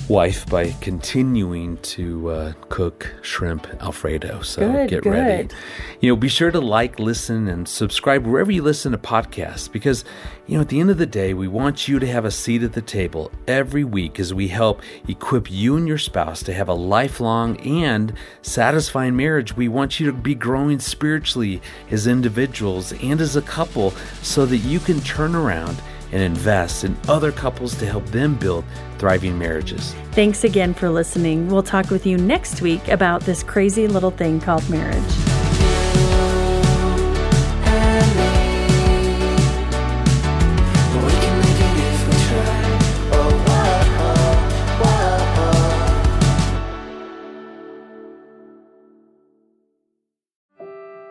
wife 0.10 0.46
by 0.48 0.72
continuing 0.80 1.78
to 1.80 2.30
uh, 2.30 2.54
cook 2.70 3.14
shrimp 3.22 3.68
alfredo. 3.82 4.42
So 4.42 4.62
Good, 4.72 4.90
get 4.90 5.04
good. 5.04 5.12
ready. 5.12 5.50
You 6.00 6.10
know, 6.12 6.16
be 6.16 6.30
sure 6.30 6.50
to 6.50 6.62
like, 6.62 6.98
listen, 6.98 7.48
and 7.50 7.68
subscribe 7.68 8.26
wherever 8.26 8.52
you 8.52 8.62
listen 8.62 8.94
to 8.94 8.98
podcasts 8.98 9.70
because, 9.70 10.06
you 10.46 10.56
know, 10.56 10.62
at 10.62 10.70
the 10.70 10.80
end 10.80 10.92
of 10.92 10.98
the 10.98 11.06
day, 11.06 11.34
we 11.34 11.48
want 11.50 11.90
you 11.90 12.00
to 12.00 12.08
have 12.08 12.24
a 12.24 12.32
seat 12.32 12.64
at 12.64 12.74
the 12.74 12.82
table 12.82 13.32
every 13.48 13.84
week 13.84 14.20
as 14.20 14.34
we 14.34 14.48
help 14.48 14.82
equip 15.10 15.52
you 15.52 15.76
and 15.76 15.88
your 15.88 15.98
spouse 15.98 16.42
to 16.44 16.54
have 16.54 16.70
a 16.70 16.74
lifelong 16.74 17.58
and 17.58 18.14
satisfying 18.42 19.16
marriage. 19.16 19.58
We 19.58 19.68
want 19.68 20.00
you 20.00 20.06
to 20.06 20.14
be 20.14 20.36
growing 20.36 20.80
spiritually 20.80 21.62
as 21.92 22.08
individuals 22.08 22.94
and 23.04 23.20
as 23.20 23.36
a 23.36 23.42
couple 23.42 23.92
so 24.22 24.46
that 24.46 24.58
you 24.58 24.80
can 24.80 25.02
turn 25.02 25.36
around 25.36 25.82
and 26.12 26.22
invest 26.22 26.84
in 26.84 26.98
other 27.08 27.32
couples 27.32 27.76
to 27.76 27.86
help 27.86 28.06
them 28.08 28.36
build 28.36 28.64
thriving 28.98 29.38
marriages. 29.38 29.94
Thanks 30.12 30.44
again 30.44 30.74
for 30.74 30.90
listening. 30.90 31.48
We'll 31.48 31.64
talk 31.64 31.90
with 31.90 32.06
you 32.06 32.18
next 32.18 32.62
week 32.62 32.88
about 32.88 33.22
this 33.22 33.44
crazy 33.44 33.88
little 33.88 34.12
thing 34.12 34.40
called 34.40 34.68
marriage. 34.70 35.04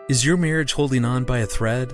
Is 0.09 0.25
your 0.25 0.37
marriage 0.37 0.71
holding 0.71 1.03
on 1.03 1.25
by 1.25 1.39
a 1.39 1.45
thread? 1.45 1.93